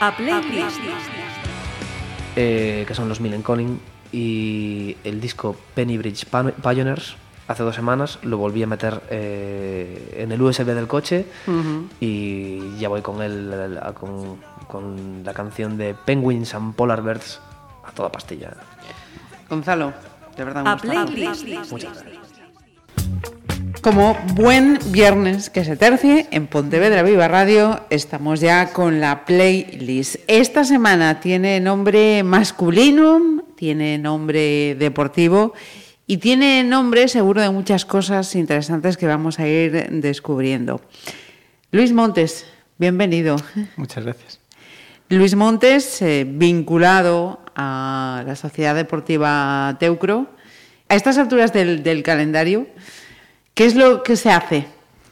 A 0.00 0.14
Playlist. 0.16 0.78
eh, 2.36 2.84
que 2.86 2.94
son 2.94 3.08
los 3.08 3.20
Millen 3.20 3.42
Conning, 3.42 3.80
y 4.12 4.96
el 5.04 5.20
disco 5.20 5.56
Penny 5.74 5.96
Bridge 5.98 6.26
Pioneers, 6.62 7.16
hace 7.48 7.62
dos 7.62 7.74
semanas, 7.74 8.18
lo 8.22 8.36
volví 8.38 8.62
a 8.62 8.66
meter 8.66 9.02
eh, 9.10 10.16
en 10.18 10.32
el 10.32 10.40
USB 10.42 10.66
del 10.66 10.86
coche 10.86 11.26
y 12.00 12.76
ya 12.78 12.88
voy 12.88 13.00
con, 13.02 13.22
el, 13.22 13.78
a- 13.82 13.92
con, 13.92 14.36
con 14.68 15.22
la 15.24 15.32
canción 15.32 15.76
de 15.78 15.94
Penguins 15.94 16.54
and 16.54 16.74
Polar 16.74 17.02
Bears 17.02 17.40
a 17.84 17.90
toda 17.92 18.10
pastilla. 18.12 18.52
Gonzalo, 19.48 19.92
de 20.36 20.44
verdad 20.44 20.62
me 20.64 20.70
A 20.70 20.72
gusta. 20.74 20.88
Playlist. 21.06 21.46
Muchas 21.72 22.02
gracias. 22.02 22.25
Como 23.80 24.14
buen 24.34 24.78
viernes 24.90 25.50
que 25.50 25.64
se 25.64 25.76
tercie, 25.76 26.26
en 26.30 26.48
Pontevedra 26.48 27.02
Viva 27.02 27.28
Radio 27.28 27.80
estamos 27.90 28.40
ya 28.40 28.72
con 28.72 29.00
la 29.00 29.24
playlist. 29.24 30.16
Esta 30.26 30.64
semana 30.64 31.20
tiene 31.20 31.60
nombre 31.60 32.22
masculino, 32.24 33.44
tiene 33.54 33.98
nombre 33.98 34.74
deportivo 34.74 35.54
y 36.06 36.16
tiene 36.16 36.64
nombre 36.64 37.06
seguro 37.08 37.40
de 37.42 37.50
muchas 37.50 37.84
cosas 37.84 38.34
interesantes 38.34 38.96
que 38.96 39.06
vamos 39.06 39.38
a 39.38 39.46
ir 39.46 39.88
descubriendo. 39.90 40.80
Luis 41.70 41.92
Montes, 41.92 42.46
bienvenido. 42.78 43.36
Muchas 43.76 44.04
gracias. 44.04 44.40
Luis 45.08 45.36
Montes, 45.36 46.02
eh, 46.02 46.26
vinculado 46.28 47.40
a 47.54 48.24
la 48.26 48.34
Sociedad 48.34 48.74
Deportiva 48.74 49.76
Teucro. 49.78 50.26
A 50.88 50.94
estas 50.94 51.18
alturas 51.18 51.52
del, 51.52 51.82
del 51.82 52.02
calendario, 52.02 52.66
¿qué 53.56 53.64
es 53.64 53.74
lo 53.74 54.02
que 54.04 54.14
se 54.16 54.30
hace 54.30 54.66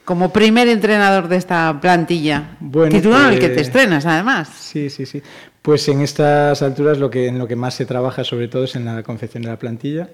como 0.05 0.33
primer 0.33 0.69
entrenador 0.69 1.27
de 1.29 1.37
esta 1.37 1.77
plantilla? 1.81 2.57
Bueno, 2.61 2.95
Título 2.95 3.19
en 3.27 3.33
el 3.33 3.39
que 3.41 3.49
te 3.49 3.55
pues- 3.55 3.67
estrenas, 3.69 4.05
además. 4.07 4.49
Sí, 4.61 4.91
sí, 4.91 5.07
sí. 5.07 5.21
Pues 5.63 5.89
en 5.89 6.03
estas 6.03 6.61
alturas 6.63 6.99
lo 6.99 7.09
que, 7.11 7.27
en 7.29 7.39
lo 7.39 7.49
que 7.49 7.57
más 7.57 7.73
se 7.75 7.87
trabaja 7.87 8.23
sobre 8.23 8.49
todo 8.49 8.65
es 8.65 8.77
en 8.77 8.85
la 8.85 9.03
confección 9.03 9.43
de 9.45 9.49
la 9.49 9.59
plantilla, 9.59 10.11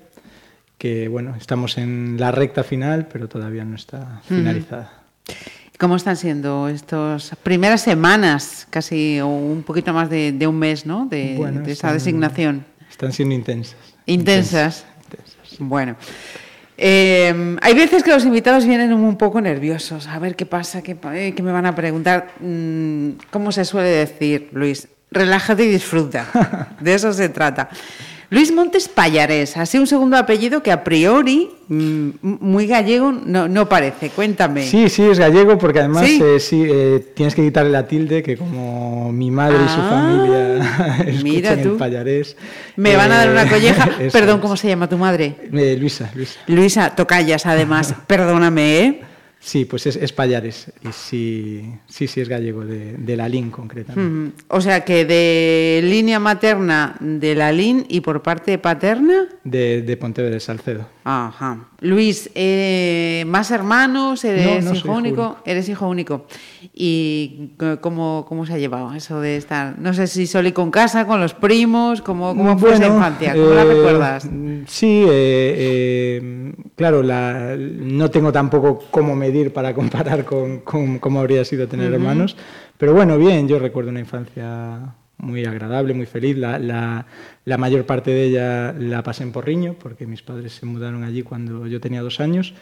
que 0.78 1.08
bueno, 1.08 1.34
estamos 1.36 1.76
en 1.76 2.16
la 2.20 2.30
recta 2.30 2.62
final, 2.62 3.08
pero 3.12 3.28
todavía 3.28 3.64
no 3.64 3.74
está 3.74 4.20
finalizada. 4.28 4.92
¿Cómo 5.76 5.96
están 5.96 6.16
siendo 6.16 6.68
estas 6.68 7.32
primeras 7.42 7.80
semanas, 7.82 8.66
casi 8.70 9.18
o 9.18 9.26
un 9.26 9.62
poquito 9.64 9.92
más 9.92 10.08
de, 10.08 10.30
de 10.30 10.46
un 10.46 10.56
mes, 10.58 10.86
¿no? 10.86 11.06
De, 11.06 11.34
Bueno, 11.36 11.62
de 11.62 11.72
esa 11.72 11.88
están- 11.88 11.94
designación. 11.94 12.64
Están 12.88 13.12
siendo 13.12 13.34
intensas. 13.34 13.76
Intensas. 14.06 14.84
Intensas. 15.04 15.56
Bueno. 15.58 15.96
Eh, 16.82 17.58
hay 17.60 17.74
veces 17.74 18.02
que 18.02 18.10
los 18.10 18.24
invitados 18.24 18.64
vienen 18.64 18.94
un 18.94 19.16
poco 19.18 19.42
nerviosos. 19.42 20.06
A 20.06 20.18
ver 20.18 20.34
qué 20.34 20.46
pasa, 20.46 20.80
qué, 20.80 20.96
eh, 21.12 21.34
qué 21.36 21.42
me 21.42 21.52
van 21.52 21.66
a 21.66 21.74
preguntar. 21.74 22.28
Mm, 22.40 23.10
¿Cómo 23.30 23.52
se 23.52 23.66
suele 23.66 23.90
decir, 23.90 24.48
Luis? 24.54 24.88
Relájate 25.10 25.64
y 25.64 25.68
disfruta. 25.68 26.26
De 26.80 26.94
eso 26.94 27.12
se 27.12 27.28
trata. 27.28 27.68
Luis 28.30 28.52
Montes 28.52 28.88
Pallarés, 28.88 29.56
así 29.56 29.76
un 29.76 29.88
segundo 29.88 30.16
apellido 30.16 30.62
que 30.62 30.70
a 30.70 30.84
priori, 30.84 31.50
mm, 31.66 32.10
muy 32.22 32.68
gallego, 32.68 33.10
no, 33.10 33.48
no 33.48 33.68
parece. 33.68 34.10
Cuéntame. 34.10 34.62
Sí, 34.62 34.88
sí, 34.88 35.02
es 35.02 35.18
gallego 35.18 35.58
porque 35.58 35.80
además 35.80 36.06
¿Sí? 36.06 36.22
eh, 36.22 36.38
sí, 36.38 36.62
eh, 36.64 37.04
tienes 37.16 37.34
que 37.34 37.42
quitarle 37.42 37.72
la 37.72 37.88
tilde, 37.88 38.22
que 38.22 38.36
como 38.36 39.10
mi 39.10 39.32
madre 39.32 39.56
y 39.56 39.68
su 39.68 39.80
Ah, 39.80 39.88
familia 39.90 41.16
mira 41.24 41.48
escuchan 41.50 41.62
tú. 41.64 41.68
el 41.72 41.76
payarés. 41.76 42.36
Me 42.76 42.94
van 42.94 43.10
a 43.10 43.16
dar 43.16 43.30
una 43.30 43.42
eh, 43.42 43.48
colleja. 43.50 43.90
Perdón. 44.12 44.40
¿cómo 44.40 44.56
se 44.56 44.68
llama 44.68 44.88
tu 44.88 44.96
madre? 44.96 45.34
Luisa, 45.50 46.08
Luisa. 46.14 46.38
Luisa 46.46 46.94
Tocayas, 46.94 47.46
además. 47.46 47.94
Perdóname, 48.06 48.78
¿eh? 48.78 49.00
Sí, 49.42 49.64
pues 49.64 49.86
es, 49.86 49.96
es 49.96 50.12
Payares. 50.12 50.70
Y 50.82 50.92
sí, 50.92 51.72
sí, 51.88 52.06
sí 52.06 52.20
es 52.20 52.28
gallego, 52.28 52.62
de, 52.64 52.92
de 52.98 53.16
la 53.16 53.26
LIN 53.26 53.50
concretamente. 53.50 54.02
Mm, 54.02 54.32
O 54.48 54.60
sea 54.60 54.84
que 54.84 55.06
de 55.06 55.80
línea 55.82 56.20
materna 56.20 56.96
de 57.00 57.34
la 57.34 57.50
LIN 57.50 57.86
y 57.88 58.02
por 58.02 58.22
parte 58.22 58.58
paterna. 58.58 59.26
De, 59.42 59.80
de 59.80 59.96
Pontevedra 59.96 60.38
Salcedo. 60.40 60.86
Ajá. 61.02 61.68
Luis, 61.80 62.30
eh, 62.34 63.24
¿más 63.26 63.50
hermanos? 63.50 64.22
¿Eres 64.24 64.44
No, 64.64 64.70
no, 64.70 64.76
soy 64.76 64.78
hijo 64.78 64.98
único? 64.98 65.22
único. 65.22 65.36
Eres 65.46 65.68
hijo 65.68 65.88
único. 65.88 66.26
¿Y 66.74 67.52
cómo, 67.80 68.26
cómo 68.28 68.44
se 68.46 68.52
ha 68.54 68.58
llevado 68.58 68.92
eso 68.94 69.20
de 69.20 69.36
estar? 69.36 69.78
No 69.78 69.94
sé 69.94 70.06
si 70.06 70.26
solo 70.26 70.48
y 70.48 70.52
con 70.52 70.70
casa, 70.70 71.06
con 71.06 71.20
los 71.20 71.32
primos, 71.34 72.02
¿cómo, 72.02 72.36
cómo 72.36 72.58
fue 72.58 72.70
esa 72.74 72.80
Bueno, 72.80 72.94
infancia? 72.96 73.32
¿Cómo 73.32 73.50
la 73.54 73.62
eh, 73.62 73.64
recuerdas? 73.64 74.28
Sí, 74.66 75.04
eh, 75.08 75.54
eh, 75.58 76.52
claro, 76.76 77.02
la- 77.02 77.56
no 77.56 78.10
tengo 78.10 78.30
tampoco 78.30 78.84
cómo 78.90 79.16
medir 79.16 79.52
para 79.52 79.74
comparar 79.74 80.24
con, 80.24 80.60
con 80.60 80.98
cómo 80.98 81.20
habría 81.20 81.44
sido 81.44 81.66
tener 81.66 81.92
hermanos, 81.92 82.36
pero 82.76 82.92
bueno, 82.94 83.16
bien, 83.18 83.48
yo 83.48 83.58
recuerdo 83.58 83.90
una 83.90 84.00
infancia 84.00 84.94
muy 85.22 85.44
agradable, 85.44 85.94
muy 85.94 86.06
feliz. 86.06 86.36
La, 86.36 86.58
la- 86.58 87.06
la 87.44 87.56
mayor 87.58 87.84
parte 87.86 88.10
de 88.10 88.24
ella 88.24 88.72
la 88.72 89.02
pasé 89.02 89.22
en 89.22 89.32
Porriño, 89.32 89.74
porque 89.74 90.06
mis 90.06 90.22
padres 90.22 90.52
se 90.52 90.66
mudaron 90.66 91.02
allí 91.04 91.22
cuando 91.22 91.66
yo 91.66 91.80
tenía 91.80 92.02
dos 92.02 92.20
años. 92.20 92.54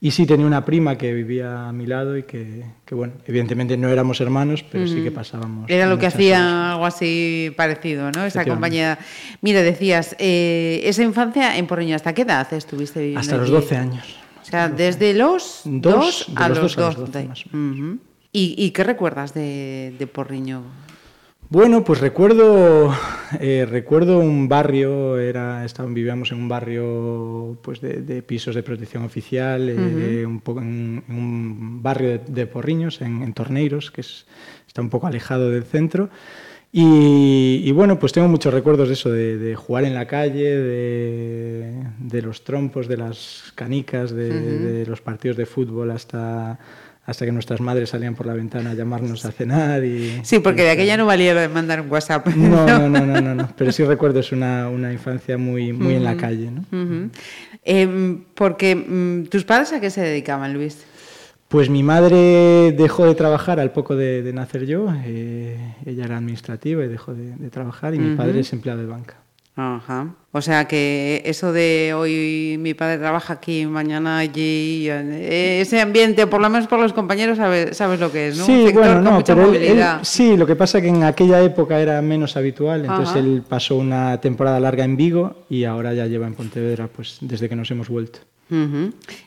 Y 0.00 0.10
sí 0.10 0.26
tenía 0.26 0.44
una 0.44 0.64
prima 0.66 0.98
que 0.98 1.14
vivía 1.14 1.68
a 1.68 1.72
mi 1.72 1.86
lado 1.86 2.18
y 2.18 2.24
que, 2.24 2.64
que, 2.84 2.94
bueno, 2.94 3.14
evidentemente 3.26 3.76
no 3.78 3.88
éramos 3.88 4.20
hermanos, 4.20 4.62
pero 4.70 4.86
sí 4.86 5.02
que 5.02 5.10
pasábamos. 5.10 5.70
Era 5.70 5.86
lo 5.86 5.92
que 5.98 6.06
muchas 6.06 6.14
horas. 6.14 6.24
hacía 6.26 6.72
algo 6.72 6.84
así 6.86 7.52
parecido, 7.56 8.10
¿no? 8.10 8.24
Esa 8.26 8.44
compañía. 8.44 8.98
Mira, 9.40 9.62
decías, 9.62 10.14
eh, 10.18 10.82
esa 10.84 11.02
infancia 11.04 11.56
en 11.56 11.66
Porriño, 11.66 11.96
¿hasta 11.96 12.12
qué 12.12 12.22
edad 12.22 12.52
estuviste 12.52 12.98
viviendo? 13.00 13.20
Hasta 13.20 13.36
los 13.36 13.44
allí? 13.46 13.52
12 13.54 13.76
años. 13.76 14.16
O 14.42 14.44
sea, 14.44 14.68
desde 14.68 15.14
los 15.14 15.62
Dos, 15.64 16.26
dos, 16.26 16.26
de 16.28 16.32
a 16.36 16.48
los 16.50 16.58
los 16.58 16.76
dos 16.76 16.76
a 16.76 16.80
los 16.88 16.96
dos. 16.96 17.06
doce, 17.06 17.18
de- 17.22 17.28
más 17.28 17.46
Ujú. 17.46 17.98
¿Y, 18.30 18.54
y 18.58 18.70
qué 18.72 18.84
recuerdas 18.84 19.32
de, 19.32 19.94
de 19.98 20.06
Porriño? 20.06 20.62
Bueno, 21.50 21.84
pues 21.84 22.00
recuerdo, 22.00 22.92
eh, 23.38 23.66
recuerdo 23.68 24.18
un 24.18 24.48
barrio, 24.48 25.18
era, 25.18 25.64
estábamos, 25.64 25.94
vivíamos 25.94 26.32
en 26.32 26.38
un 26.38 26.48
barrio 26.48 27.58
pues 27.62 27.80
de, 27.80 28.00
de 28.02 28.22
pisos 28.22 28.54
de 28.56 28.62
protección 28.64 29.04
oficial, 29.04 29.68
eh, 29.68 30.26
un 30.26 30.40
poco 30.40 30.60
en, 30.62 31.04
un 31.08 31.80
barrio 31.82 32.08
de, 32.10 32.20
de 32.26 32.46
Porriños, 32.46 33.00
en, 33.02 33.22
en 33.22 33.32
Torneiros, 33.34 33.90
que 33.92 34.00
es- 34.00 34.26
está 34.66 34.80
un 34.82 34.90
poco 34.90 35.06
alejado 35.06 35.50
del 35.50 35.62
centro. 35.64 36.08
Y, 36.72 37.60
y 37.64 37.70
bueno, 37.70 38.00
pues 38.00 38.10
tengo 38.12 38.26
muchos 38.26 38.52
recuerdos 38.52 38.88
de 38.88 38.94
eso, 38.94 39.08
de, 39.12 39.38
de 39.38 39.54
jugar 39.54 39.84
en 39.84 39.94
la 39.94 40.06
calle, 40.08 40.56
de, 40.58 41.72
de 42.00 42.22
los 42.22 42.42
trompos, 42.42 42.88
de 42.88 42.96
las 42.96 43.52
canicas, 43.54 44.10
de, 44.10 44.28
de 44.80 44.86
los 44.86 45.00
partidos 45.00 45.36
de 45.36 45.46
fútbol 45.46 45.92
hasta, 45.92 46.58
hasta 47.06 47.24
que 47.26 47.32
nuestras 47.32 47.60
madres 47.60 47.90
salían 47.90 48.14
por 48.14 48.26
la 48.26 48.32
ventana 48.34 48.70
a 48.70 48.74
llamarnos 48.74 49.24
a 49.24 49.32
cenar. 49.32 49.84
Y, 49.84 50.20
Sí, 50.22 50.38
porque 50.38 50.62
de 50.62 50.70
aquella 50.70 50.96
no 50.96 51.06
valía 51.06 51.34
lo 51.34 51.40
de 51.40 51.48
mandar 51.48 51.80
un 51.80 51.90
WhatsApp. 51.90 52.26
no, 52.28 52.66
no, 52.66 52.88
no, 52.88 53.04
no, 53.06 53.20
no, 53.20 53.34
no. 53.34 53.48
Pero 53.56 53.72
sí 53.72 53.84
recuerdo, 53.84 54.20
es 54.20 54.32
una, 54.32 54.68
una 54.68 54.92
infancia 54.92 55.36
muy, 55.36 55.72
muy 55.72 55.94
en 55.94 56.04
la 56.04 56.16
calle, 56.16 56.50
¿no? 56.50 57.10
Em, 57.64 58.24
porque 58.34 58.74
mm, 58.74 59.24
tus 59.26 59.44
padres 59.44 59.72
a 59.72 59.80
qué 59.80 59.90
se 59.90 60.00
dedicaban, 60.00 60.52
Luis? 60.54 60.84
Pues 61.48 61.70
mi 61.70 61.82
madre 61.82 62.72
dejó 62.72 63.06
de 63.06 63.14
trabajar 63.14 63.60
al 63.60 63.70
poco 63.70 63.94
de, 63.96 64.22
de 64.22 64.32
nacer 64.32 64.66
yo. 64.66 64.92
eh, 65.04 65.56
ella 65.86 66.04
era 66.06 66.16
administrativa 66.16 66.84
y 66.84 66.88
dejó 66.88 67.14
de, 67.14 67.36
de 67.36 67.50
trabajar. 67.50 67.94
Y 67.94 67.98
mi 67.98 68.16
padre 68.16 68.40
es 68.40 68.52
empleado 68.52 68.80
de 68.80 68.86
banca. 68.86 69.16
Ajá. 69.56 70.14
O 70.32 70.42
sea 70.42 70.66
que 70.66 71.22
eso 71.26 71.52
de 71.52 71.94
hoy 71.94 72.56
mi 72.58 72.74
padre 72.74 72.98
trabaja 72.98 73.34
aquí, 73.34 73.66
mañana 73.66 74.18
allí, 74.18 74.88
eh, 74.90 75.60
ese 75.60 75.80
ambiente, 75.80 76.26
por 76.26 76.40
lo 76.40 76.50
menos 76.50 76.66
por 76.66 76.80
los 76.80 76.92
compañeros, 76.92 77.36
sabes, 77.38 77.76
sabes 77.76 78.00
lo 78.00 78.10
que 78.10 78.28
es, 78.28 78.36
¿no? 78.36 78.42
Un 78.44 78.46
Sí, 78.46 78.64
sector 78.66 78.82
bueno, 78.82 78.94
con 78.96 79.04
no, 79.04 79.10
mucha 79.12 79.34
pero 79.36 79.48
él- 79.50 79.54
él- 79.56 79.62
movilidad. 79.62 79.98
sí, 80.02 80.36
lo 80.36 80.44
que 80.44 80.56
pasa 80.56 80.78
es 80.78 80.82
que 80.82 80.88
en 80.90 81.04
aquella 81.04 81.40
época 81.40 81.78
era 81.78 82.02
menos 82.02 82.36
habitual, 82.36 82.80
entonces 82.80 83.10
Ajá. 83.10 83.18
él 83.20 83.44
pasó 83.48 83.76
una 83.76 84.20
temporada 84.20 84.58
larga 84.58 84.82
en 84.84 84.96
Vigo 84.96 85.44
y 85.48 85.62
ahora 85.64 85.94
ya 85.94 86.06
lleva 86.06 86.26
en 86.26 86.34
Pontevedra, 86.34 86.88
pues 86.88 87.18
desde 87.20 87.48
que 87.48 87.54
nos 87.54 87.70
hemos 87.70 87.88
vuelto. 87.88 88.18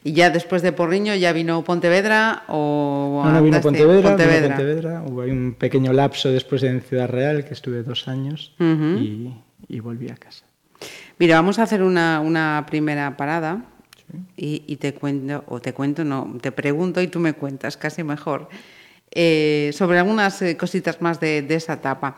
Y 0.03 0.13
ya 0.13 0.29
después 0.29 0.61
de 0.61 0.71
Porriño 0.73 1.13
ya 1.15 1.33
vino 1.33 1.61
Pontevedra 1.63 2.43
o 2.49 3.21
No, 3.25 3.31
no 3.31 3.43
vino 3.43 3.59
Pontevedra, 3.61 4.15
vino 4.15 4.47
Pontevedra. 4.55 5.03
Hubo 5.05 5.21
un 5.21 5.55
pequeño 5.57 5.91
lapso 5.91 6.29
después 6.31 6.63
en 6.63 6.81
Ciudad 6.81 7.09
Real, 7.09 7.43
que 7.43 7.53
estuve 7.53 7.81
dos 7.83 8.07
años 8.07 8.53
y, 8.59 9.33
y 9.67 9.79
volví 9.79 10.09
a 10.09 10.15
casa. 10.15 10.45
Mira, 11.19 11.35
vamos 11.35 11.59
a 11.59 11.63
hacer 11.63 11.81
una, 11.83 12.19
una 12.21 12.65
primera 12.67 13.17
parada 13.17 13.65
y, 14.35 14.63
y 14.67 14.75
te 14.77 14.93
cuento, 14.93 15.43
o 15.47 15.59
te 15.59 15.73
cuento, 15.73 16.03
no, 16.03 16.37
te 16.41 16.51
pregunto 16.51 17.01
y 17.01 17.07
tú 17.07 17.19
me 17.19 17.33
cuentas, 17.33 17.75
casi 17.77 18.03
mejor, 18.03 18.47
eh, 19.11 19.71
sobre 19.73 19.99
algunas 19.99 20.41
eh, 20.41 20.55
cositas 20.57 21.01
más 21.01 21.19
de, 21.19 21.41
de 21.41 21.55
esa 21.55 21.73
etapa. 21.73 22.17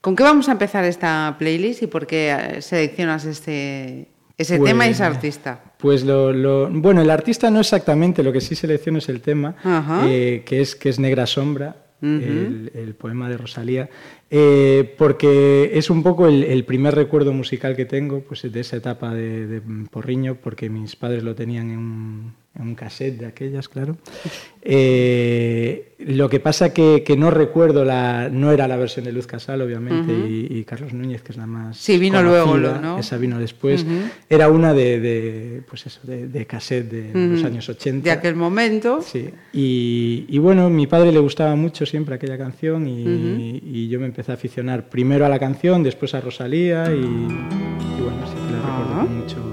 ¿Con 0.00 0.16
qué 0.16 0.24
vamos 0.24 0.48
a 0.48 0.52
empezar 0.52 0.84
esta 0.84 1.36
playlist 1.38 1.82
y 1.82 1.86
por 1.86 2.06
qué 2.06 2.32
eh, 2.56 2.62
seleccionas 2.62 3.24
este, 3.24 4.08
ese 4.36 4.58
Pues- 4.58 4.68
tema 4.70 4.86
y 4.88 4.90
ese 4.90 5.04
artista? 5.04 5.62
Pues 5.78 6.02
lo, 6.04 6.32
lo- 6.32 6.68
bueno, 6.70 7.00
el 7.02 7.10
artista 7.10 7.50
no 7.50 7.60
exactamente, 7.60 8.22
lo 8.22 8.32
que 8.32 8.40
sí 8.40 8.54
selecciono 8.56 8.98
es 8.98 9.08
el 9.08 9.20
tema, 9.20 9.54
eh, 10.06 10.42
que, 10.44 10.60
es, 10.60 10.74
que 10.76 10.88
es 10.88 10.98
Negra 10.98 11.26
Sombra, 11.26 11.76
el, 12.02 12.72
el 12.74 12.94
poema 12.96 13.28
de 13.28 13.36
Rosalía, 13.36 13.88
eh, 14.34 14.94
porque 14.96 15.72
es 15.74 15.90
un 15.90 16.02
poco 16.02 16.26
el, 16.26 16.64
primer 16.64 16.94
recuerdo 16.94 17.34
musical 17.34 17.76
que 17.76 17.84
tengo 17.84 18.20
pues, 18.20 18.50
de 18.50 18.60
esa 18.60 18.76
etapa 18.76 19.12
de, 19.12 19.46
de 19.46 19.60
Porriño, 19.90 20.36
porque 20.42 20.70
mis 20.70 20.96
padres 20.96 21.22
lo 21.22 21.34
tenían 21.34 21.70
en 21.70 21.78
un, 21.78 22.34
un 22.58 22.74
cassette 22.74 23.18
de 23.18 23.26
aquellas, 23.26 23.68
claro. 23.68 23.96
Eh, 24.60 25.94
lo 26.00 26.28
que 26.28 26.38
pasa 26.38 26.72
que, 26.72 27.02
que 27.04 27.16
no 27.16 27.30
recuerdo, 27.30 27.84
la, 27.84 28.28
no 28.30 28.52
era 28.52 28.68
la 28.68 28.76
versión 28.76 29.04
de 29.04 29.12
Luz 29.12 29.26
Casal, 29.26 29.62
obviamente, 29.62 30.12
y, 30.12 30.46
y 30.58 30.64
Carlos 30.64 30.92
Núñez, 30.92 31.22
que 31.22 31.32
es 31.32 31.38
la 31.38 31.46
más. 31.46 31.76
Sí, 31.76 31.98
vino 31.98 32.18
conocida, 32.18 32.44
luego, 32.44 32.78
¿no? 32.80 32.98
Esa 32.98 33.16
vino 33.16 33.38
después. 33.38 33.86
Era 34.28 34.48
una 34.48 34.74
de, 34.74 35.00
de, 35.00 35.62
pues 35.68 35.86
eso, 35.86 36.00
de, 36.02 36.28
de 36.28 36.46
cassette 36.46 36.90
de 36.90 37.28
los 37.28 37.42
años 37.44 37.68
80. 37.68 38.04
De 38.04 38.10
aquel 38.10 38.34
momento. 38.36 39.00
Sí, 39.02 39.30
y, 39.52 40.26
y, 40.28 40.38
bueno, 40.38 40.68
mi 40.70 40.86
padre 40.86 41.10
le 41.12 41.18
gustaba 41.20 41.56
mucho 41.56 41.86
siempre 41.86 42.14
aquella 42.16 42.36
canción 42.38 42.86
y, 42.86 43.60
y, 43.64 43.88
yo 43.88 43.98
me 43.98 44.06
empecé 44.06 44.30
a 44.32 44.34
aficionar 44.34 44.88
primero 44.88 45.24
a 45.26 45.28
la 45.28 45.38
canción, 45.38 45.82
después 45.82 46.14
a 46.14 46.20
Rosalía 46.20 46.84
y, 46.94 47.00
bueno, 47.00 48.26
sí 48.26 48.34
que 48.46 48.52
la 48.52 48.58
recuerdo 48.58 48.92
Ah. 48.94 49.06
mucho 49.08 49.51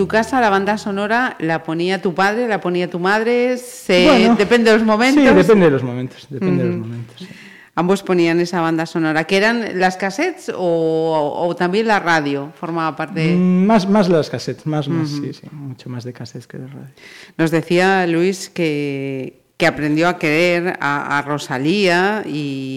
tu 0.00 0.08
casa 0.08 0.40
la 0.40 0.48
banda 0.48 0.78
sonora 0.78 1.36
la 1.40 1.62
ponía 1.62 2.00
tu 2.00 2.14
padre, 2.14 2.48
la 2.48 2.58
ponía 2.58 2.88
tu 2.88 2.98
madre, 2.98 3.58
se... 3.58 4.06
Bueno, 4.06 4.34
depende 4.34 4.70
de 4.70 4.78
los 4.78 4.86
momentos. 4.86 5.22
Sí, 5.22 5.34
depende 5.34 5.66
de 5.66 5.70
los 5.70 5.82
momentos, 5.82 6.26
depende 6.30 6.62
de 6.64 6.70
los 6.70 6.78
momentos. 6.78 7.28
Ambos 7.74 8.02
ponían 8.02 8.40
esa 8.40 8.62
banda 8.62 8.86
sonora, 8.86 9.24
que 9.24 9.36
eran 9.36 9.78
las 9.78 9.98
cassettes 9.98 10.50
o, 10.56 11.34
o 11.36 11.54
también 11.54 11.86
la 11.86 12.00
radio, 12.00 12.50
formaba 12.58 12.96
parte. 12.96 13.34
Mm, 13.36 13.66
Más, 13.66 13.86
más 13.90 14.08
las 14.08 14.30
cassettes, 14.30 14.64
más, 14.64 14.88
más, 14.88 15.10
sí, 15.10 15.34
sí, 15.34 15.46
mucho 15.52 15.90
más 15.90 16.04
de 16.04 16.14
cassettes 16.14 16.46
que 16.46 16.56
de 16.56 16.66
radio. 16.66 16.88
Nos 17.36 17.50
decía 17.50 18.06
Luis 18.06 18.48
que, 18.48 19.42
que 19.58 19.66
aprendió 19.66 20.08
a 20.08 20.16
querer 20.18 20.78
a, 20.80 21.18
a 21.18 21.22
Rosalía 21.22 22.22
y 22.26 22.69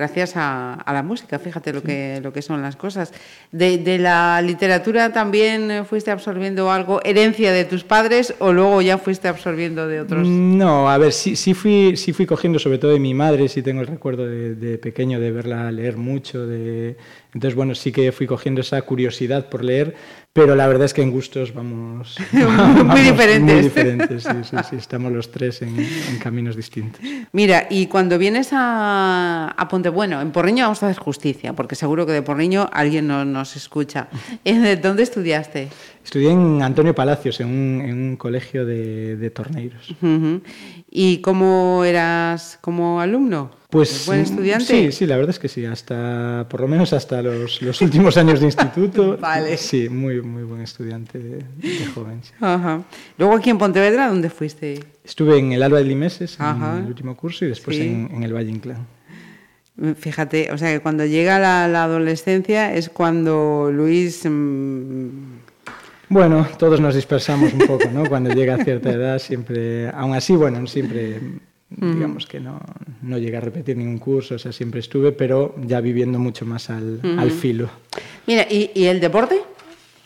gracias 0.00 0.34
a, 0.34 0.72
a 0.72 0.92
la 0.94 1.02
música, 1.02 1.38
fíjate 1.38 1.74
lo, 1.74 1.82
que, 1.82 2.20
lo 2.22 2.32
que 2.32 2.40
son 2.40 2.62
las 2.62 2.74
cosas. 2.74 3.12
De, 3.52 3.76
de 3.76 3.98
la 3.98 4.40
literatura 4.40 5.12
también 5.12 5.84
fuiste 5.84 6.10
absorbiendo 6.10 6.70
algo, 6.70 7.02
herencia 7.04 7.52
de 7.52 7.66
tus 7.66 7.84
padres 7.84 8.34
o 8.38 8.50
luego 8.54 8.80
ya 8.80 8.96
fuiste 8.96 9.28
absorbiendo 9.28 9.86
de 9.86 10.00
otros. 10.00 10.26
No, 10.26 10.88
a 10.88 10.96
ver, 10.96 11.12
sí, 11.12 11.36
sí, 11.36 11.52
fui, 11.52 11.98
sí 11.98 12.14
fui 12.14 12.24
cogiendo 12.24 12.58
sobre 12.58 12.78
todo 12.78 12.92
de 12.92 12.98
mi 12.98 13.12
madre, 13.12 13.46
sí 13.48 13.60
tengo 13.60 13.82
el 13.82 13.88
recuerdo 13.88 14.26
de, 14.26 14.54
de 14.54 14.78
pequeño 14.78 15.20
de 15.20 15.32
verla 15.32 15.70
leer 15.70 15.98
mucho, 15.98 16.46
de... 16.46 16.96
entonces 17.34 17.54
bueno, 17.54 17.74
sí 17.74 17.92
que 17.92 18.10
fui 18.10 18.26
cogiendo 18.26 18.62
esa 18.62 18.80
curiosidad 18.80 19.50
por 19.50 19.62
leer, 19.62 19.94
pero 20.32 20.54
la 20.54 20.68
verdad 20.68 20.84
es 20.84 20.94
que 20.94 21.02
en 21.02 21.10
gustos 21.10 21.52
vamos... 21.52 22.16
Muy 22.32 23.00
diferentes. 23.00 23.54
Muy 23.54 23.62
diferentes, 23.62 24.22
sí, 24.22 24.30
sí, 24.44 24.56
sí, 24.68 24.76
estamos 24.76 25.10
los 25.12 25.30
tres 25.32 25.62
en, 25.62 25.78
en 25.78 26.18
caminos 26.18 26.54
distintos. 26.54 27.00
Mira, 27.32 27.66
y 27.68 27.86
cuando 27.86 28.16
vienes 28.16 28.50
a, 28.52 29.52
a 29.56 29.68
Ponte 29.68 29.88
Bueno, 29.88 30.20
en 30.20 30.30
Porriño 30.30 30.64
vamos 30.64 30.82
a 30.82 30.88
hacer 30.88 31.02
justicia, 31.02 31.52
porque 31.54 31.74
seguro 31.74 32.06
que 32.06 32.12
de 32.12 32.22
Porriño 32.22 32.70
alguien 32.72 33.08
no, 33.08 33.24
nos 33.24 33.56
escucha. 33.56 34.08
¿Eh, 34.44 34.76
¿Dónde 34.76 35.02
estudiaste? 35.02 35.68
Estudié 36.10 36.32
en 36.32 36.60
Antonio 36.60 36.92
Palacios, 36.92 37.38
en 37.38 37.46
un, 37.46 37.80
en 37.82 37.92
un 37.96 38.16
colegio 38.16 38.66
de, 38.66 39.14
de 39.16 39.30
torneiros. 39.30 39.94
¿Y 40.90 41.18
cómo 41.18 41.84
eras 41.84 42.58
como 42.60 43.00
alumno? 43.00 43.52
Pues 43.70 44.06
¿Buen 44.06 44.18
mm, 44.18 44.22
estudiante? 44.24 44.64
Sí, 44.64 44.90
sí, 44.90 45.06
la 45.06 45.14
verdad 45.14 45.30
es 45.30 45.38
que 45.38 45.46
sí, 45.46 45.64
hasta 45.64 46.48
por 46.50 46.62
lo 46.62 46.66
menos 46.66 46.92
hasta 46.94 47.22
los, 47.22 47.62
los 47.62 47.80
últimos 47.86 48.16
años 48.16 48.40
de 48.40 48.46
instituto. 48.46 49.18
Vale. 49.18 49.56
Sí, 49.56 49.88
muy, 49.88 50.20
muy 50.20 50.42
buen 50.42 50.62
estudiante 50.62 51.20
de, 51.20 51.44
de 51.58 51.86
joven. 51.94 52.18
sí. 52.24 52.32
Ajá. 52.40 52.82
Luego 53.16 53.36
aquí 53.36 53.50
en 53.50 53.58
Pontevedra, 53.58 54.08
¿dónde 54.08 54.30
fuiste? 54.30 54.80
Estuve 55.04 55.38
en 55.38 55.52
el 55.52 55.62
Alba 55.62 55.78
de 55.78 55.84
Limeses 55.84 56.40
Ajá. 56.40 56.72
en 56.78 56.82
el 56.82 56.88
último 56.88 57.16
curso 57.16 57.44
y 57.44 57.48
después 57.50 57.76
Sí. 57.76 57.84
en, 57.84 58.10
en 58.12 58.24
el 58.24 58.34
Valle 58.34 58.50
Inclán. 58.50 58.84
Fíjate, 59.96 60.50
o 60.52 60.58
sea 60.58 60.72
que 60.72 60.80
cuando 60.80 61.06
llega 61.06 61.38
la, 61.38 61.68
la 61.68 61.84
adolescencia 61.84 62.74
es 62.74 62.88
cuando 62.88 63.70
Luis... 63.72 64.24
mm, 64.28 65.38
Bueno, 66.10 66.46
todos 66.58 66.80
nos 66.80 66.94
dispersamos 66.94 67.52
un 67.52 67.60
poco, 67.60 67.88
¿no? 67.92 68.08
Cuando 68.08 68.30
llega 68.34 68.56
a 68.56 68.64
cierta 68.64 68.90
edad, 68.90 69.18
siempre, 69.20 69.88
aún 69.90 70.12
así, 70.14 70.34
bueno, 70.34 70.66
siempre, 70.66 71.20
digamos 71.70 72.26
que 72.26 72.40
no, 72.40 72.60
no 73.02 73.16
llegué 73.16 73.36
a 73.36 73.40
repetir 73.40 73.76
ningún 73.76 73.98
curso, 73.98 74.34
o 74.34 74.38
sea, 74.38 74.50
siempre 74.52 74.80
estuve, 74.80 75.12
pero 75.12 75.54
ya 75.64 75.80
viviendo 75.80 76.18
mucho 76.18 76.44
más 76.44 76.68
al, 76.68 77.00
al 77.16 77.30
filo. 77.30 77.68
Mira, 78.26 78.44
¿y, 78.50 78.72
y 78.74 78.86
el 78.86 78.98
deporte? 79.00 79.40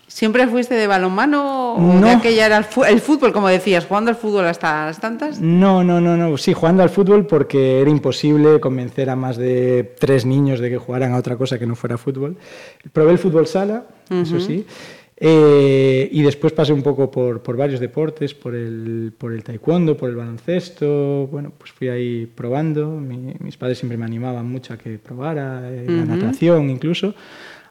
¿Siempre 0.07 0.47
fuiste 0.47 0.75
de 0.75 0.87
balonmano 0.87 1.75
o 1.75 1.95
de 1.95 2.01
No. 2.01 2.09
aquella 2.09 2.47
era 2.47 2.59
el 2.59 3.01
fútbol, 3.01 3.33
como 3.33 3.49
decías, 3.49 3.87
jugando 3.87 4.11
al 4.11 4.17
fútbol 4.17 4.45
hasta 4.47 4.87
las 4.87 5.01
tantas? 5.01 5.41
No, 5.41 5.83
no, 5.83 6.01
no, 6.01 6.17
no. 6.17 6.37
Sí, 6.37 6.53
jugando 6.53 6.83
al 6.85 6.91
fútbol 6.91 7.27
porque 7.27 7.81
era 7.81 7.91
imposible 7.91 8.61
convencer 8.61 9.09
a 9.11 9.17
más 9.17 9.37
de 9.39 9.95
tres 9.99 10.25
niños 10.25 10.61
de 10.61 10.71
que 10.71 10.77
jugaran 10.77 11.15
a 11.15 11.17
otra 11.17 11.37
cosa 11.37 11.59
que 11.59 11.67
no 11.67 11.75
fuera 11.75 11.97
fútbol. 11.99 12.37
Probé 12.93 13.13
el 13.13 13.19
fútbol 13.19 13.47
sala, 13.49 13.87
eso 14.11 14.39
sí. 14.39 14.65
Eh, 15.17 16.09
y 16.11 16.23
después 16.23 16.53
pasé 16.53 16.73
un 16.73 16.83
poco 16.83 17.11
por, 17.11 17.41
por 17.43 17.57
varios 17.57 17.79
deportes, 17.81 18.35
por 18.35 18.55
el, 18.55 19.13
por 19.17 19.33
el 19.33 19.45
taekwondo, 19.45 19.97
por 19.97 20.11
el 20.11 20.17
baloncesto. 20.17 21.29
Bueno, 21.31 21.53
pues 21.57 21.71
fui 21.73 21.89
ahí 21.89 22.27
probando. 22.27 22.89
Mi- 22.89 23.35
mis 23.39 23.57
padres 23.57 23.79
siempre 23.79 23.97
me 23.97 24.05
animaban 24.05 24.47
mucho 24.49 24.75
a 24.75 24.77
que 24.79 24.99
probara, 24.99 25.71
eh, 25.71 25.87
la 25.89 26.05
natación 26.05 26.69
incluso, 26.71 27.15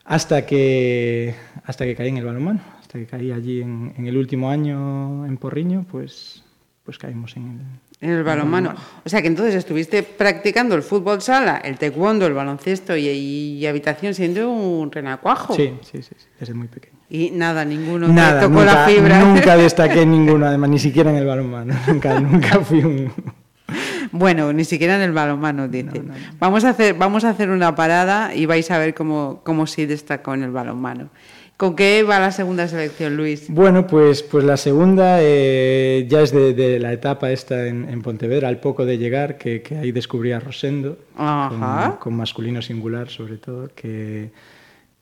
hasta 0.05 0.45
que, 0.45 1.35
hasta 1.65 1.83
que 1.85 1.95
caí 1.95 2.09
en 2.09 2.17
el 2.17 2.25
balonmano. 2.25 2.61
Hasta 2.79 2.97
que 2.99 3.05
caí 3.05 3.31
allí 3.31 3.61
en, 3.61 3.93
en 3.97 4.07
el 4.07 4.15
último 4.17 4.49
año 4.49 5.25
en 5.25 5.37
Porriño, 5.37 5.85
pues, 5.91 6.43
pues 6.85 6.97
caímos 6.97 7.35
en 7.35 7.43
el, 7.99 8.07
En 8.07 8.17
el 8.17 8.23
balonmano. 8.23 8.73
O 9.05 9.09
sea 9.09 9.21
que 9.21 9.27
entonces 9.27 9.55
estuviste 9.55 10.03
practicando 10.03 10.75
el 10.75 10.81
fútbol 10.83 11.21
sala, 11.21 11.57
el 11.57 11.77
taekwondo, 11.77 12.25
el 12.25 12.33
baloncesto 12.33 12.95
y, 12.95 13.07
y 13.09 13.65
habitación 13.65 14.13
siendo 14.13 14.49
un 14.51 14.91
renacuajo. 14.91 15.55
Sí, 15.55 15.73
sí, 15.81 16.01
sí, 16.03 16.15
sí, 16.17 16.27
desde 16.39 16.53
muy 16.53 16.67
pequeño. 16.67 16.92
Y 17.13 17.29
nada, 17.29 17.63
ninguno 17.63 18.07
Nada, 18.07 18.41
tocó 18.41 18.55
nunca, 18.61 18.73
la 18.73 18.85
fibra. 18.87 19.19
nunca 19.23 19.55
destaqué 19.65 20.03
ninguno, 20.03 20.47
además, 20.47 20.71
ni 20.71 20.79
siquiera 20.79 21.11
en 21.11 21.17
el 21.17 21.27
balonmano. 21.27 21.75
Nunca, 21.87 22.19
nunca 22.19 22.59
fui 22.61 22.79
un... 22.79 23.11
Bueno, 24.11 24.51
ni 24.51 24.65
siquiera 24.65 24.95
en 24.95 25.03
el 25.03 25.11
balonmano, 25.11 25.67
dice. 25.67 26.01
Vamos, 26.39 26.65
a 26.65 26.69
hacer, 26.69 26.95
vamos 26.95 27.23
a 27.23 27.29
hacer 27.29 27.51
una 27.51 27.75
parada 27.75 28.33
y 28.33 28.47
vais 28.47 28.69
a 28.71 28.79
ver 28.79 28.95
cómo, 28.95 29.41
cómo 29.43 29.67
sí 29.67 29.85
destacó 29.85 30.33
en 30.33 30.41
el 30.41 30.49
balonmano. 30.49 31.09
¿Con 31.55 31.75
qué 31.75 32.01
va 32.01 32.19
la 32.19 32.31
segunda 32.31 32.67
selección, 32.67 33.15
Luis? 33.15 33.45
Bueno, 33.47 33.85
pues, 33.85 34.23
pues 34.23 34.43
la 34.43 34.57
segunda 34.57 35.17
eh, 35.21 36.07
ya 36.09 36.21
es 36.21 36.31
de, 36.31 36.55
de 36.55 36.79
la 36.79 36.93
etapa 36.93 37.29
esta 37.31 37.67
en, 37.67 37.87
en 37.89 38.01
Pontevedra, 38.01 38.47
al 38.47 38.59
poco 38.59 38.85
de 38.85 38.97
llegar, 38.97 39.37
que, 39.37 39.61
que 39.61 39.77
ahí 39.77 39.91
descubrí 39.91 40.31
a 40.31 40.39
Rosendo, 40.39 40.97
Ajá. 41.15 41.89
con, 41.91 41.97
con 41.97 42.15
masculino 42.15 42.63
singular 42.63 43.09
sobre 43.09 43.37
todo, 43.37 43.69
que, 43.75 44.31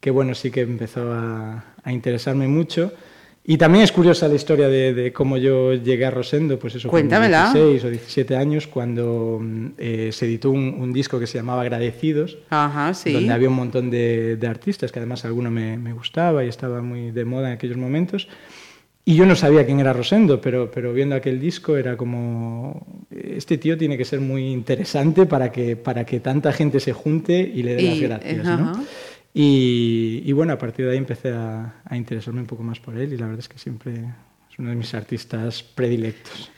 que 0.02 0.12
bueno, 0.12 0.36
sí 0.36 0.52
que 0.52 0.62
empezó 0.62 1.14
a, 1.14 1.64
a 1.82 1.92
interesarme 1.94 2.48
mucho. 2.50 2.92
Y 3.44 3.58
también 3.58 3.84
es 3.84 3.92
curiosa 3.92 4.28
la 4.28 4.36
historia 4.36 4.68
de, 4.68 4.94
de 4.94 5.12
cómo 5.12 5.36
yo 5.36 5.74
llegué 5.74 6.06
a 6.06 6.12
Rosendo, 6.12 6.60
pues 6.60 6.76
eso, 6.76 6.88
con 6.90 7.00
Cuéntamela. 7.00 7.52
16 7.54 7.86
o 7.86 7.90
17 7.90 8.36
años, 8.36 8.68
cuando 8.68 9.42
eh, 9.80 10.10
se 10.12 10.26
editó 10.28 10.52
un, 10.52 10.76
un 10.80 10.94
disco 10.94 11.20
que 11.20 11.26
se 11.26 11.40
llamaba 11.40 11.62
Agradecidos, 11.64 12.38
Ajá, 12.52 12.94
sí. 12.94 13.12
donde 13.12 13.34
había 13.34 13.50
un 13.50 13.56
montón 13.56 13.90
de, 13.90 14.36
de 14.36 14.48
artistas, 14.48 14.92
que 14.92 15.00
además 15.00 15.26
alguno 15.26 15.50
me, 15.50 15.76
me 15.78 15.92
gustaba 15.94 16.46
y 16.46 16.50
estaba 16.50 16.84
muy 16.84 17.10
de 17.10 17.26
moda 17.26 17.48
en 17.48 17.54
aquellos 17.54 17.78
momentos. 17.78 18.28
Y 19.06 19.16
yo 19.16 19.26
no 19.26 19.36
sabía 19.36 19.66
quién 19.66 19.80
era 19.80 19.92
Rosendo, 19.94 20.40
pero, 20.40 20.70
pero 20.70 20.94
viendo 20.94 21.16
aquel 21.16 21.40
disco 21.40 21.76
era 21.78 21.98
como, 21.98 23.06
este 23.10 23.58
tío 23.58 23.76
tiene 23.76 23.98
que 23.98 24.06
ser 24.06 24.20
muy 24.22 24.52
interesante 24.52 25.26
para 25.26 25.52
que, 25.52 25.76
para 25.76 26.06
que 26.06 26.20
tanta 26.20 26.54
gente 26.54 26.80
se 26.80 26.94
junte 26.94 27.40
y 27.40 27.64
le 27.64 27.74
dé 27.76 27.82
las 27.82 27.96
Y- 27.98 28.02
gracias. 28.02 28.48
ajá. 28.48 28.58
¿no? 28.58 28.86
Y, 29.34 30.22
y 30.26 30.32
bueno, 30.34 30.54
a 30.54 30.58
partir 30.58 30.86
de 30.86 30.92
ahí 30.92 30.98
empecé 30.98 31.32
a, 31.34 31.76
a 31.86 31.96
interesarme 31.98 32.42
un 32.42 32.48
poco 32.48 32.64
más 32.64 32.80
por 32.80 32.98
él 32.98 33.14
y 33.14 33.18
la 33.18 33.26
verdad 33.28 33.40
es 33.40 33.50
que 33.50 33.58
siempre 33.58 33.94
es 33.94 34.60
uno 34.60 34.70
de 34.70 34.76
mis 34.76 34.94
artistas 34.94 35.64
predilectos. 35.64 36.52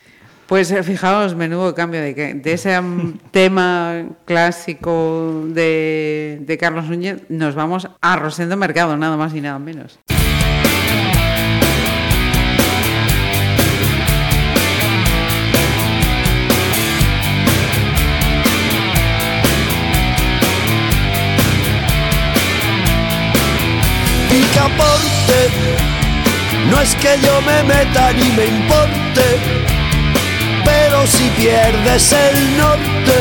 Pues 0.48 0.70
eh, 0.72 0.84
fijaos, 0.84 1.36
menudo 1.36 1.74
cambio 1.74 2.01
de, 2.01 2.13
que- 2.15 2.34
de 2.34 2.53
ese 2.53 2.77
tema 3.32 4.06
clásico 4.25 5.46
de, 5.50 6.39
de 6.42 6.58
Carlos 6.58 6.86
Núñez, 6.89 7.24
nos 7.30 7.56
vamos 7.56 7.88
a 8.01 8.15
Rosendo 8.15 8.58
Mercado, 8.58 8.98
nada 8.98 9.18
más 9.18 9.34
y 9.36 9.42
nada 9.42 9.60
menos. 9.60 10.00
No 26.74 26.82
es 26.82 26.96
que 26.96 27.20
yo 27.22 27.42
me 27.42 27.63
meta 27.63 28.12
ni 28.13 28.30
me 28.32 28.46
importe, 28.46 29.25
pero 30.65 31.06
si 31.06 31.30
pierdes 31.38 32.12
el 32.12 32.58
norte, 32.58 33.18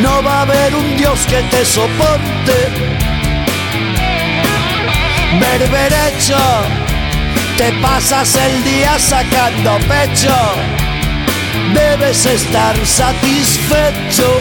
no 0.00 0.22
va 0.22 0.38
a 0.38 0.42
haber 0.42 0.74
un 0.74 0.96
Dios 0.96 1.20
que 1.28 1.42
te 1.50 1.64
soporte. 1.66 2.56
Berberecho, 5.38 6.38
te 7.58 7.72
pasas 7.82 8.34
el 8.36 8.64
día 8.64 8.98
sacando 8.98 9.78
pecho, 9.80 10.34
debes 11.74 12.24
estar 12.24 12.74
satisfecho. 12.86 14.40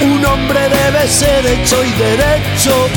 Un 0.00 0.26
hombre 0.26 0.60
debe 0.68 1.08
ser 1.08 1.46
hecho 1.46 1.82
y 1.82 1.90
derecho. 1.92 2.88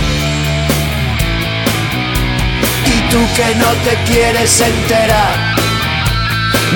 Tú 3.10 3.20
que 3.36 3.56
no 3.56 3.72
te 3.86 3.96
quieres 4.12 4.60
enterar, 4.60 5.56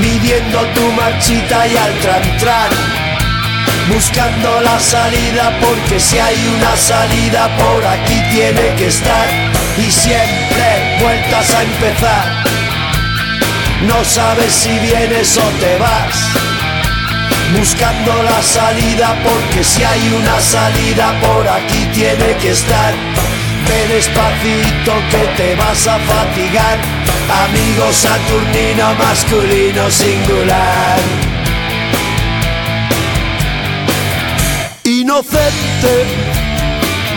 midiendo 0.01 0.59
tu 0.73 0.91
marchita 0.93 1.67
y 1.67 1.75
al 1.75 1.93
tran 2.39 3.01
buscando 3.93 4.61
la 4.61 4.79
salida 4.79 5.51
porque 5.59 5.99
si 5.99 6.17
hay 6.17 6.37
una 6.55 6.75
salida 6.77 7.49
por 7.57 7.85
aquí 7.85 8.21
tiene 8.31 8.75
que 8.75 8.87
estar. 8.87 9.27
Y 9.77 9.89
siempre 9.89 10.97
vueltas 11.01 11.53
a 11.53 11.63
empezar. 11.63 12.43
No 13.87 14.03
sabes 14.05 14.53
si 14.53 14.77
vienes 14.79 15.37
o 15.37 15.47
te 15.59 15.77
vas, 15.79 16.15
buscando 17.57 18.23
la 18.23 18.41
salida 18.41 19.17
porque 19.23 19.63
si 19.63 19.83
hay 19.83 20.13
una 20.13 20.39
salida 20.39 21.19
por 21.21 21.47
aquí 21.47 21.85
tiene 21.93 22.35
que 22.37 22.51
estar 22.51 22.93
Despacito 23.91 24.93
que 25.11 25.27
te 25.37 25.55
vas 25.55 25.85
a 25.85 25.99
fatigar. 25.99 26.79
Amigo 27.45 27.91
saturnino 27.91 28.93
masculino 28.95 29.91
singular. 29.91 30.99
Inocente, 34.83 36.05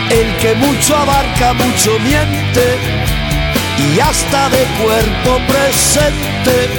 el 0.09 0.35
que 0.37 0.53
mucho 0.55 0.95
abarca, 0.95 1.53
mucho 1.53 1.97
miente. 1.99 2.77
Y 3.77 3.99
hasta 3.99 4.49
de 4.49 4.63
cuerpo 4.83 5.39
presente, 5.47 6.69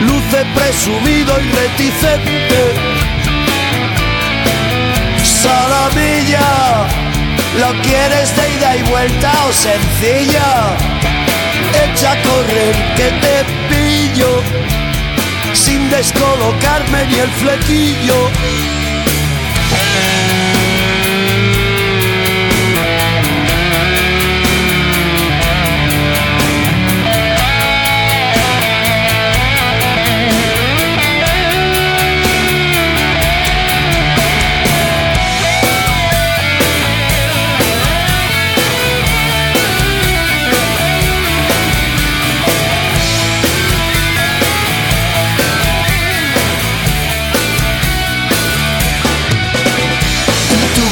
luce 0.00 0.44
presumido 0.54 1.38
y 1.40 1.50
reticente. 1.52 2.74
Salamilla, 5.22 6.86
¿lo 7.56 7.82
quieres 7.82 8.36
de 8.36 8.54
ida 8.54 8.76
y 8.76 8.82
vuelta 8.82 9.32
o 9.48 9.52
sencilla? 9.52 10.76
Echa 11.84 12.12
a 12.12 12.22
correr 12.22 12.74
que 12.96 13.10
te 13.22 13.44
pillo, 13.68 14.42
sin 15.54 15.90
descolocarme 15.90 17.06
ni 17.06 17.18
el 17.18 17.30
flequillo. 17.30 18.30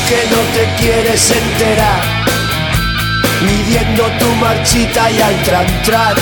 Que 0.08 0.22
no 0.30 0.40
te 0.54 0.64
quieres 0.80 1.30
enterar, 1.30 2.00
midiendo 3.42 4.04
tu 4.18 4.26
marchita 4.36 5.10
y 5.10 5.20
al 5.20 5.42
tran 5.82 6.16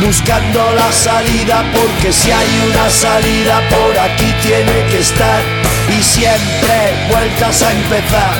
buscando 0.00 0.72
la 0.74 0.90
salida 0.90 1.64
porque 1.74 2.12
si 2.12 2.30
hay 2.30 2.70
una 2.70 2.88
salida 2.90 3.60
por 3.68 3.98
aquí 3.98 4.32
tiene 4.42 4.86
que 4.90 4.98
estar 4.98 5.42
y 5.88 6.02
siempre 6.02 6.94
vueltas 7.10 7.62
a 7.62 7.72
empezar. 7.72 8.34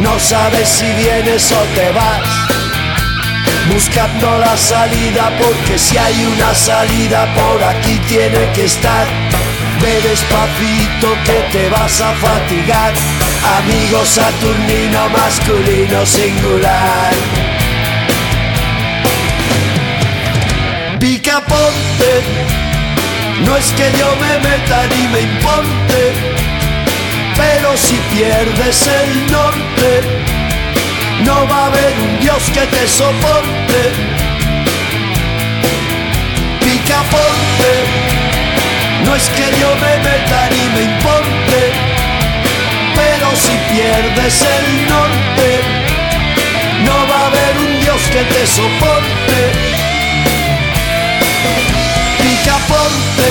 No 0.00 0.18
sabes 0.18 0.68
si 0.68 0.92
vienes 0.94 1.52
o 1.52 1.62
te 1.76 1.90
vas, 1.92 2.28
buscando 3.72 4.38
la 4.38 4.56
salida 4.56 5.30
porque 5.40 5.78
si 5.78 5.96
hay 5.96 6.24
una 6.24 6.54
salida 6.54 7.26
por 7.34 7.62
aquí 7.62 7.98
tiene 8.08 8.50
que 8.52 8.64
estar. 8.64 9.06
Ve 9.84 10.00
despacito 10.00 11.08
que 11.26 11.38
te 11.52 11.68
vas 11.68 12.00
a 12.00 12.14
fatigar, 12.14 12.94
amigo 13.58 14.02
saturnino 14.02 15.10
masculino 15.10 16.06
singular. 16.06 17.12
Picaponte, 20.98 22.12
no 23.44 23.56
es 23.58 23.66
que 23.72 23.92
yo 23.98 24.08
me 24.22 24.48
meta 24.48 24.86
ni 24.86 25.06
me 25.08 25.20
importe, 25.20 26.00
pero 27.36 27.76
si 27.76 27.96
pierdes 28.14 28.86
el 28.86 29.30
norte, 29.30 30.00
no 31.26 31.46
va 31.46 31.64
a 31.64 31.66
haber 31.66 31.92
un 32.06 32.20
Dios 32.20 32.42
que 32.54 32.64
te 32.74 32.88
soporte. 32.88 33.80
Picaponte, 36.60 38.23
no 39.04 39.14
es 39.16 39.28
que 39.30 39.46
yo 39.60 39.74
me 39.76 39.96
meta 39.98 40.48
ni 40.50 40.64
me 40.74 40.82
importe, 40.92 41.60
pero 42.94 43.28
si 43.36 43.54
pierdes 43.72 44.42
el 44.42 44.88
norte, 44.88 45.48
no 46.84 46.96
va 47.08 47.20
a 47.20 47.26
haber 47.26 47.58
un 47.58 47.80
Dios 47.80 48.02
que 48.12 48.22
te 48.34 48.46
soporte. 48.46 49.38
Picaponte, 52.22 53.30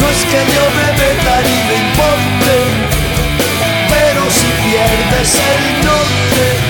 no 0.00 0.08
es 0.08 0.20
que 0.30 0.40
yo 0.54 0.64
me 0.78 0.88
meta 1.02 1.34
ni 1.46 1.56
me 1.68 1.76
importe, 1.86 2.54
pero 3.92 4.22
si 4.30 4.48
pierdes 4.64 5.34
el 5.52 5.84
norte, 5.86 6.67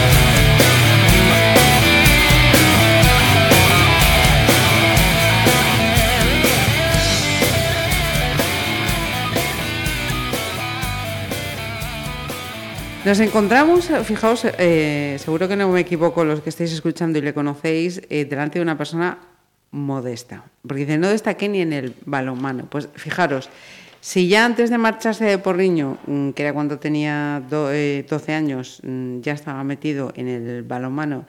Nos 13.08 13.20
encontramos, 13.20 13.88
fijaos, 14.04 14.44
eh, 14.58 15.16
seguro 15.18 15.48
que 15.48 15.56
no 15.56 15.70
me 15.70 15.80
equivoco 15.80 16.26
los 16.26 16.42
que 16.42 16.50
estáis 16.50 16.72
escuchando 16.74 17.18
y 17.18 17.22
le 17.22 17.32
conocéis, 17.32 18.02
eh, 18.10 18.26
delante 18.26 18.58
de 18.58 18.62
una 18.62 18.76
persona 18.76 19.16
modesta. 19.70 20.44
Porque 20.60 20.84
dice, 20.84 20.98
no 20.98 21.08
destaqué 21.08 21.48
ni 21.48 21.62
en 21.62 21.72
el 21.72 21.94
balonmano. 22.04 22.66
Pues 22.68 22.90
fijaros, 22.96 23.48
si 24.02 24.28
ya 24.28 24.44
antes 24.44 24.68
de 24.68 24.76
marcharse 24.76 25.24
de 25.24 25.38
Porriño, 25.38 25.96
mm, 26.06 26.32
que 26.32 26.42
era 26.42 26.52
cuando 26.52 26.78
tenía 26.78 27.42
do- 27.48 27.72
eh, 27.72 28.04
12 28.06 28.34
años, 28.34 28.82
mm, 28.84 29.20
ya 29.22 29.32
estaba 29.32 29.64
metido 29.64 30.12
en 30.14 30.28
el 30.28 30.62
balonmano 30.64 31.24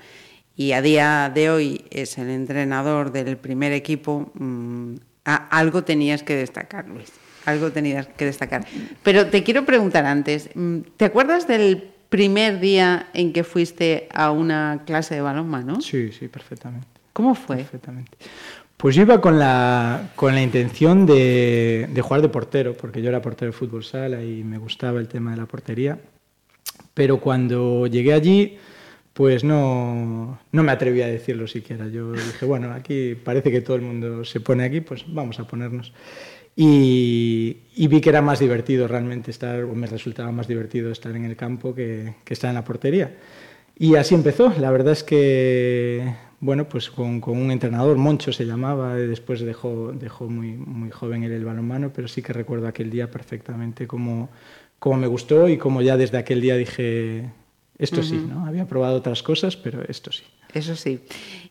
y 0.57 0.73
a 0.73 0.81
día 0.81 1.31
de 1.33 1.49
hoy 1.49 1.85
es 1.91 2.17
el 2.17 2.29
entrenador 2.29 3.13
del 3.13 3.37
primer 3.37 3.71
equipo, 3.71 4.29
mm, 4.33 4.95
algo 5.23 5.85
tenías 5.85 6.23
que 6.23 6.35
destacar, 6.35 6.89
Luis. 6.89 7.09
Algo 7.49 7.71
tenías 7.71 8.07
que 8.07 8.25
destacar. 8.25 8.65
Pero 9.03 9.27
te 9.27 9.43
quiero 9.43 9.65
preguntar 9.65 10.05
antes, 10.05 10.49
mm, 10.53 10.79
¿te 10.97 11.05
acuerdas 11.05 11.47
del 11.47 11.83
primer 12.09 12.59
día 12.59 13.07
en 13.13 13.33
que 13.33 13.43
fuiste 13.43 14.07
a 14.12 14.31
una 14.31 14.83
clase 14.85 15.15
de 15.15 15.21
balonmano? 15.21 15.81
Sí, 15.81 16.12
sí, 16.12 16.27
perfectamente. 16.27 16.88
¿Cómo 17.13 17.35
fue? 17.35 17.57
Perfectamente. 17.57 18.17
Pues 18.77 18.95
yo 18.95 19.01
iba 19.01 19.19
con 19.19 19.38
la, 19.38 20.12
con 20.15 20.33
la 20.33 20.41
intención 20.41 21.05
de, 21.05 21.89
de 21.91 22.01
jugar 22.01 22.21
de 22.21 22.29
portero, 22.29 22.75
porque 22.75 23.01
yo 23.01 23.09
era 23.09 23.21
portero 23.21 23.51
de 23.51 23.57
fútbol 23.57 23.83
sala 23.83 24.23
y 24.23 24.43
me 24.43 24.57
gustaba 24.57 24.99
el 24.99 25.07
tema 25.07 25.31
de 25.31 25.38
la 25.38 25.45
portería. 25.45 25.99
Pero 26.93 27.19
cuando 27.19 27.88
llegué 27.88 28.13
allí, 28.13 28.57
pues 29.19 29.43
no, 29.43 30.39
no 30.49 30.63
me 30.63 30.71
atreví 30.71 31.01
a 31.01 31.07
decirlo 31.07 31.45
siquiera. 31.45 31.89
Yo 31.89 32.13
dije, 32.13 32.45
bueno, 32.45 32.71
aquí 32.71 33.15
parece 33.15 33.51
que 33.51 33.59
todo 33.59 33.75
el 33.75 33.81
mundo 33.81 34.23
se 34.23 34.39
pone 34.39 34.63
aquí, 34.63 34.79
pues 34.79 35.03
vamos 35.07 35.39
a 35.41 35.43
ponernos. 35.45 35.91
Y, 36.55 37.57
y 37.75 37.88
vi 37.88 38.01
que 38.01 38.09
era 38.09 38.21
más 38.21 38.39
divertido 38.39 38.88
realmente 38.88 39.31
estar, 39.31 39.63
o 39.63 39.73
me 39.73 39.88
resultaba 39.88 40.31
más 40.31 40.47
divertido 40.47 40.91
estar 40.91 41.15
en 41.15 41.25
el 41.25 41.35
campo 41.35 41.73
que, 41.73 42.15
que 42.25 42.33
estar 42.33 42.49
en 42.49 42.55
la 42.55 42.63
portería. 42.63 43.15
Y 43.77 43.95
así 43.95 44.13
empezó. 44.13 44.53
La 44.59 44.71
verdad 44.71 44.91
es 44.91 45.03
que, 45.05 46.13
bueno, 46.41 46.67
pues 46.67 46.89
con, 46.89 47.21
con 47.21 47.38
un 47.38 47.49
entrenador, 47.49 47.97
Moncho 47.97 48.33
se 48.33 48.45
llamaba, 48.45 48.95
después 48.95 49.39
dejó, 49.39 49.93
dejó 49.93 50.27
muy, 50.27 50.51
muy 50.51 50.91
joven 50.91 51.23
él 51.23 51.31
el 51.31 51.45
balonmano, 51.45 51.93
pero 51.93 52.09
sí 52.09 52.21
que 52.21 52.33
recuerdo 52.33 52.67
aquel 52.67 52.89
día 52.89 53.09
perfectamente 53.09 53.88
cómo, 53.88 54.29
cómo 54.79 54.97
me 54.97 55.07
gustó 55.07 55.47
y 55.47 55.57
cómo 55.57 55.81
ya 55.81 55.95
desde 55.95 56.17
aquel 56.17 56.41
día 56.41 56.57
dije, 56.57 57.29
esto 57.77 58.03
sí, 58.03 58.21
¿no? 58.27 58.45
Había 58.45 58.67
probado 58.67 58.97
otras 58.97 59.23
cosas, 59.23 59.55
pero 59.55 59.81
esto 59.88 60.12
sí. 60.12 60.25
Eso 60.53 60.75
sí. 60.75 60.99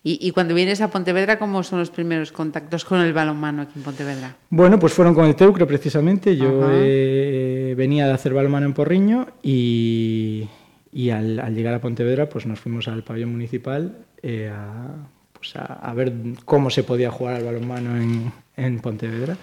Y, 0.02 0.18
y 0.26 0.30
cuando 0.30 0.54
vienes 0.54 0.80
a 0.80 0.90
Pontevedra, 0.90 1.38
¿cómo 1.38 1.62
son 1.62 1.80
los 1.80 1.90
primeros 1.90 2.32
contactos 2.32 2.84
con 2.84 3.00
el 3.00 3.12
balonmano 3.12 3.62
aquí 3.62 3.72
en 3.76 3.82
Pontevedra? 3.82 4.37
Bueno, 4.50 4.78
pues 4.78 4.92
fueron 4.92 5.14
con 5.14 5.26
el 5.26 5.34
Teucro 5.34 5.66
precisamente. 5.66 6.37
Yo 6.37 6.68
eh, 6.72 7.74
venía 7.76 8.06
de 8.06 8.12
hacer 8.12 8.32
balonmano 8.32 8.66
en 8.66 8.74
Porriño 8.74 9.26
y, 9.42 10.48
y 10.92 11.11
al, 11.11 11.40
al 11.40 11.54
llegar 11.54 11.74
a 11.74 11.80
Pontevedra 11.80 12.28
pues 12.28 12.46
nos 12.46 12.61
fuimos 12.61 12.87
al 12.88 13.02
pabellón 13.02 13.32
municipal 13.32 13.96
eh, 14.22 14.50
a, 14.52 14.87
pues 15.32 15.56
a, 15.56 15.64
a 15.64 15.94
ver 15.94 16.12
cómo 16.44 16.70
se 16.70 16.84
podía 16.84 17.11
jugar 17.11 17.34
al 17.37 17.44
balonmano 17.44 17.96
en, 17.96 18.32
en 18.56 18.78
Pontevedra 18.80 19.37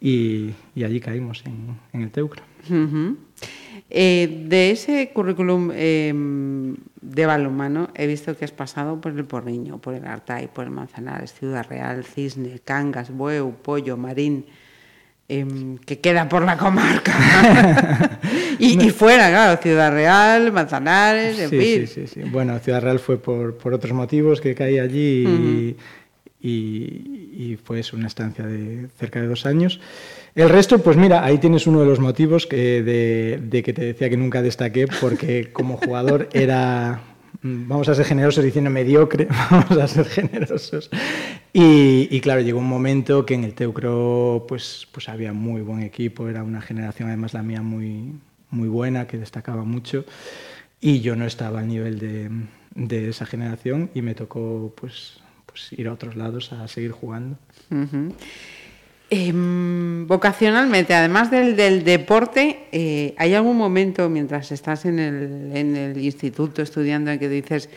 y, 0.00 0.50
y 0.74 0.84
allí 0.84 1.00
caímos 1.00 1.42
en, 1.46 1.76
en 1.92 2.02
el 2.02 2.10
Teucro. 2.10 2.42
Eh, 3.92 4.44
de 4.46 4.70
ese 4.70 5.10
currículum 5.12 5.70
eh, 5.74 6.12
de 7.00 7.26
balonmano 7.26 7.88
he 7.94 8.06
visto 8.06 8.36
que 8.36 8.44
has 8.44 8.52
pasado 8.52 9.00
por 9.00 9.12
el 9.12 9.24
Porriño, 9.24 9.78
por 9.78 9.94
el 9.94 10.04
Artay, 10.06 10.48
por 10.52 10.64
el 10.64 10.70
Manzanares, 10.70 11.32
Ciudad 11.34 11.66
Real, 11.68 12.04
Cisne, 12.04 12.60
Cangas, 12.64 13.10
Bueu, 13.10 13.52
Pollo, 13.62 13.96
Marín, 13.96 14.44
em, 15.28 15.76
que 15.78 15.98
queda 16.00 16.28
por 16.28 16.42
la 16.44 16.56
comarca. 16.56 17.12
y, 18.58 18.80
y 18.86 18.90
fuera, 18.90 19.28
claro, 19.30 19.60
Ciudad 19.60 19.92
Real, 19.92 20.52
Manzanares, 20.52 21.38
en 21.40 21.50
Sí, 21.50 21.58
fin. 21.58 21.86
sí, 21.86 22.06
sí, 22.06 22.06
sí. 22.06 22.20
Bueno, 22.30 22.58
Ciudad 22.60 22.82
Real 22.82 22.98
fue 23.00 23.16
por, 23.20 23.56
por 23.56 23.74
otros 23.74 23.92
motivos 23.92 24.40
que 24.40 24.54
caí 24.54 24.78
allí 24.78 25.24
y, 25.26 25.76
y, 26.42 26.48
y 26.48 27.58
fue 27.62 27.80
eso, 27.80 27.96
una 27.96 28.06
estancia 28.06 28.46
de 28.46 28.88
cerca 28.98 29.20
de 29.20 29.26
dos 29.26 29.46
años. 29.46 29.80
El 30.34 30.48
resto, 30.48 30.78
pues 30.78 30.96
mira, 30.96 31.24
ahí 31.24 31.38
tienes 31.38 31.66
uno 31.66 31.80
de 31.80 31.86
los 31.86 32.00
motivos 32.00 32.46
que 32.46 32.82
de, 32.82 33.40
de 33.42 33.62
que 33.62 33.72
te 33.72 33.84
decía 33.84 34.08
que 34.08 34.16
nunca 34.16 34.42
destaqué, 34.42 34.86
porque 35.00 35.50
como 35.52 35.76
jugador 35.76 36.28
era 36.32 37.02
vamos 37.42 37.88
a 37.88 37.94
ser 37.94 38.04
generosos 38.04 38.44
diciendo 38.44 38.70
mediocre, 38.70 39.26
vamos 39.50 39.78
a 39.78 39.88
ser 39.88 40.06
generosos. 40.06 40.90
Y, 41.52 42.08
y, 42.10 42.20
claro, 42.20 42.40
llegó 42.40 42.58
un 42.58 42.68
momento 42.68 43.24
que 43.26 43.34
en 43.34 43.44
el 43.44 43.54
Teucro 43.54 44.44
pues, 44.48 44.86
pues 44.92 45.08
había 45.08 45.32
muy 45.32 45.62
buen 45.62 45.82
equipo, 45.82 46.28
era 46.28 46.42
una 46.42 46.60
generación 46.60 47.08
además 47.08 47.34
la 47.34 47.42
mía 47.42 47.62
muy, 47.62 48.12
muy 48.50 48.68
buena, 48.68 49.06
que 49.06 49.18
destacaba 49.18 49.64
mucho, 49.64 50.04
y 50.80 51.00
yo 51.00 51.16
no 51.16 51.24
estaba 51.24 51.60
al 51.60 51.68
nivel 51.68 51.98
de, 51.98 52.30
de 52.74 53.08
esa 53.08 53.26
generación 53.26 53.90
y 53.94 54.02
me 54.02 54.14
tocó 54.14 54.72
pues, 54.76 55.19
pues 55.50 55.72
ir 55.72 55.88
a 55.88 55.92
otros 55.92 56.16
lados 56.16 56.52
a 56.52 56.66
seguir 56.68 56.92
jugando. 56.92 57.36
Uh 57.70 57.74
-huh. 57.74 58.12
Eh, 59.12 59.32
vocacionalmente, 60.06 60.94
además 60.94 61.32
del, 61.32 61.56
del 61.56 61.82
deporte, 61.82 62.68
eh, 62.70 63.12
¿hay 63.18 63.34
algún 63.34 63.56
momento 63.56 64.08
mientras 64.08 64.52
estás 64.52 64.84
en 64.84 65.00
el, 65.00 65.50
en 65.52 65.74
el, 65.74 65.98
instituto 66.00 66.62
estudiando 66.62 67.10
en 67.10 67.18
que 67.18 67.28
dices, 67.28 67.68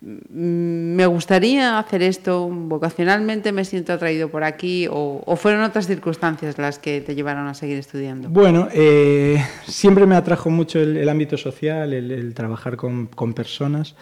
mm, 0.00 0.96
me 0.96 1.06
gustaría 1.06 1.78
hacer 1.78 2.02
esto, 2.02 2.48
vocacionalmente 2.48 3.52
me 3.52 3.64
siento 3.64 3.92
atraído 3.92 4.30
por 4.30 4.42
aquí, 4.42 4.88
o, 4.90 5.22
o 5.24 5.36
fueron 5.36 5.62
otras 5.62 5.86
circunstancias 5.86 6.58
las 6.58 6.80
que 6.80 7.00
te 7.00 7.14
llevaron 7.14 7.46
a 7.46 7.54
seguir 7.54 7.78
estudiando? 7.78 8.28
Bueno, 8.28 8.66
eh, 8.72 9.40
siempre 9.68 10.06
me 10.06 10.16
atrajo 10.16 10.50
mucho 10.50 10.80
el, 10.80 10.96
el 10.96 11.08
ámbito 11.08 11.36
social, 11.36 11.92
el, 11.92 12.10
el 12.10 12.34
trabajar 12.34 12.76
con, 12.76 13.06
con 13.06 13.32
personas. 13.32 13.94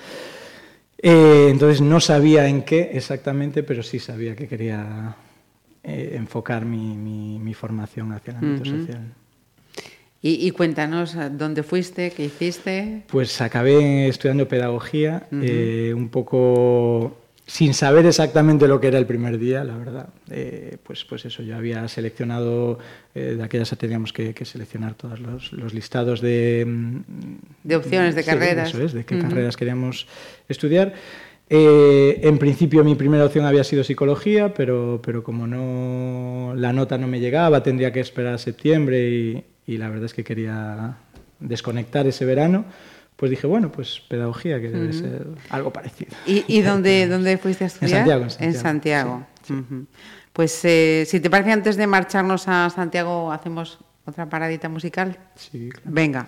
Eh, 1.02 1.48
entonces 1.50 1.80
no 1.80 1.98
sabía 1.98 2.46
en 2.46 2.62
qué 2.62 2.90
exactamente, 2.94 3.64
pero 3.64 3.82
sí 3.82 3.98
sabía 3.98 4.36
que 4.36 4.46
quería 4.46 5.16
eh, 5.82 6.12
enfocar 6.14 6.64
mi, 6.64 6.96
mi, 6.96 7.40
mi, 7.40 7.54
formación 7.54 8.12
hacia 8.12 8.30
el 8.30 8.36
ámbito 8.36 8.70
uh 8.70 8.72
-huh. 8.72 8.80
social. 8.80 9.14
Y, 10.22 10.46
y, 10.46 10.52
cuéntanos, 10.52 11.16
¿dónde 11.32 11.64
fuiste? 11.64 12.12
¿Qué 12.12 12.26
hiciste? 12.26 13.02
Pues 13.08 13.40
acabé 13.40 14.06
estudiando 14.06 14.46
pedagogía, 14.46 15.26
uh 15.32 15.34
-huh. 15.34 15.44
eh, 15.44 15.94
un 15.94 16.08
poco 16.08 17.16
sin 17.46 17.74
saber 17.74 18.06
exactamente 18.06 18.68
lo 18.68 18.80
que 18.80 18.86
era 18.86 18.98
el 18.98 19.06
primer 19.06 19.38
día, 19.38 19.64
la 19.64 19.76
verdad. 19.76 20.08
Eh, 20.30 20.76
pues, 20.82 21.04
pues 21.04 21.24
eso, 21.24 21.42
yo 21.42 21.56
había 21.56 21.86
seleccionado, 21.88 22.78
eh, 23.14 23.34
de 23.36 23.42
aquellas 23.42 23.70
teníamos 23.76 24.12
que, 24.12 24.32
que 24.32 24.44
seleccionar 24.44 24.94
todos 24.94 25.20
los, 25.20 25.52
los, 25.52 25.74
listados 25.74 26.20
de... 26.20 26.64
Mm, 26.66 27.00
De 27.64 27.76
opciones, 27.76 28.14
de 28.14 28.22
sí, 28.22 28.30
carreras. 28.30 28.68
Eso 28.68 28.82
es, 28.82 28.92
de 28.92 29.04
qué 29.04 29.16
uh 29.16 29.18
-huh. 29.18 29.22
carreras 29.22 29.56
queríamos 29.56 30.06
estudiar. 30.48 30.94
Eh, 31.50 32.20
en 32.22 32.38
principio 32.38 32.82
mi 32.84 32.94
primera 32.94 33.24
opción 33.26 33.44
había 33.44 33.64
sido 33.64 33.84
psicología, 33.84 34.54
pero, 34.54 35.00
pero 35.04 35.22
como 35.22 35.46
no 35.46 36.54
la 36.56 36.72
nota 36.72 36.96
no 36.96 37.08
me 37.08 37.20
llegaba, 37.20 37.62
tendría 37.62 37.92
que 37.92 38.00
esperar 38.00 38.34
a 38.34 38.38
septiembre 38.38 39.10
y, 39.10 39.44
y 39.66 39.76
la 39.76 39.88
verdad 39.90 40.06
es 40.06 40.14
que 40.14 40.24
quería 40.24 40.96
desconectar 41.40 42.06
ese 42.06 42.24
verano, 42.24 42.64
pues 43.16 43.30
dije, 43.30 43.46
bueno, 43.46 43.70
pues 43.70 44.00
pedagogía, 44.08 44.60
que 44.60 44.70
debe 44.70 44.86
uh 44.86 44.90
-huh. 44.90 45.00
ser 45.00 45.26
algo 45.50 45.72
parecido. 45.72 46.12
¿Y, 46.26 46.44
y 46.48 46.60
dónde, 46.68 47.06
dónde 47.06 47.38
fuiste 47.38 47.64
a 47.64 47.66
estudiar? 47.68 48.00
En 48.00 48.06
Santiago. 48.06 48.22
En 48.24 48.30
Santiago. 48.30 48.54
En 48.54 48.54
Santiago. 48.62 49.26
Sí, 49.42 49.46
sí. 49.46 49.52
Uh 49.54 49.56
-huh. 49.56 49.86
Pues 50.32 50.64
eh, 50.64 51.04
si 51.06 51.20
te 51.20 51.28
parece, 51.28 51.52
antes 51.52 51.76
de 51.76 51.86
marcharnos 51.86 52.48
a 52.48 52.70
Santiago, 52.70 53.30
hacemos 53.30 53.78
otra 54.06 54.28
paradita 54.28 54.68
musical. 54.68 55.18
Sí, 55.36 55.68
claro. 55.70 55.90
Venga. 55.92 56.26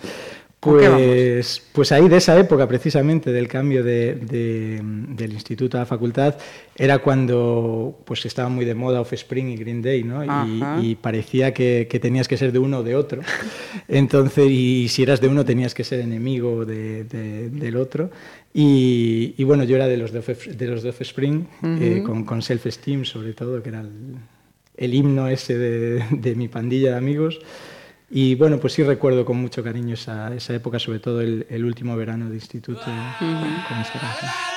Pues, 0.65 1.61
pues 1.71 1.91
ahí 1.91 2.09
de 2.09 2.17
esa 2.17 2.37
época 2.39 2.67
precisamente 2.67 3.31
del 3.31 3.47
cambio 3.47 3.83
de, 3.83 4.15
de, 4.15 4.81
del 4.81 5.33
instituto 5.33 5.77
a 5.77 5.81
la 5.81 5.85
facultad 5.85 6.35
era 6.75 6.97
cuando 6.99 7.99
pues 8.03 8.25
estaba 8.25 8.49
muy 8.49 8.65
de 8.65 8.73
moda 8.73 8.99
Offspring 8.99 9.49
y 9.49 9.57
Green 9.57 9.83
Day, 9.83 10.03
¿no? 10.03 10.25
Y, 10.25 10.89
y, 10.89 10.95
parecía 10.95 11.53
que, 11.53 11.87
que, 11.89 11.99
tenías 11.99 12.27
que 12.27 12.35
ser 12.35 12.51
de 12.51 12.57
uno 12.59 12.79
o 12.79 12.83
de 12.83 12.95
otro. 12.95 13.21
Entonces, 13.87 14.49
y 14.49 14.87
si 14.89 15.03
eras 15.03 15.21
de 15.21 15.27
uno 15.27 15.45
tenías 15.45 15.75
que 15.75 15.83
ser 15.83 15.99
enemigo 15.99 16.65
de, 16.65 17.03
de, 17.03 17.49
del 17.51 17.77
otro. 17.77 18.09
Y, 18.51 19.35
y, 19.37 19.43
bueno, 19.43 19.65
yo 19.65 19.75
era 19.75 19.87
de 19.87 19.97
los 19.97 20.11
de, 20.11 20.21
de 20.21 20.67
los 20.67 20.81
de 20.81 20.89
Offspring, 20.89 21.47
uh 21.61 21.65
-huh. 21.65 21.81
eh, 21.81 22.03
con, 22.03 22.23
con 22.23 22.41
Self 22.41 22.65
Esteem 22.65 23.05
sobre 23.05 23.33
todo, 23.33 23.61
que 23.61 23.69
era 23.69 23.81
el, 23.81 24.15
el 24.77 24.93
himno 24.93 25.27
ese 25.27 25.57
de 25.57 26.35
mi 26.35 26.47
pandilla 26.47 26.91
de 26.91 26.97
amigos. 26.97 27.39
Y 28.09 28.35
bueno, 28.35 28.59
pues 28.59 28.73
sí 28.73 28.83
recuerdo 28.83 29.25
con 29.25 29.37
mucho 29.37 29.63
cariño 29.63 29.95
esa, 29.95 30.33
esa 30.33 30.53
época, 30.53 30.79
sobre 30.79 30.99
todo 30.99 31.21
el, 31.21 31.47
el 31.49 31.65
último 31.65 31.95
verano 31.95 32.29
de 32.29 32.35
instituto 32.35 32.81
con 32.83 33.77
esta 33.79 33.99
canción. 33.99 34.54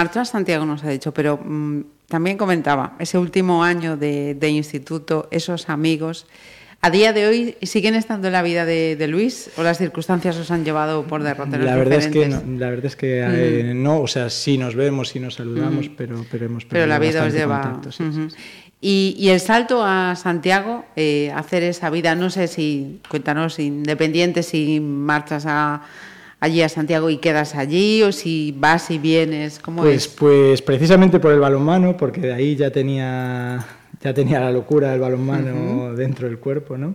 Marchó 0.00 0.20
a 0.20 0.24
Santiago, 0.24 0.64
nos 0.64 0.82
ha 0.82 0.88
dicho, 0.88 1.12
pero 1.12 1.36
mm, 1.36 1.80
también 2.08 2.38
comentaba, 2.38 2.94
ese 2.98 3.18
último 3.18 3.62
año 3.62 3.98
de, 3.98 4.34
de 4.34 4.48
instituto, 4.48 5.28
esos 5.30 5.68
amigos, 5.68 6.26
¿A 6.82 6.88
día 6.88 7.12
de 7.12 7.26
hoy 7.26 7.56
siguen 7.60 7.94
estando 7.94 8.28
en 8.28 8.32
la 8.32 8.40
vida 8.40 8.64
de, 8.64 8.96
de 8.96 9.06
Luis 9.06 9.50
o 9.58 9.62
las 9.62 9.76
circunstancias 9.76 10.38
os 10.38 10.50
han 10.50 10.64
llevado 10.64 11.04
por 11.04 11.22
derroteros 11.22 11.66
la 11.66 11.76
verdad 11.76 11.98
diferentes? 11.98 12.32
Es 12.32 12.40
que 12.40 12.46
no, 12.46 12.58
la 12.58 12.70
verdad 12.70 12.86
es 12.86 12.96
que 12.96 13.20
eh, 13.22 13.74
no, 13.74 14.00
o 14.00 14.06
sea, 14.06 14.30
sí 14.30 14.56
nos 14.56 14.74
vemos, 14.74 15.10
sí 15.10 15.20
nos 15.20 15.34
saludamos, 15.34 15.90
pero, 15.90 16.24
pero 16.30 16.46
hemos 16.46 16.64
Pero 16.64 16.86
la 16.86 16.98
vida 16.98 17.22
os 17.22 17.34
lleva... 17.34 17.60
contacto, 17.60 17.92
sí, 17.92 18.02
Ujú. 18.02 18.30
sí, 18.30 18.36
sí. 18.36 18.42
Y, 18.80 19.14
y 19.18 19.28
el 19.28 19.40
salto 19.40 19.84
a 19.84 20.16
Santiago, 20.16 20.86
eh, 20.96 21.30
hacer 21.36 21.62
esa 21.64 21.90
vida, 21.90 22.14
no 22.14 22.30
sé 22.30 22.48
si, 22.48 23.02
cuéntanos, 23.10 23.58
independiente, 23.58 24.42
si 24.42 24.80
marchas 24.80 25.44
a, 25.46 25.82
allí 26.40 26.62
a 26.62 26.68
Santiago 26.68 27.10
y 27.10 27.18
quedas 27.18 27.54
allí 27.54 28.02
o 28.02 28.12
si 28.12 28.54
vas 28.58 28.90
y 28.90 28.98
vienes, 28.98 29.58
¿cómo 29.58 29.82
Pues, 29.82 30.06
es? 30.06 30.08
pues 30.08 30.62
precisamente 30.62 31.20
por 31.20 31.32
el 31.32 31.40
balonmano, 31.40 31.96
porque 31.96 32.20
de 32.22 32.32
ahí 32.32 32.56
ya 32.56 32.70
tenía, 32.70 33.64
ya 34.02 34.14
tenía 34.14 34.40
la 34.40 34.50
locura 34.50 34.90
del 34.90 35.00
balonmano 35.00 35.94
dentro 35.94 36.26
del 36.28 36.38
cuerpo, 36.38 36.76
¿no? 36.78 36.94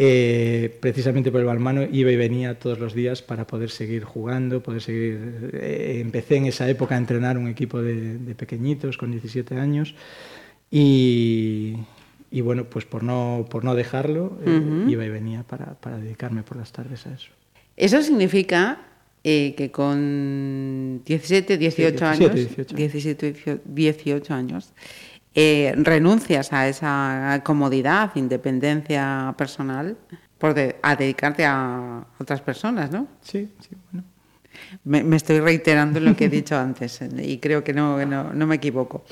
Eh, 0.00 0.78
precisamente 0.80 1.32
por 1.32 1.40
el 1.40 1.46
balonmano 1.46 1.82
iba 1.82 2.10
y 2.12 2.16
venía 2.16 2.56
todos 2.58 2.78
los 2.78 2.94
días 2.94 3.20
para 3.20 3.46
poder 3.46 3.68
seguir 3.70 4.04
jugando, 4.04 4.62
poder 4.62 4.80
seguir... 4.80 5.50
eh, 5.54 5.98
empecé 6.00 6.36
en 6.36 6.46
esa 6.46 6.68
época 6.70 6.94
a 6.94 6.98
entrenar 6.98 7.36
un 7.36 7.48
equipo 7.48 7.82
de, 7.82 8.16
de 8.18 8.34
pequeñitos 8.36 8.96
con 8.96 9.10
17 9.10 9.56
años 9.56 9.96
y, 10.70 11.74
y 12.30 12.40
bueno, 12.42 12.64
pues 12.64 12.84
por 12.84 13.02
no, 13.02 13.46
por 13.50 13.64
no 13.64 13.74
dejarlo, 13.74 14.38
eh, 14.46 14.84
iba 14.88 15.04
y 15.04 15.08
venía 15.08 15.42
para, 15.42 15.74
para 15.74 15.98
dedicarme 15.98 16.42
por 16.42 16.56
las 16.58 16.72
tardes 16.72 17.06
a 17.06 17.14
eso. 17.14 17.30
Eso 17.78 18.02
significa 18.02 18.78
eh, 19.24 19.54
que 19.56 19.70
con 19.70 21.02
17, 21.04 21.58
18 21.58 21.90
17, 21.90 22.04
años, 22.04 22.34
18. 22.34 22.76
17, 22.76 23.60
18 23.64 24.34
años, 24.34 24.72
eh, 25.34 25.74
renuncias 25.76 26.52
a 26.52 26.68
esa 26.68 27.40
comodidad, 27.44 28.10
independencia 28.16 29.34
personal, 29.38 29.96
por 30.38 30.54
de- 30.54 30.76
a 30.82 30.96
dedicarte 30.96 31.44
a 31.44 32.04
otras 32.18 32.40
personas, 32.40 32.90
¿no? 32.90 33.06
Sí, 33.22 33.48
sí, 33.60 33.70
bueno. 33.92 34.06
Me, 34.84 35.04
me 35.04 35.16
estoy 35.16 35.38
reiterando 35.38 36.00
lo 36.00 36.16
que 36.16 36.24
he 36.24 36.28
dicho 36.28 36.56
antes 36.58 37.00
eh, 37.02 37.08
y 37.22 37.38
creo 37.38 37.62
que 37.62 37.72
no, 37.72 38.04
no, 38.06 38.32
no 38.32 38.46
me 38.46 38.56
equivoco. 38.56 39.04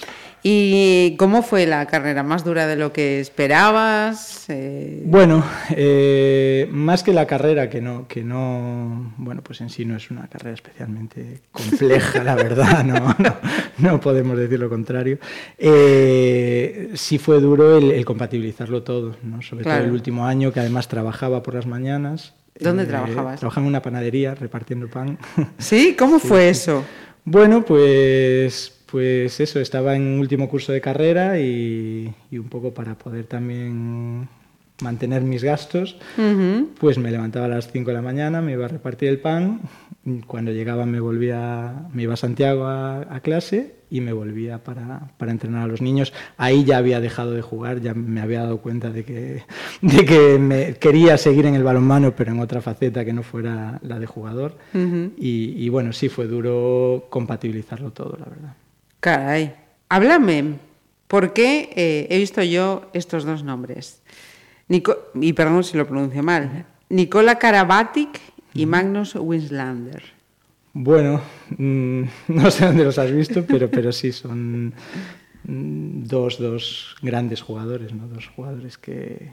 ¿Y 0.48 1.16
cómo 1.16 1.42
fue 1.42 1.66
la 1.66 1.86
carrera? 1.86 2.22
¿Más 2.22 2.44
dura 2.44 2.68
de 2.68 2.76
lo 2.76 2.92
que 2.92 3.18
esperabas? 3.18 4.44
Eh, 4.48 5.02
Bueno, 5.04 5.44
eh, 5.70 6.68
más 6.70 7.02
que 7.02 7.12
la 7.12 7.26
carrera, 7.26 7.68
que 7.68 7.80
no, 7.80 8.06
que 8.06 8.22
no, 8.22 9.12
bueno, 9.16 9.42
pues 9.42 9.60
en 9.60 9.70
sí 9.70 9.84
no 9.84 9.96
es 9.96 10.08
una 10.12 10.28
carrera 10.28 10.54
especialmente 10.54 11.40
compleja, 11.50 12.22
la 12.22 12.36
verdad, 12.36 12.84
no, 12.84 13.16
no, 13.18 13.36
no 13.78 14.00
podemos 14.00 14.38
decir 14.38 14.60
lo 14.60 14.68
contrario. 14.68 15.18
Eh, 15.58 16.90
sí 16.94 17.18
fue 17.18 17.40
duro 17.40 17.76
el, 17.78 17.90
el 17.90 18.04
compatibilizarlo 18.04 18.84
todo, 18.84 19.16
¿no? 19.24 19.42
sobre 19.42 19.64
Claro. 19.64 19.78
todo 19.80 19.88
el 19.88 19.94
último 19.94 20.26
año, 20.26 20.52
que 20.52 20.60
además 20.60 20.86
trabajaba 20.86 21.42
por 21.42 21.54
las 21.54 21.66
mañanas. 21.66 22.34
¿Dónde 22.60 22.86
trabajabas? 22.86 23.40
Trabajaba 23.40 23.64
en 23.64 23.68
una 23.68 23.82
panadería 23.82 24.36
repartiendo 24.36 24.86
pan. 24.88 25.18
¿Sí? 25.58 25.96
¿Cómo 25.98 26.18
fue 26.20 26.50
eso? 26.50 26.84
Bueno, 27.24 27.64
pues, 27.64 28.75
pues 28.86 29.40
eso, 29.40 29.60
estaba 29.60 29.96
en 29.96 30.18
último 30.18 30.48
curso 30.48 30.72
de 30.72 30.80
carrera 30.80 31.38
y, 31.40 32.14
y 32.30 32.38
un 32.38 32.48
poco 32.48 32.72
para 32.72 32.96
poder 32.96 33.24
también 33.26 34.28
mantener 34.82 35.22
mis 35.22 35.42
gastos, 35.42 35.96
pues 36.78 36.98
me 36.98 37.10
levantaba 37.10 37.46
a 37.46 37.48
las 37.48 37.70
5 37.70 37.90
de 37.90 37.94
la 37.94 38.02
mañana, 38.02 38.42
me 38.42 38.52
iba 38.52 38.66
a 38.66 38.68
repartir 38.68 39.08
el 39.08 39.18
pan, 39.18 39.60
cuando 40.26 40.52
llegaba 40.52 40.86
me 40.86 41.00
volvía, 41.00 41.88
me 41.92 42.02
iba 42.02 42.14
a 42.14 42.16
Santiago 42.16 42.66
a, 42.66 43.00
a 43.00 43.20
clase 43.20 43.76
y 43.90 44.00
me 44.00 44.12
volvía 44.12 44.62
para, 44.62 45.12
para 45.16 45.32
entrenar 45.32 45.62
a 45.62 45.66
los 45.66 45.80
niños. 45.80 46.12
Ahí 46.36 46.64
ya 46.64 46.78
había 46.78 47.00
dejado 47.00 47.32
de 47.32 47.42
jugar, 47.42 47.80
ya 47.80 47.94
me 47.94 48.20
había 48.20 48.42
dado 48.42 48.58
cuenta 48.58 48.90
de 48.90 49.04
que, 49.04 49.42
de 49.80 50.04
que 50.04 50.38
me 50.38 50.74
quería 50.74 51.16
seguir 51.16 51.46
en 51.46 51.54
el 51.54 51.64
balonmano, 51.64 52.14
pero 52.14 52.32
en 52.32 52.40
otra 52.40 52.60
faceta 52.60 53.04
que 53.04 53.12
no 53.12 53.22
fuera 53.22 53.78
la 53.82 53.98
de 53.98 54.06
jugador. 54.06 54.58
Y, 54.74 55.54
y 55.56 55.68
bueno, 55.70 55.92
sí 55.92 56.08
fue 56.08 56.26
duro 56.26 57.06
compatibilizarlo 57.08 57.92
todo, 57.92 58.16
la 58.18 58.26
verdad. 58.26 58.65
Caray. 59.00 59.54
Háblame, 59.88 60.54
¿por 61.06 61.32
qué 61.32 61.70
eh, 61.76 62.06
he 62.10 62.18
visto 62.18 62.42
yo 62.42 62.90
estos 62.92 63.24
dos 63.24 63.42
nombres? 63.44 64.02
Nico- 64.68 64.98
y 65.14 65.32
perdón 65.32 65.62
si 65.64 65.76
lo 65.76 65.86
pronuncio 65.86 66.22
mal. 66.22 66.66
Nicola 66.88 67.38
Karabatic 67.38 68.20
y 68.54 68.66
Magnus 68.66 69.14
Winslander. 69.14 70.02
Bueno, 70.72 71.20
mm, 71.56 72.02
no 72.28 72.50
sé 72.50 72.66
dónde 72.66 72.84
los 72.84 72.98
has 72.98 73.12
visto, 73.12 73.44
pero, 73.46 73.70
pero 73.70 73.92
sí 73.92 74.12
son 74.12 74.74
mm, 75.44 76.02
dos, 76.04 76.38
dos 76.38 76.96
grandes 77.02 77.42
jugadores, 77.42 77.92
¿no? 77.92 78.08
Dos 78.08 78.26
jugadores 78.28 78.76
que, 78.78 79.32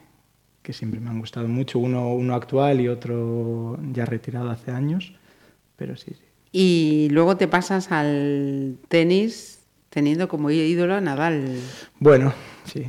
que 0.61 0.73
siempre 0.73 0.99
me 0.99 1.09
han 1.09 1.19
gustado 1.19 1.47
mucho. 1.47 1.79
Uno, 1.79 2.13
uno 2.13 2.35
actual 2.35 2.79
y 2.81 2.87
otro 2.87 3.79
ya 3.91 4.05
retirado 4.05 4.49
hace 4.51 4.71
años, 4.71 5.13
pero 5.75 5.95
sí, 5.97 6.11
sí. 6.13 6.23
Y 6.53 7.09
luego 7.11 7.35
te 7.35 7.49
pasas 7.49 7.91
al 7.91 8.77
tenis 8.87 9.59
teniendo 9.89 10.27
como 10.29 10.49
ídolo 10.49 10.95
a 10.95 11.01
Nadal. 11.01 11.45
Bueno, 11.99 12.33
sí. 12.65 12.85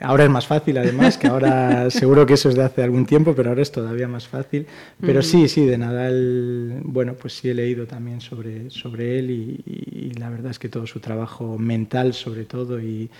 Ahora 0.00 0.24
es 0.24 0.30
más 0.30 0.46
fácil, 0.46 0.78
además, 0.78 1.18
que 1.18 1.26
ahora 1.26 1.90
seguro 1.90 2.24
que 2.24 2.34
eso 2.34 2.48
es 2.48 2.54
de 2.54 2.62
hace 2.62 2.82
algún 2.82 3.04
tiempo, 3.04 3.34
pero 3.34 3.50
ahora 3.50 3.62
es 3.62 3.72
todavía 3.72 4.06
más 4.06 4.28
fácil. 4.28 4.66
Pero 5.00 5.22
sí, 5.22 5.48
sí, 5.48 5.66
de 5.66 5.76
Nadal, 5.76 6.80
bueno, 6.84 7.14
pues 7.14 7.34
sí 7.34 7.48
he 7.50 7.54
leído 7.54 7.86
también 7.86 8.20
sobre, 8.20 8.70
sobre 8.70 9.18
él 9.18 9.30
y, 9.30 9.62
y 9.66 10.10
la 10.12 10.30
verdad 10.30 10.52
es 10.52 10.58
que 10.58 10.68
todo 10.68 10.86
su 10.86 11.00
trabajo 11.00 11.58
mental, 11.58 12.14
sobre 12.14 12.44
todo, 12.44 12.80
y, 12.80 13.10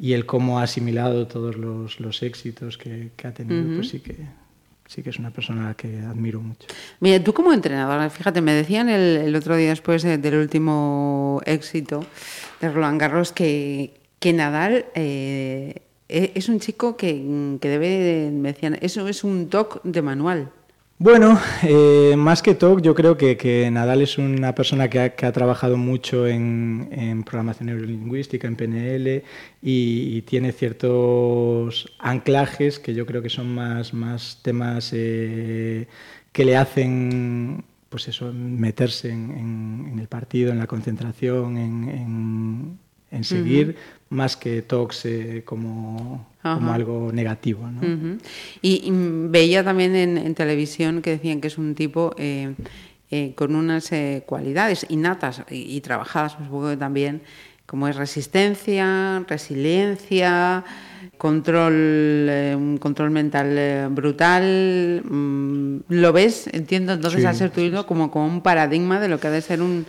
y 0.00 0.14
el 0.14 0.24
cómo 0.24 0.58
ha 0.58 0.62
asimilado 0.62 1.26
todos 1.26 1.56
los, 1.56 2.00
los 2.00 2.22
éxitos 2.22 2.78
que, 2.78 3.10
que 3.16 3.28
ha 3.28 3.34
tenido, 3.34 3.76
pues 3.76 3.88
sí 3.88 4.00
que, 4.00 4.16
sí 4.90 5.02
que 5.04 5.10
es 5.10 5.18
una 5.20 5.30
persona 5.30 5.74
que 5.74 6.00
admiro 6.00 6.40
mucho. 6.40 6.66
Mira, 6.98 7.22
tú 7.22 7.32
como 7.32 7.52
entrenadora, 7.52 8.10
fíjate, 8.10 8.40
me 8.40 8.52
decían 8.52 8.88
el, 8.88 9.18
el 9.18 9.36
otro 9.36 9.54
día 9.56 9.68
después 9.70 10.02
de- 10.02 10.18
del 10.18 10.34
último 10.34 11.40
éxito 11.46 12.04
de 12.60 12.68
Roland 12.70 13.00
Garros 13.00 13.30
que, 13.32 14.00
que 14.18 14.32
Nadal 14.32 14.86
eh, 14.96 15.82
e- 16.08 16.32
es 16.34 16.48
un 16.48 16.58
chico 16.58 16.96
que, 16.96 17.56
que 17.60 17.68
debe, 17.68 18.30
me 18.32 18.52
decían, 18.52 18.78
eso 18.80 19.06
es 19.06 19.22
un 19.22 19.48
toque 19.48 19.78
de 19.84 20.02
manual. 20.02 20.50
Bueno, 21.02 21.40
eh, 21.62 22.14
más 22.18 22.42
que 22.42 22.54
TOC, 22.54 22.82
yo 22.82 22.94
creo 22.94 23.16
que, 23.16 23.38
que 23.38 23.70
Nadal 23.70 24.02
es 24.02 24.18
una 24.18 24.54
persona 24.54 24.90
que 24.90 24.98
ha, 25.00 25.32
trabajado 25.32 25.78
mucho 25.78 26.26
en, 26.26 27.22
programación 27.24 27.68
neurolingüística, 27.68 28.46
en 28.46 28.54
PNL, 28.54 29.24
y, 29.62 30.20
tiene 30.22 30.52
ciertos 30.52 31.90
anclajes 31.98 32.78
que 32.78 32.92
yo 32.92 33.06
creo 33.06 33.22
que 33.22 33.30
son 33.30 33.54
más, 33.54 33.94
más 33.94 34.40
temas 34.42 34.90
eh, 34.92 35.88
que 36.32 36.44
le 36.44 36.58
hacen 36.58 37.64
pues 37.88 38.06
eso, 38.08 38.30
meterse 38.34 39.08
en 39.10 39.96
el 39.98 40.06
partido, 40.06 40.52
en 40.52 40.58
la 40.58 40.66
concentración, 40.66 41.56
en, 41.56 42.78
en- 43.10 43.24
seguir, 43.24 43.76
más 44.08 44.36
que 44.36 44.62
TOCs 44.62 45.04
eh, 45.06 45.42
como, 45.44 46.26
como 46.42 46.72
algo 46.72 47.10
negativo. 47.12 47.66
¿no? 47.70 47.80
Y, 48.62 48.82
y 48.88 48.90
veía 49.28 49.62
también 49.62 49.94
en, 49.96 50.18
en 50.18 50.34
televisión 50.34 51.00
que 51.02 51.10
decían 51.10 51.40
que 51.40 51.48
es 51.48 51.58
un 51.58 51.74
tipo 51.74 52.14
eh, 52.18 52.54
eh, 53.10 53.32
con 53.36 53.54
unas 53.54 53.90
eh, 53.92 54.22
cualidades 54.26 54.86
innatas 54.88 55.42
y, 55.50 55.76
y 55.76 55.80
trabajadas, 55.80 56.34
pues, 56.34 56.46
supongo 56.46 56.70
que 56.70 56.76
también, 56.76 57.22
como 57.66 57.86
es 57.88 57.96
resistencia, 57.96 59.24
resiliencia, 59.28 60.64
control, 61.18 61.72
eh, 62.28 62.54
un 62.56 62.78
control 62.78 63.10
mental 63.10 63.88
brutal. 63.90 65.02
mm, 65.04 65.76
¿Lo 65.88 66.12
ves? 66.12 66.48
Entiendo 66.52 66.92
entonces 66.94 67.20
Sí, 67.20 67.26
al 67.26 67.34
ser 67.36 67.50
tu 67.50 67.60
hilo 67.60 67.86
como, 67.86 68.10
como 68.10 68.26
un 68.26 68.40
paradigma 68.42 68.98
de 69.00 69.08
lo 69.08 69.20
que 69.20 69.28
ha 69.28 69.30
de 69.30 69.40
ser 69.42 69.62
un, 69.62 69.86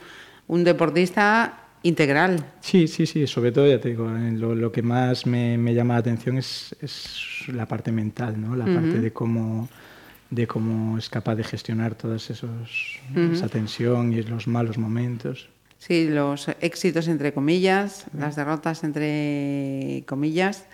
un 0.47 0.63
deportista 0.63 1.57
integral. 1.83 2.45
Sí, 2.61 2.87
sí, 2.87 3.05
sí, 3.05 3.27
sobre 3.27 3.51
todo, 3.51 3.67
ya 3.67 3.79
te 3.79 3.89
digo, 3.89 4.07
lo, 4.07 4.55
lo 4.55 4.71
que 4.71 4.81
más 4.81 5.25
me, 5.25 5.57
me 5.57 5.73
llama 5.73 5.95
la 5.95 5.99
atención 6.01 6.37
es, 6.37 6.75
es 6.81 7.47
la 7.47 7.65
parte 7.67 7.91
mental, 7.91 8.39
¿no? 8.39 8.55
La 8.55 8.65
parte 8.65 8.99
de 8.99 9.11
cómo, 9.11 9.69
de 10.29 10.47
cómo 10.47 10.97
es 10.97 11.09
capaz 11.09 11.35
de 11.35 11.43
gestionar 11.43 11.95
todas 11.95 12.29
esos, 12.29 12.99
esa 13.33 13.47
tensión 13.47 14.13
y 14.13 14.21
los 14.23 14.47
malos 14.47 14.77
momentos. 14.77 15.49
Sí, 15.77 16.07
los 16.07 16.47
éxitos 16.61 17.07
entre 17.07 17.33
comillas, 17.33 18.05
las 18.15 18.35
derrotas 18.35 18.83
entre 18.83 20.03
comillas. 20.05 20.65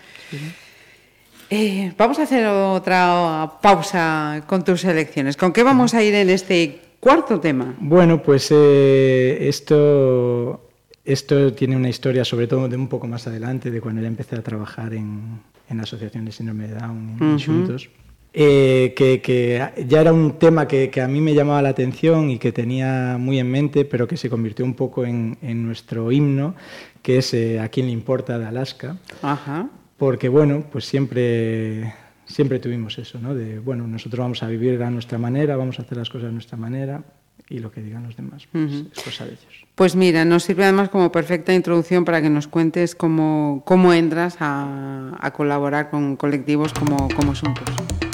Eh, 1.49 1.93
vamos 1.97 2.19
a 2.19 2.23
hacer 2.23 2.45
otra 2.45 3.53
pausa 3.61 4.43
con 4.47 4.65
tus 4.65 4.83
elecciones. 4.83 5.37
¿Con 5.37 5.53
qué 5.53 5.63
vamos 5.63 5.93
a 5.93 6.03
ir 6.03 6.13
en 6.13 6.29
este 6.29 6.81
cuarto 6.99 7.39
tema? 7.39 7.73
Bueno, 7.79 8.21
pues 8.21 8.49
eh, 8.51 9.37
esto, 9.47 10.66
esto 11.07 11.53
tiene 11.53 11.77
una 11.77 11.87
historia, 11.87 12.25
sobre 12.25 12.47
todo 12.47 12.67
de 12.67 12.75
un 12.75 12.89
poco 12.89 13.07
más 13.07 13.27
adelante, 13.27 13.71
de 13.71 13.79
cuando 13.79 14.01
ya 14.01 14.09
empecé 14.09 14.35
a 14.35 14.43
trabajar 14.43 14.93
en, 14.93 15.39
en 15.69 15.77
la 15.77 15.83
Asociación 15.83 16.25
de 16.25 16.33
Síndrome 16.33 16.67
de 16.67 16.75
Down 16.75 17.17
en 17.21 17.37
eh, 18.33 18.93
que, 18.95 19.21
que, 19.21 19.85
ya 19.87 20.01
era 20.01 20.11
un 20.11 20.37
tema 20.37 20.67
que, 20.67 20.89
que, 20.89 21.01
a 21.01 21.07
mí 21.07 21.21
me 21.21 21.33
llamaba 21.33 21.61
la 21.61 21.69
atención 21.69 22.29
y 22.29 22.37
que 22.37 22.51
tenía 22.51 23.17
muy 23.17 23.39
en 23.39 23.49
mente, 23.49 23.85
pero 23.85 24.05
que 24.05 24.17
se 24.17 24.29
convirtió 24.29 24.65
un 24.65 24.73
poco 24.73 25.05
en, 25.05 25.37
en 25.41 25.65
nuestro 25.65 26.11
himno, 26.11 26.55
que 27.01 27.19
es 27.19 27.33
eh, 27.33 27.59
A 27.61 27.69
quién 27.69 27.85
le 27.85 27.93
importa 27.93 28.37
de 28.37 28.45
Alaska. 28.45 28.97
Ajá. 29.21 29.69
Porque, 29.95 30.27
bueno, 30.27 30.65
pues 30.69 30.85
siempre, 30.85 31.93
siempre 32.25 32.59
tuvimos 32.59 32.99
eso, 32.99 33.17
¿no? 33.17 33.33
De, 33.33 33.59
bueno, 33.59 33.87
nosotros 33.87 34.19
vamos 34.19 34.43
a 34.43 34.47
vivir 34.47 34.83
a 34.83 34.91
nuestra 34.91 35.17
manera, 35.17 35.55
vamos 35.55 35.79
a 35.79 35.83
hacer 35.83 35.97
las 35.97 36.09
cosas 36.09 36.27
a 36.27 36.31
nuestra 36.31 36.57
manera 36.57 37.01
y 37.49 37.59
lo 37.59 37.71
que 37.71 37.81
digan 37.81 38.03
los 38.03 38.17
demás, 38.17 38.45
pues, 38.51 38.63
uh 38.65 38.67
-huh. 38.67 38.91
es 38.91 39.03
cosa 39.03 39.25
de 39.25 39.31
ellos. 39.31 39.66
Pues 39.77 39.95
mira, 39.95 40.25
nos 40.25 40.41
sirve 40.41 40.63
además 40.63 40.89
como 40.89 41.11
perfecta 41.11 41.53
introducción 41.53 42.03
para 42.03 42.19
que 42.19 42.31
nos 42.31 42.47
cuentes 42.47 42.95
cómo, 42.95 43.61
cómo 43.63 43.93
entras 43.93 44.37
a, 44.39 45.11
a 45.19 45.31
colaborar 45.33 45.91
con 45.91 46.15
colectivos 46.15 46.73
como, 46.73 47.07
como 47.15 47.35
Suntos. 47.35 48.06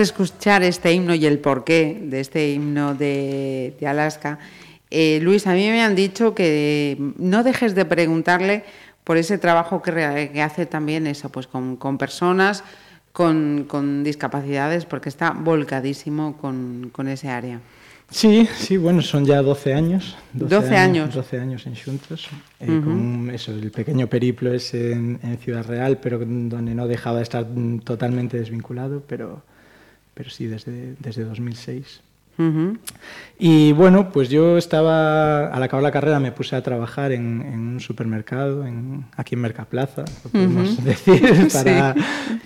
De 0.00 0.04
escuchar 0.04 0.62
este 0.62 0.92
himno 0.92 1.14
y 1.14 1.26
el 1.26 1.38
porqué 1.38 2.00
de 2.02 2.20
este 2.20 2.52
himno 2.52 2.94
de, 2.94 3.74
de 3.78 3.86
Alaska, 3.86 4.38
eh, 4.90 5.20
Luis, 5.22 5.46
a 5.46 5.52
mí 5.52 5.68
me 5.68 5.82
han 5.82 5.94
dicho 5.94 6.34
que 6.34 6.96
no 7.18 7.44
dejes 7.44 7.74
de 7.74 7.84
preguntarle 7.84 8.64
por 9.04 9.18
ese 9.18 9.36
trabajo 9.36 9.82
que, 9.82 10.30
que 10.32 10.42
hace 10.42 10.64
también 10.66 11.06
eso, 11.06 11.28
pues 11.28 11.46
con, 11.46 11.76
con 11.76 11.98
personas 11.98 12.64
con, 13.12 13.66
con, 13.68 14.04
discapacidades, 14.04 14.86
porque 14.86 15.08
está 15.08 15.32
volcadísimo 15.32 16.36
con, 16.38 16.90
con, 16.92 17.08
ese 17.08 17.28
área. 17.28 17.60
Sí, 18.08 18.48
sí, 18.56 18.76
bueno, 18.76 19.02
son 19.02 19.26
ya 19.26 19.42
12 19.42 19.74
años. 19.74 20.16
12, 20.32 20.54
12 20.54 20.76
años. 20.76 21.14
12 21.14 21.40
años 21.40 21.66
en 21.66 21.76
Xuntos. 21.76 22.28
Eh, 22.60 22.70
uh 22.70 22.72
-huh. 22.72 22.84
con 22.84 23.30
eso, 23.30 23.52
el 23.52 23.70
pequeño 23.70 24.06
periplo 24.06 24.52
es 24.54 24.72
en, 24.74 25.18
en, 25.22 25.38
Ciudad 25.38 25.66
Real, 25.66 25.98
pero 25.98 26.18
donde 26.20 26.74
no 26.74 26.86
dejaba 26.86 27.18
de 27.18 27.24
estar 27.24 27.46
totalmente 27.84 28.38
desvinculado, 28.38 29.02
pero, 29.06 29.42
pero 30.20 30.28
sí, 30.28 30.46
desde, 30.48 30.96
desde 30.98 31.24
2006. 31.24 32.02
Uh 32.36 32.42
-huh. 32.42 32.78
Y 33.38 33.72
bueno, 33.72 34.12
pues 34.12 34.28
yo 34.28 34.58
estaba, 34.58 35.46
al 35.46 35.62
acabar 35.62 35.82
la 35.82 35.90
carrera 35.90 36.20
me 36.20 36.30
puse 36.30 36.56
a 36.56 36.62
trabajar 36.62 37.12
en, 37.12 37.40
en 37.40 37.58
un 37.58 37.80
supermercado, 37.80 38.66
en, 38.66 39.06
aquí 39.16 39.34
en 39.34 39.40
Mercaplaza, 39.40 40.04
lo 40.24 40.30
podemos 40.30 40.72
uh 40.72 40.72
-huh. 40.82 40.82
decir, 40.82 41.48
para, 41.50 41.94
sí. 41.94 42.00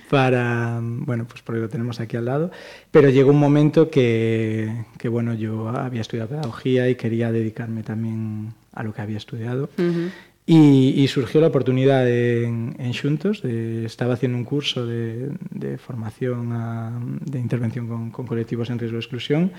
para, 0.09 0.79
bueno, 0.81 1.25
pues 1.25 1.43
porque 1.43 1.61
lo 1.63 1.69
tenemos 1.69 1.99
aquí 1.99 2.17
al 2.17 2.27
lado. 2.27 2.53
Pero 2.93 3.11
llegó 3.11 3.31
un 3.31 3.41
momento 3.41 3.91
que, 3.91 4.85
que, 4.97 5.09
bueno, 5.09 5.35
yo 5.35 5.69
había 5.69 6.03
estudiado 6.03 6.29
pedagogía 6.29 6.89
y 6.89 6.95
quería 6.95 7.33
dedicarme 7.33 7.83
también 7.83 8.55
a 8.73 8.85
lo 8.85 8.95
que 8.95 9.03
había 9.03 9.17
estudiado. 9.17 9.69
Uh 9.79 9.83
-huh. 9.83 10.11
Y, 10.47 11.03
y, 11.03 11.09
surgió 11.09 11.41
la 11.41 11.47
oportunidad 11.47 12.07
en, 12.07 12.77
en 12.79 12.93
Xuntos, 12.93 13.41
de, 13.41 13.87
estaba 13.87 14.13
haciendo 14.13 14.37
un 14.37 14.45
curso 14.45 14.87
de, 14.87 15.31
de 15.51 15.79
formación 15.79 16.53
a, 16.53 17.01
de 17.23 17.39
intervención 17.39 17.89
con, 17.89 18.11
con, 18.11 18.27
colectivos 18.27 18.69
en 18.69 18.79
riesgo 18.79 18.97
de 18.97 19.01
exclusión 19.01 19.53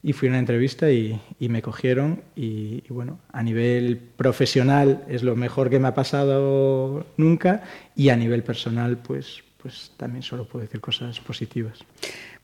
y 0.00 0.12
fui 0.12 0.28
a 0.28 0.30
una 0.30 0.38
entrevista 0.38 0.92
y, 0.92 1.20
y 1.40 1.48
me 1.48 1.60
cogieron 1.60 2.22
y, 2.36 2.84
y, 2.88 2.90
bueno, 2.90 3.18
a 3.32 3.42
nivel 3.42 3.98
profesional 3.98 5.04
es 5.08 5.24
lo 5.24 5.34
mejor 5.34 5.70
que 5.70 5.80
me 5.80 5.88
ha 5.88 5.94
pasado 5.94 7.04
nunca 7.16 7.64
y 7.96 8.10
a 8.10 8.16
nivel 8.16 8.44
personal 8.44 8.96
pues, 8.98 9.42
pues 9.60 9.90
también 9.96 10.22
solo 10.22 10.46
puedo 10.46 10.64
decir 10.64 10.80
cosas 10.80 11.18
positivas. 11.18 11.80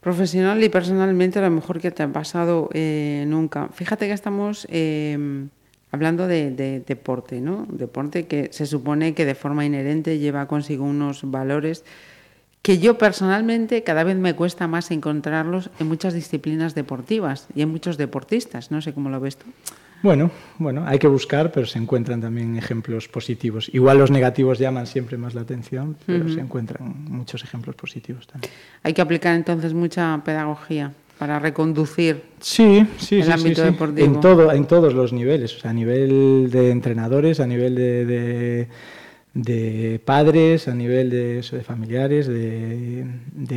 Profesional 0.00 0.62
y 0.64 0.68
personalmente, 0.68 1.40
lo 1.40 1.48
mejor 1.48 1.80
que 1.80 1.92
te 1.92 2.02
ha 2.02 2.12
pasado 2.12 2.68
eh, 2.74 3.24
nunca. 3.28 3.68
Fíjate 3.72 4.06
que 4.08 4.12
estamos 4.12 4.66
eh, 4.68 5.46
hablando 5.94 6.26
de, 6.26 6.50
de, 6.50 6.80
deporte, 6.80 7.40
¿no? 7.40 7.66
Deporte 7.70 8.26
que 8.26 8.50
se 8.52 8.66
supone 8.66 9.14
que 9.14 9.24
de 9.24 9.34
forma 9.34 9.64
inherente 9.64 10.18
lleva 10.18 10.46
consigo 10.46 10.84
unos 10.84 11.22
valores 11.30 11.84
que 12.64 12.78
yo 12.78 12.96
personalmente 12.96 13.82
cada 13.82 14.04
vez 14.04 14.16
me 14.16 14.34
cuesta 14.34 14.66
más 14.66 14.90
encontrarlos 14.90 15.68
en 15.78 15.86
muchas 15.86 16.14
disciplinas 16.14 16.74
deportivas 16.74 17.46
y 17.54 17.60
en 17.60 17.68
muchos 17.68 17.98
deportistas. 17.98 18.70
No 18.70 18.80
sé 18.80 18.94
cómo 18.94 19.10
lo 19.10 19.20
ves 19.20 19.36
tú. 19.36 19.44
Bueno, 20.02 20.30
bueno, 20.58 20.84
hay 20.86 20.98
que 20.98 21.06
buscar, 21.06 21.52
pero 21.52 21.66
se 21.66 21.78
encuentran 21.78 22.22
también 22.22 22.56
ejemplos 22.56 23.06
positivos. 23.08 23.70
Igual 23.72 23.98
los 23.98 24.10
negativos 24.10 24.58
llaman 24.58 24.86
siempre 24.86 25.18
más 25.18 25.34
la 25.34 25.42
atención, 25.42 25.96
pero 26.06 26.24
uh 26.24 26.28
-huh. 26.28 26.34
se 26.34 26.40
encuentran 26.40 27.04
muchos 27.08 27.44
ejemplos 27.44 27.76
positivos 27.76 28.26
también. 28.26 28.52
Hay 28.82 28.94
que 28.94 29.02
aplicar 29.02 29.34
entonces 29.34 29.74
mucha 29.74 30.22
pedagogía 30.24 30.92
para 31.18 31.38
reconducir 31.38 32.22
sí, 32.40 32.86
sí, 32.98 33.16
el 33.16 33.24
sí, 33.24 33.30
ámbito 33.30 33.62
sí, 33.62 33.70
deportivo. 33.70 34.06
En, 34.06 34.20
todo, 34.20 34.52
en 34.52 34.66
todos 34.66 34.94
los 34.94 35.12
niveles, 35.12 35.56
o 35.56 35.60
sea, 35.60 35.70
a 35.70 35.74
nivel 35.74 36.50
de 36.50 36.70
entrenadores, 36.70 37.40
a 37.40 37.46
nivel 37.46 37.74
de, 37.74 38.04
de, 38.04 38.68
de 39.34 40.00
padres, 40.04 40.68
a 40.68 40.74
nivel 40.74 41.10
de, 41.10 41.38
eso, 41.38 41.56
de 41.56 41.62
familiares, 41.62 42.26
de 42.26 43.06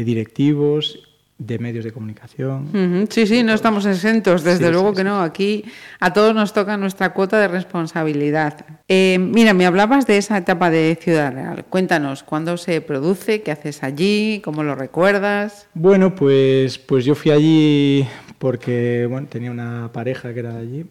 directivos 0.03 1.07
de 1.38 1.60
medios 1.60 1.86
de 1.86 1.92
comunicación. 1.92 2.70
Uh 2.74 2.78
-huh. 2.78 3.08
Sí, 3.10 3.28
sí, 3.28 3.44
no 3.44 3.54
estamos 3.54 3.86
exentos, 3.86 4.44
desde 4.44 4.66
sí, 4.66 4.72
luego 4.72 4.90
sí, 4.92 4.98
que 4.98 5.04
no. 5.04 5.22
Aquí 5.22 5.66
a 6.00 6.12
todos 6.14 6.34
nos 6.34 6.54
toca 6.54 6.78
nuestra 6.78 7.14
cuota 7.14 7.40
de 7.40 7.48
responsabilidad. 7.48 8.66
Eh, 8.88 9.18
mira, 9.20 9.54
me 9.54 9.66
hablabas 9.66 10.08
de 10.08 10.18
esa 10.18 10.38
etapa 10.38 10.70
de 10.70 10.98
Ciudad 11.00 11.34
Real. 11.34 11.66
Cuéntanos, 11.66 12.24
¿cuándo 12.24 12.58
se 12.58 12.82
produce? 12.82 13.42
¿Qué 13.42 13.52
haces 13.52 13.84
allí? 13.84 14.42
¿Cómo 14.44 14.64
lo 14.64 14.76
recuerdas? 14.76 15.68
Bueno, 15.74 16.16
pues, 16.16 16.78
pues 16.80 17.06
yo 17.06 17.14
fui 17.14 17.32
allí 17.32 18.08
porque 18.40 19.08
bueno, 19.10 19.28
tenía 19.28 19.52
una 19.52 19.92
pareja 19.92 20.34
que 20.34 20.40
era 20.40 20.54
de 20.54 20.62
allí 20.62 20.86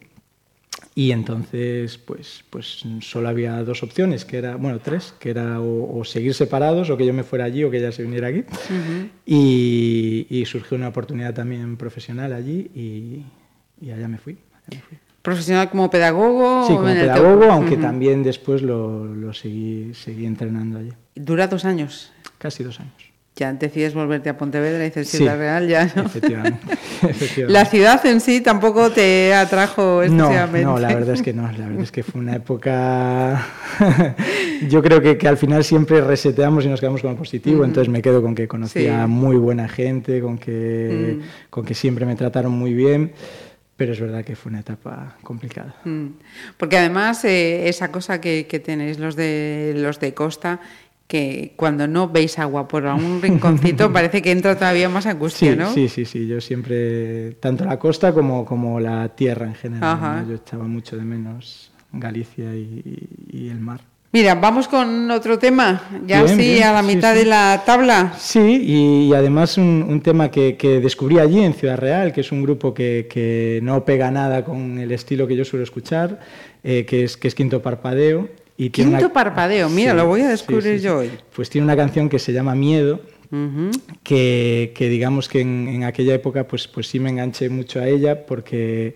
y 0.99 1.13
entonces, 1.13 1.99
pues, 1.99 2.43
pues 2.49 2.83
solo 3.03 3.29
había 3.29 3.63
dos 3.63 3.83
opciones, 3.83 4.25
que 4.25 4.39
era, 4.39 4.57
bueno, 4.57 4.79
tres, 4.79 5.13
que 5.21 5.29
era 5.29 5.61
o, 5.61 5.99
o 5.99 6.05
seguir 6.07 6.33
separados, 6.33 6.89
o 6.89 6.97
que 6.97 7.05
yo 7.05 7.13
me 7.13 7.23
fuera 7.23 7.45
allí, 7.45 7.65
o 7.65 7.71
que 7.71 7.77
ella 7.77 7.93
se 7.93 8.03
viniera 8.03 8.29
aquí. 8.29 8.39
Uh 8.39 8.43
-huh. 8.43 9.09
y, 9.27 10.27
y, 10.31 10.47
surgió 10.47 10.75
una 10.75 10.89
oportunidad 10.89 11.35
también 11.35 11.77
profesional 11.77 12.33
allí, 12.33 12.71
y, 12.75 13.27
y 13.79 13.91
allá, 13.91 14.09
me 14.09 14.17
fui, 14.17 14.39
allá 14.55 14.69
me 14.71 14.81
fui. 14.81 14.99
¿Profesional 15.21 15.69
como 15.69 15.91
pedagogo? 15.91 16.67
Sí, 16.67 16.73
como 16.73 16.87
pedagogo, 16.87 17.45
aunque 17.45 17.75
uh 17.75 17.79
-huh. 17.79 17.83
también 17.83 18.23
después 18.23 18.63
lo, 18.63 19.05
lo 19.05 19.35
seguí, 19.35 19.93
seguí 19.93 20.25
entrenando 20.25 20.79
allí. 20.79 20.93
¿Dura 21.15 21.47
dos 21.47 21.67
años? 21.67 22.11
Casi 22.39 22.65
dos 22.65 22.81
años 22.81 23.06
ya 23.37 23.53
decides 23.53 23.93
volverte 23.93 24.31
a 24.31 24.39
Pontevedra 24.39 24.83
y 24.83 24.89
dices 24.89 25.11
Ciudad 25.11 25.35
sí, 25.35 25.39
Real 25.39 25.69
ya 25.69 25.93
¿no? 25.95 26.03
Efectivamente, 26.05 26.59
efectivamente. 27.03 27.53
La 27.53 27.67
ciudad 27.67 28.05
en 28.07 28.21
sí 28.23 28.41
tampoco 28.41 28.91
te 28.91 29.35
atrajo 29.35 30.03
excesivamente. 30.03 30.65
No, 30.65 30.73
no, 30.73 30.79
la 30.79 30.89
verdad 30.89 31.15
es 31.15 31.23
que 31.23 31.35
no, 31.35 31.43
la 31.43 31.69
verdad 31.69 31.83
es 31.83 31.93
que 31.93 32.03
fue 32.03 32.23
una 32.23 32.35
época 32.37 33.47
yo 34.69 34.83
creo 34.83 35.03
que, 35.03 35.19
que, 35.19 35.29
al 35.29 35.37
final 35.37 35.65
siempre 35.65 36.01
reseteamos 36.01 36.65
y 36.65 36.69
nos 36.69 36.81
quedamos 36.81 37.03
con 37.03 37.11
lo 37.11 37.17
positivo, 37.19 37.59
uh 37.59 37.63
-huh. 37.63 37.67
entonces 37.67 37.93
me 37.93 38.01
quedo 38.01 38.23
con 38.23 38.35
que 38.35 38.49
conocía 38.49 39.05
sí. 39.05 39.11
muy 39.11 39.37
buena 39.37 39.69
gente, 39.69 40.23
con 40.23 40.39
que, 40.39 40.51
uh 40.51 41.21
-huh. 41.21 41.23
con 41.51 41.67
que 41.67 41.75
siempre 41.75 42.07
me 42.07 42.17
trataron 42.17 42.53
muy 42.53 42.73
bien. 42.73 43.13
Pero 43.77 43.93
es 43.93 44.01
verdad 44.01 44.25
que 44.25 44.37
fue 44.37 44.49
una 44.49 44.61
etapa 44.61 45.19
complicada. 45.23 45.77
Mm. 45.85 46.07
Porque 46.57 46.79
además 46.79 47.23
eh, 47.27 47.69
esa 47.69 47.93
cosa 47.93 48.23
que, 48.23 48.47
que 48.47 48.59
tenéis 48.59 48.99
los 48.99 49.17
de 49.17 49.75
los 49.77 50.01
de 50.01 50.15
Costa 50.15 50.61
que 51.07 51.53
cuando 51.57 51.87
no 51.87 52.09
veis 52.09 52.39
agua 52.39 52.67
por 52.67 52.87
algún 52.87 53.23
rinconcito 53.23 53.93
parece 53.93 54.23
que 54.23 54.33
entra 54.33 54.57
todavía 54.57 54.89
más 54.89 55.07
angustia, 55.07 55.53
sí, 55.53 55.59
¿no? 55.59 55.73
Sí, 55.73 55.89
sí, 55.89 56.05
sí. 56.05 56.27
Yo 56.27 56.41
siempre, 56.41 57.33
tanto 57.35 57.65
la 57.65 57.79
costa 57.79 58.13
como, 58.13 58.45
como 58.45 58.81
la 58.81 59.09
tierra 59.11 59.47
en 59.47 59.55
general, 59.55 60.01
¿no? 60.01 60.29
yo 60.29 60.35
echaba 60.35 60.65
mucho 60.65 60.97
de 60.97 61.05
menos 61.05 61.71
Galicia 61.93 62.55
y, 62.55 63.09
y, 63.31 63.49
el 63.49 63.59
mar. 63.59 63.81
Mira, 64.13 64.35
vamos 64.35 64.67
con 64.69 65.11
otro 65.11 65.39
tema, 65.39 65.83
ya 66.07 66.23
bien, 66.23 66.37
sí, 66.37 66.43
bien. 66.55 66.65
a 66.65 66.73
la 66.73 66.83
mitad 66.83 67.13
sí, 67.13 67.19
sí. 67.19 67.25
de 67.25 67.31
la 67.31 67.63
tabla. 67.65 68.13
Sí, 68.19 68.63
y, 68.63 69.09
y 69.09 69.15
además 69.15 69.57
un, 69.59 69.85
un 69.89 70.01
tema 70.01 70.31
que, 70.31 70.57
que, 70.57 70.81
descubrí 70.81 71.19
allí 71.19 71.41
en 71.41 71.55
Ciudad 71.55 71.79
Real, 71.79 72.13
que 72.13 72.23
es 72.23 72.33
un 72.33 72.43
grupo 72.43 72.75
que, 72.75 73.07
que 73.11 73.61
no 73.63 73.85
pega 73.85 74.11
nada 74.11 74.45
con 74.45 74.79
el 74.79 74.91
estilo 74.93 75.27
que 75.27 75.37
yo 75.37 75.45
suelo 75.45 75.65
escuchar, 75.65 76.21
eh, 76.65 76.85
que, 76.87 77.05
es, 77.05 77.17
que 77.17 77.29
es 77.29 77.35
Quinto 77.35 77.63
Parpadeo. 77.63 78.29
Y 78.57 78.71
Quinto 78.71 78.97
una... 78.97 79.13
Parpadeo, 79.13 79.69
mira, 79.69 79.93
sí, 79.93 79.97
lo 79.99 80.07
voy 80.07 80.23
a 80.23 80.29
descubrir 80.29 80.79
sí, 80.79 80.85
yo 80.85 80.99
hoy. 80.99 81.11
Pues 81.35 81.51
tiene 81.51 81.65
una 81.65 81.77
canción 81.77 82.09
que 82.09 82.19
se 82.19 82.33
llama 82.33 82.55
Miedo, 82.55 83.01
uh 83.31 83.37
-huh. 83.37 83.71
que, 84.03 84.73
que, 84.75 84.89
digamos 84.89 85.29
que 85.29 85.41
en, 85.43 85.69
en, 85.69 85.85
aquella 85.85 86.15
época 86.15 86.49
pues, 86.49 86.67
pues 86.67 86.89
sí 86.89 86.99
me 86.99 87.11
enganché 87.11 87.51
mucho 87.51 87.81
a 87.81 87.89
ella 87.89 88.25
porque, 88.25 88.95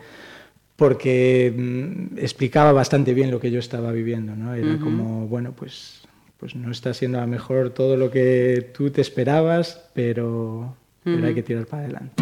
porque 0.77 1.53
mmm, 1.55 2.19
explicaba 2.19 2.73
bastante 2.73 3.13
bien 3.13 3.31
lo 3.31 3.39
que 3.39 3.51
yo 3.51 3.59
estaba 3.59 3.93
viviendo, 3.93 4.35
¿no? 4.35 4.55
Era 4.55 4.67
uh 4.67 4.71
-huh. 4.71 4.81
como, 4.81 5.27
bueno, 5.27 5.53
pues, 5.53 6.01
pues 6.39 6.55
no 6.55 6.71
está 6.71 6.95
siendo 6.95 7.19
a 7.19 7.23
lo 7.23 7.27
mejor 7.27 7.71
todo 7.71 7.99
lo 7.99 8.11
que 8.11 8.71
tú 8.73 8.91
te 8.91 9.03
esperabas, 9.03 9.91
pero, 9.93 10.75
uh 11.05 11.05
-huh. 11.05 11.15
pero 11.17 11.27
hay 11.27 11.35
que 11.35 11.43
tirar 11.43 11.67
para 11.67 11.83
adelante. 11.85 12.15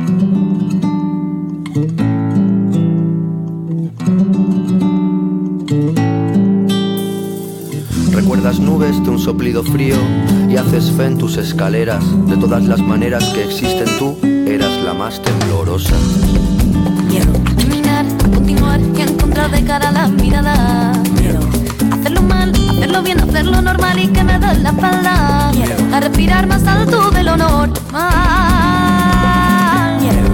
Recuerdas 8.28 8.60
nubes 8.60 9.02
de 9.02 9.08
un 9.08 9.18
soplido 9.18 9.64
frío 9.64 9.96
y 10.50 10.56
haces 10.58 10.92
fe 10.92 11.06
en 11.06 11.16
tus 11.16 11.38
escaleras. 11.38 12.04
De 12.26 12.36
todas 12.36 12.62
las 12.62 12.78
maneras 12.78 13.24
que 13.30 13.42
existen 13.42 13.86
tú, 13.98 14.18
eras 14.22 14.70
la 14.84 14.92
más 14.92 15.22
temblorosa. 15.22 15.96
Miedo, 17.08 17.32
caminar, 17.56 18.04
continuar 18.30 18.80
y 18.80 19.00
encontrar 19.00 19.50
de 19.50 19.64
cara 19.64 19.90
la 19.92 20.08
mirada. 20.08 20.92
Miedo, 21.18 21.40
hacerlo 21.90 22.20
mal, 22.20 22.52
hacerlo 22.68 23.02
bien, 23.02 23.18
hacerlo 23.18 23.62
normal 23.62 23.98
y 23.98 24.08
que 24.08 24.22
me 24.22 24.38
dé 24.38 24.58
la 24.58 24.70
espalda. 24.72 25.50
Miedo, 25.54 25.74
a 25.90 26.00
respirar 26.00 26.46
más 26.46 26.66
alto 26.66 27.10
del 27.10 27.28
honor. 27.28 27.70
Miedo. 30.02 30.28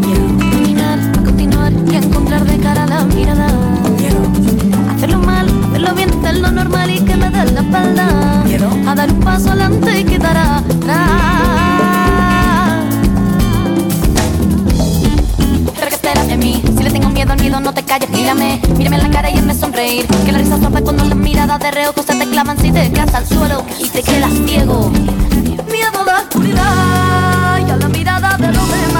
Miedo, 0.00 0.30
caminar, 0.52 0.98
continuar 1.24 1.72
y 1.90 1.96
encontrar 1.96 2.44
de 2.44 2.56
cara 2.58 2.86
la 2.86 3.02
mirada. 3.06 3.73
Hacerlo 6.44 6.62
normal 6.62 6.90
y 6.90 7.00
que 7.00 7.16
me 7.16 7.30
dé 7.30 7.52
la 7.52 7.60
espalda. 7.60 8.42
Miedo 8.44 8.70
a 8.86 8.94
dar 8.94 9.10
un 9.10 9.20
paso 9.20 9.50
adelante 9.50 10.00
y 10.00 10.04
quedar 10.04 10.36
atrás. 10.36 11.10
Pero 15.74 15.88
que 15.88 15.94
esperas 15.94 16.26
de 16.26 16.36
mí, 16.36 16.62
si 16.76 16.82
le 16.82 16.90
tengo 16.90 17.08
miedo 17.08 17.32
al 17.32 17.40
miedo 17.40 17.60
no 17.60 17.72
te 17.72 17.82
calles, 17.82 18.10
mírame, 18.10 18.60
mírame 18.76 18.96
en 18.96 19.02
la 19.04 19.10
cara 19.10 19.30
y 19.30 19.38
hazme 19.38 19.54
sonreír. 19.54 20.06
Que 20.26 20.32
la 20.32 20.38
risa 20.38 20.58
suave 20.58 20.82
cuando 20.82 21.04
las 21.06 21.16
miradas 21.16 21.58
de 21.60 21.70
reojo 21.70 22.02
se 22.02 22.14
te 22.14 22.28
clavan 22.28 22.58
si 22.58 22.70
te 22.70 22.92
quedas 22.92 23.14
al 23.14 23.26
suelo 23.26 23.64
y 23.78 23.88
te 23.88 24.02
quedas 24.02 24.30
ciego. 24.44 24.90
Miedo 24.90 26.00
a 26.00 26.04
la 26.04 26.18
oscuridad 26.18 27.66
y 27.66 27.70
a 27.70 27.76
la 27.76 27.88
mirada 27.88 28.36
de 28.36 28.48
los 28.48 28.68
demás. 28.68 28.93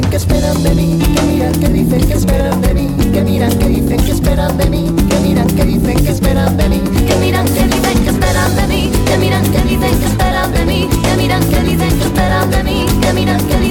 Dicen 0.00 0.10
que 0.12 0.16
esperan 0.16 0.62
de 0.62 0.74
mí, 0.74 0.98
que 0.98 1.22
miran, 1.24 1.52
que 1.52 1.68
dicen 1.68 2.08
que 2.08 2.14
esperan 2.14 2.60
de 2.62 2.72
mí, 2.72 2.88
que 3.12 3.22
miran, 3.22 3.58
que 3.58 3.68
dicen 3.68 3.96
que 3.98 4.12
esperan 4.12 4.56
de 4.56 4.70
mí, 4.70 4.86
que 5.10 5.20
miran, 5.20 5.46
que 5.46 5.64
dicen 5.66 6.04
que 6.04 6.10
esperan 6.10 6.56
de 6.56 6.68
mí, 6.70 6.80
que 7.06 7.16
miran, 7.16 7.44
que 7.44 7.64
dicen 7.66 8.04
que 8.04 8.10
esperan 8.10 8.56
de 8.56 8.66
mí, 8.66 8.90
que 9.04 9.18
miran, 9.18 9.42
que 9.52 9.60
dicen 9.60 10.00
que 10.00 10.06
esperan 10.06 10.52
de 10.52 10.64
mí, 10.64 10.88
que 11.02 11.16
miran, 11.16 11.44
que 11.44 11.60
dicen 11.60 11.98
que 11.98 12.04
esperan 12.04 12.50
de 12.50 12.64
mí, 12.64 12.86
que 13.02 13.12
miran, 13.12 13.46
que 13.46 13.58
dicen 13.58 13.69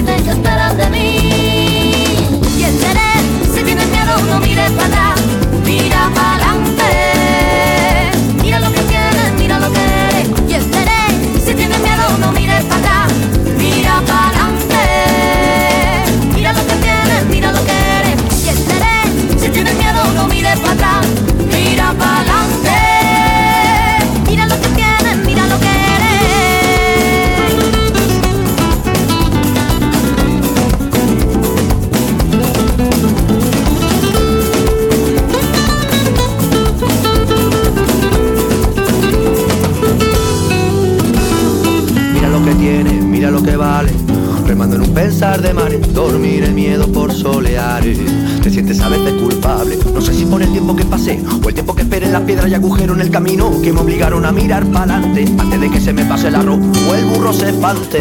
remando 44.46 44.76
en 44.76 44.82
un 44.82 44.94
pensar 44.94 45.42
de 45.42 45.52
mares, 45.52 45.92
dormir 45.92 46.44
el 46.44 46.54
miedo 46.54 46.90
por 46.90 47.12
soleares. 47.12 47.98
Te 48.42 48.48
sientes 48.48 48.80
a 48.80 48.88
veces 48.88 49.12
culpable, 49.20 49.78
no 49.92 50.00
sé 50.00 50.14
si 50.14 50.24
por 50.24 50.40
el 50.42 50.50
tiempo 50.50 50.74
que 50.74 50.84
pasé 50.84 51.22
o 51.44 51.48
el 51.48 51.54
tiempo 51.54 51.74
que 51.74 51.82
esperé 51.82 52.06
en 52.06 52.12
la 52.12 52.24
piedra 52.24 52.48
y 52.48 52.54
agujero 52.54 52.94
en 52.94 53.02
el 53.02 53.10
camino 53.10 53.50
que 53.62 53.70
me 53.72 53.80
obligaron 53.80 54.24
a 54.24 54.32
mirar 54.32 54.64
pa'lante 54.64 55.26
antes 55.38 55.60
de 55.60 55.70
que 55.70 55.78
se 55.78 55.92
me 55.92 56.06
pase 56.06 56.28
el 56.28 56.36
arroz 56.36 56.58
o 56.88 56.94
el 56.94 57.04
burro 57.04 57.34
se 57.34 57.50
espante. 57.50 58.00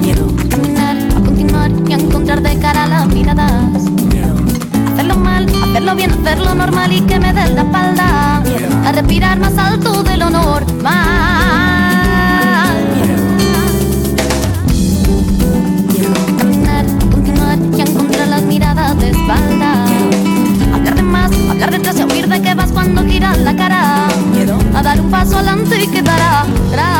Miedo 0.00 0.26
a 0.38 0.48
caminar, 0.48 0.96
a 0.96 1.20
continuar 1.20 1.70
y 1.86 1.92
a 1.92 1.96
encontrar 1.96 2.40
de 2.40 2.58
cara 2.58 2.86
las 2.86 3.08
miradas. 3.08 3.82
Miedo 4.08 4.34
hacerlo 4.94 5.16
mal, 5.16 5.46
hacerlo 5.64 5.94
bien, 5.96 6.12
hacerlo 6.12 6.54
normal 6.54 6.92
y 6.92 7.00
que 7.02 7.20
me 7.20 7.32
den 7.34 7.56
la 7.56 7.62
espalda. 7.62 8.42
A 8.86 8.92
respirar 8.92 9.38
más 9.38 9.56
alto 9.58 10.02
de 10.02 10.16
lo 10.16 10.30
normal. 10.30 11.89
De 19.00 19.10
espalda. 19.10 19.86
Hablar 20.72 20.94
de 20.94 21.02
más, 21.02 21.32
hablar 21.48 21.70
detrás 21.70 21.98
y 21.98 22.04
huir 22.04 22.28
de 22.28 22.40
que 22.40 22.54
vas 22.54 22.70
cuando 22.72 23.04
giras 23.04 23.38
la 23.38 23.56
cara. 23.56 24.08
Miedo 24.32 24.58
a 24.74 24.82
dar 24.82 25.00
un 25.00 25.10
paso 25.10 25.38
adelante 25.38 25.82
y 25.82 25.86
quedar 25.88 26.20
atrás. 26.20 26.96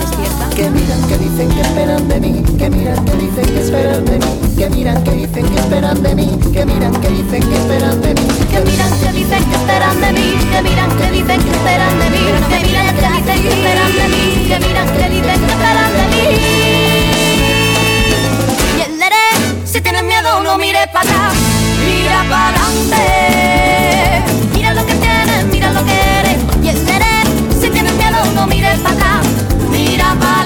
Despierta. 0.00 0.48
Que 0.54 0.70
miran, 0.70 1.02
que 1.08 1.18
dicen, 1.18 1.48
que 1.48 1.60
esperan 1.60 2.08
de 2.08 2.20
mí. 2.20 2.42
Que 2.58 2.70
miran, 2.70 3.04
que 3.04 3.12
dicen, 3.12 3.46
que 3.46 3.60
esperan 3.60 4.04
de 4.04 4.18
mí. 4.18 4.40
Que 4.58 4.68
miran, 4.70 5.04
que 5.04 5.10
dicen, 5.12 5.46
que 5.48 5.60
esperan 5.60 6.02
de 6.02 6.14
mí. 6.14 6.38
Que 6.52 6.66
miran, 6.66 6.92
que 7.00 7.08
dicen, 7.08 7.42
que 7.42 7.56
esperan 7.56 8.00
de 8.02 8.14
mí. 8.14 8.26
Que 8.52 8.60
miran, 8.60 8.92
que 9.00 9.12
dicen 9.12 9.44
que 9.44 9.54
esperan 9.56 10.00
de 10.00 10.12
mí, 10.12 10.34
que 10.52 10.62
miran, 10.62 10.90
que 10.98 11.10
dicen 11.10 11.40
que 11.40 11.50
esperan 11.50 11.98
de 11.98 12.10
mí, 12.10 12.18
que 12.50 12.58
miran, 12.66 12.96
que 12.96 13.08
dicen 13.08 13.42
que 13.42 13.48
esperan 13.48 13.92
de 13.96 14.08
mí, 14.12 14.22
que 14.46 14.58
miran, 14.60 14.91
miedo 20.22 20.40
no 20.40 20.58
mires 20.58 20.86
para 20.88 21.10
atrás, 21.10 21.34
mira 21.84 22.24
para 22.28 22.48
adelante. 22.48 24.22
Mira 24.54 24.74
lo 24.74 24.86
que 24.86 24.94
tienes, 24.94 25.44
mira 25.46 25.72
lo 25.72 25.84
que 25.84 25.92
eres. 25.92 26.38
Y 26.62 26.68
el 26.68 26.84
neré, 26.84 27.22
si 27.60 27.70
tienes 27.70 27.92
miedo 27.94 28.24
no 28.34 28.46
mires 28.46 28.78
para 28.80 28.94
atrás, 28.94 29.26
mira 29.70 30.14
para 30.20 30.41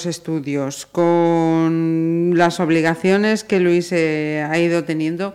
los 0.00 0.06
estudios, 0.06 0.86
con 0.86 2.32
las 2.34 2.58
obligaciones 2.58 3.44
que 3.44 3.60
Luis 3.60 3.92
eh, 3.92 4.46
ha 4.48 4.58
ido 4.58 4.82
teniendo, 4.84 5.34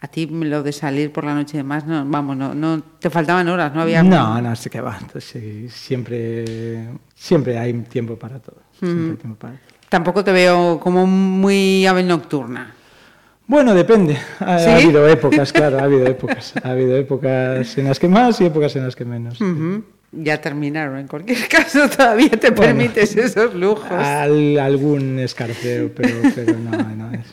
a 0.00 0.08
ti 0.08 0.26
lo 0.26 0.64
de 0.64 0.72
salir 0.72 1.12
por 1.12 1.22
la 1.22 1.32
noche 1.32 1.56
y 1.56 1.58
demás, 1.58 1.86
no, 1.86 2.04
vamos, 2.04 2.36
no, 2.36 2.54
no 2.54 2.82
te 2.98 3.08
faltaban 3.08 3.48
horas, 3.48 3.72
no 3.72 3.82
había... 3.82 4.02
No, 4.02 4.40
no, 4.40 4.56
sé 4.56 4.68
qué 4.68 4.80
va. 4.80 4.98
Entonces, 5.00 5.72
siempre, 5.72 6.88
siempre 7.14 7.56
hay 7.56 7.72
tiempo 7.82 8.16
para 8.16 8.40
todo. 8.40 8.56
Siempre 8.80 9.10
hay 9.12 9.16
tiempo 9.16 9.38
para 9.38 9.52
todo. 9.54 9.78
Tampoco 9.88 10.24
te 10.24 10.32
veo 10.32 10.80
como 10.80 11.06
muy 11.06 11.86
ave 11.86 12.02
nocturna. 12.02 12.74
Bueno, 13.46 13.74
depende. 13.74 14.18
Ha, 14.40 14.58
¿Sí? 14.58 14.70
ha 14.70 14.76
habido 14.76 15.06
épocas, 15.06 15.52
claro, 15.52 15.78
ha 15.78 15.84
habido 15.84 16.04
épocas. 16.08 16.52
Ha 16.64 16.70
habido 16.70 16.96
épocas 16.96 17.78
en 17.78 17.84
las 17.84 18.00
que 18.00 18.08
más 18.08 18.40
y 18.40 18.46
épocas 18.46 18.74
en 18.74 18.82
las 18.82 18.96
que 18.96 19.04
menos. 19.04 19.38
Ya 20.16 20.40
terminaron, 20.40 20.98
en 20.98 21.08
cualquier 21.08 21.48
caso 21.48 21.88
todavía 21.88 22.30
te 22.30 22.50
Bueno. 22.50 22.74
Permites 22.78 23.16
esos 23.16 23.54
lujos. 23.54 23.90
Al- 23.90 24.58
algún 24.58 25.18
escarceo, 25.18 25.90
pero, 25.94 26.14
pero 26.34 26.58
no, 26.58 26.70
no 26.70 27.12
es. 27.12 27.26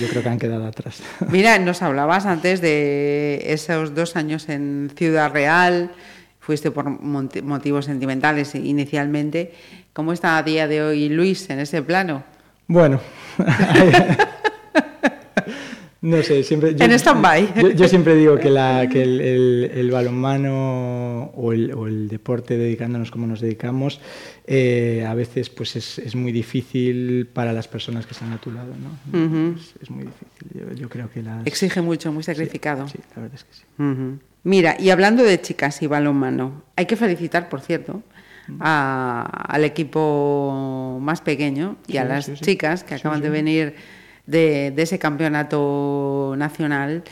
Yo 0.00 0.08
creo 0.08 0.22
que 0.22 0.28
han 0.28 0.38
quedado 0.38 0.66
atrás. 0.66 1.00
Mira, 1.30 1.58
nos 1.58 1.80
hablabas 1.82 2.26
antes 2.26 2.60
de 2.60 3.42
esos 3.46 3.94
dos 3.94 4.16
años 4.16 4.48
en 4.48 4.90
Ciudad 4.96 5.30
Real, 5.32 5.92
fuiste 6.40 6.70
por 6.72 6.88
motivos 7.00 7.84
sentimentales 7.84 8.54
inicialmente. 8.54 9.52
¿Cómo 9.92 10.12
está 10.12 10.36
a 10.36 10.42
día 10.42 10.66
de 10.68 10.82
hoy 10.82 11.08
Luis 11.08 11.48
en 11.50 11.60
ese 11.60 11.82
plano? 11.82 12.24
Bueno, 12.68 13.00
no 16.02 16.22
sé, 16.22 16.42
siempre... 16.42 16.76
En 16.78 16.92
stand-by. 16.92 17.54
Yo, 17.60 17.70
yo 17.70 17.88
siempre 17.88 18.14
digo 18.14 18.36
que, 18.38 18.50
la, 18.50 18.88
que 18.88 19.02
el, 19.02 19.20
el- 19.20 19.70
el 19.74 19.90
balonmano 19.90 21.24
o 21.34 21.52
el, 21.52 21.72
o 21.72 21.86
el 21.86 22.08
deporte 22.08 22.56
dedicándonos 22.56 23.10
como 23.10 23.26
nos 23.26 23.40
dedicamos, 23.40 24.00
eh, 24.46 25.04
a 25.08 25.14
veces 25.14 25.50
pues 25.50 25.74
es, 25.76 25.98
es 25.98 26.14
muy 26.14 26.32
difícil 26.32 27.28
para 27.32 27.52
las 27.52 27.66
personas 27.68 28.06
que 28.06 28.12
están 28.12 28.32
a 28.32 28.38
tu 28.38 28.50
lado, 28.52 28.72
¿no? 28.76 29.56
Es, 29.56 29.74
es 29.82 29.90
muy 29.90 30.04
difícil. 30.04 30.28
Yo, 30.54 30.72
yo 30.74 30.88
creo 30.88 31.10
que 31.10 31.22
las... 31.22 31.46
Exige 31.46 31.80
mucho, 31.80 32.12
muy 32.12 32.22
sacrificado. 32.22 32.86
Sí, 32.88 32.98
la 33.14 33.22
verdad 33.22 33.38
es 33.38 33.44
que 33.44 33.52
sí. 33.54 33.62
Mira, 34.44 34.76
y 34.78 34.90
hablando 34.90 35.24
de 35.24 35.40
chicas 35.40 35.82
y 35.82 35.86
balonmano, 35.88 36.62
hay 36.76 36.86
que 36.86 36.94
felicitar, 36.96 37.48
por 37.48 37.60
cierto, 37.60 38.02
a- 38.60 39.22
al 39.48 39.64
equipo 39.64 40.98
más 41.02 41.20
pequeño 41.20 41.76
y 41.88 41.96
a 41.96 42.04
las 42.04 42.26
sí, 42.26 42.36
sí. 42.36 42.44
chicas 42.44 42.84
que 42.84 42.94
acaban 42.94 43.20
de 43.20 43.30
venir 43.30 43.74
de, 44.26 44.74
ese 44.76 44.98
campeonato 44.98 46.34
nacional. 46.36 47.02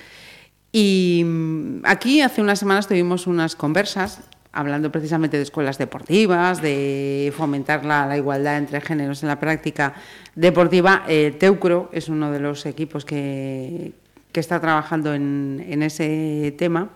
Y 0.72 1.22
mm, 1.24 1.82
aquí 1.84 2.20
hace 2.20 2.40
unas 2.40 2.58
semanas 2.58 2.88
tuvimos 2.88 3.26
unas 3.26 3.56
conversas 3.56 4.20
hablando 4.52 4.92
precisamente 4.92 5.36
de 5.36 5.42
escuelas 5.42 5.78
deportivas, 5.78 6.62
de 6.62 7.32
fomentar 7.36 7.84
la, 7.84 8.06
la 8.06 8.16
igualdad 8.16 8.56
entre 8.58 8.80
géneros 8.80 9.22
en 9.24 9.28
la 9.28 9.40
práctica 9.40 9.94
deportiva, 10.36 11.04
eh, 11.08 11.34
Teucro 11.38 11.90
es 11.92 12.08
uno 12.08 12.30
de 12.30 12.38
los 12.38 12.64
equipos 12.64 13.04
que, 13.04 13.92
que 14.30 14.40
está 14.40 14.60
trabajando 14.60 15.12
en, 15.12 15.64
en 15.68 15.82
ese 15.82 16.54
tema. 16.56 16.90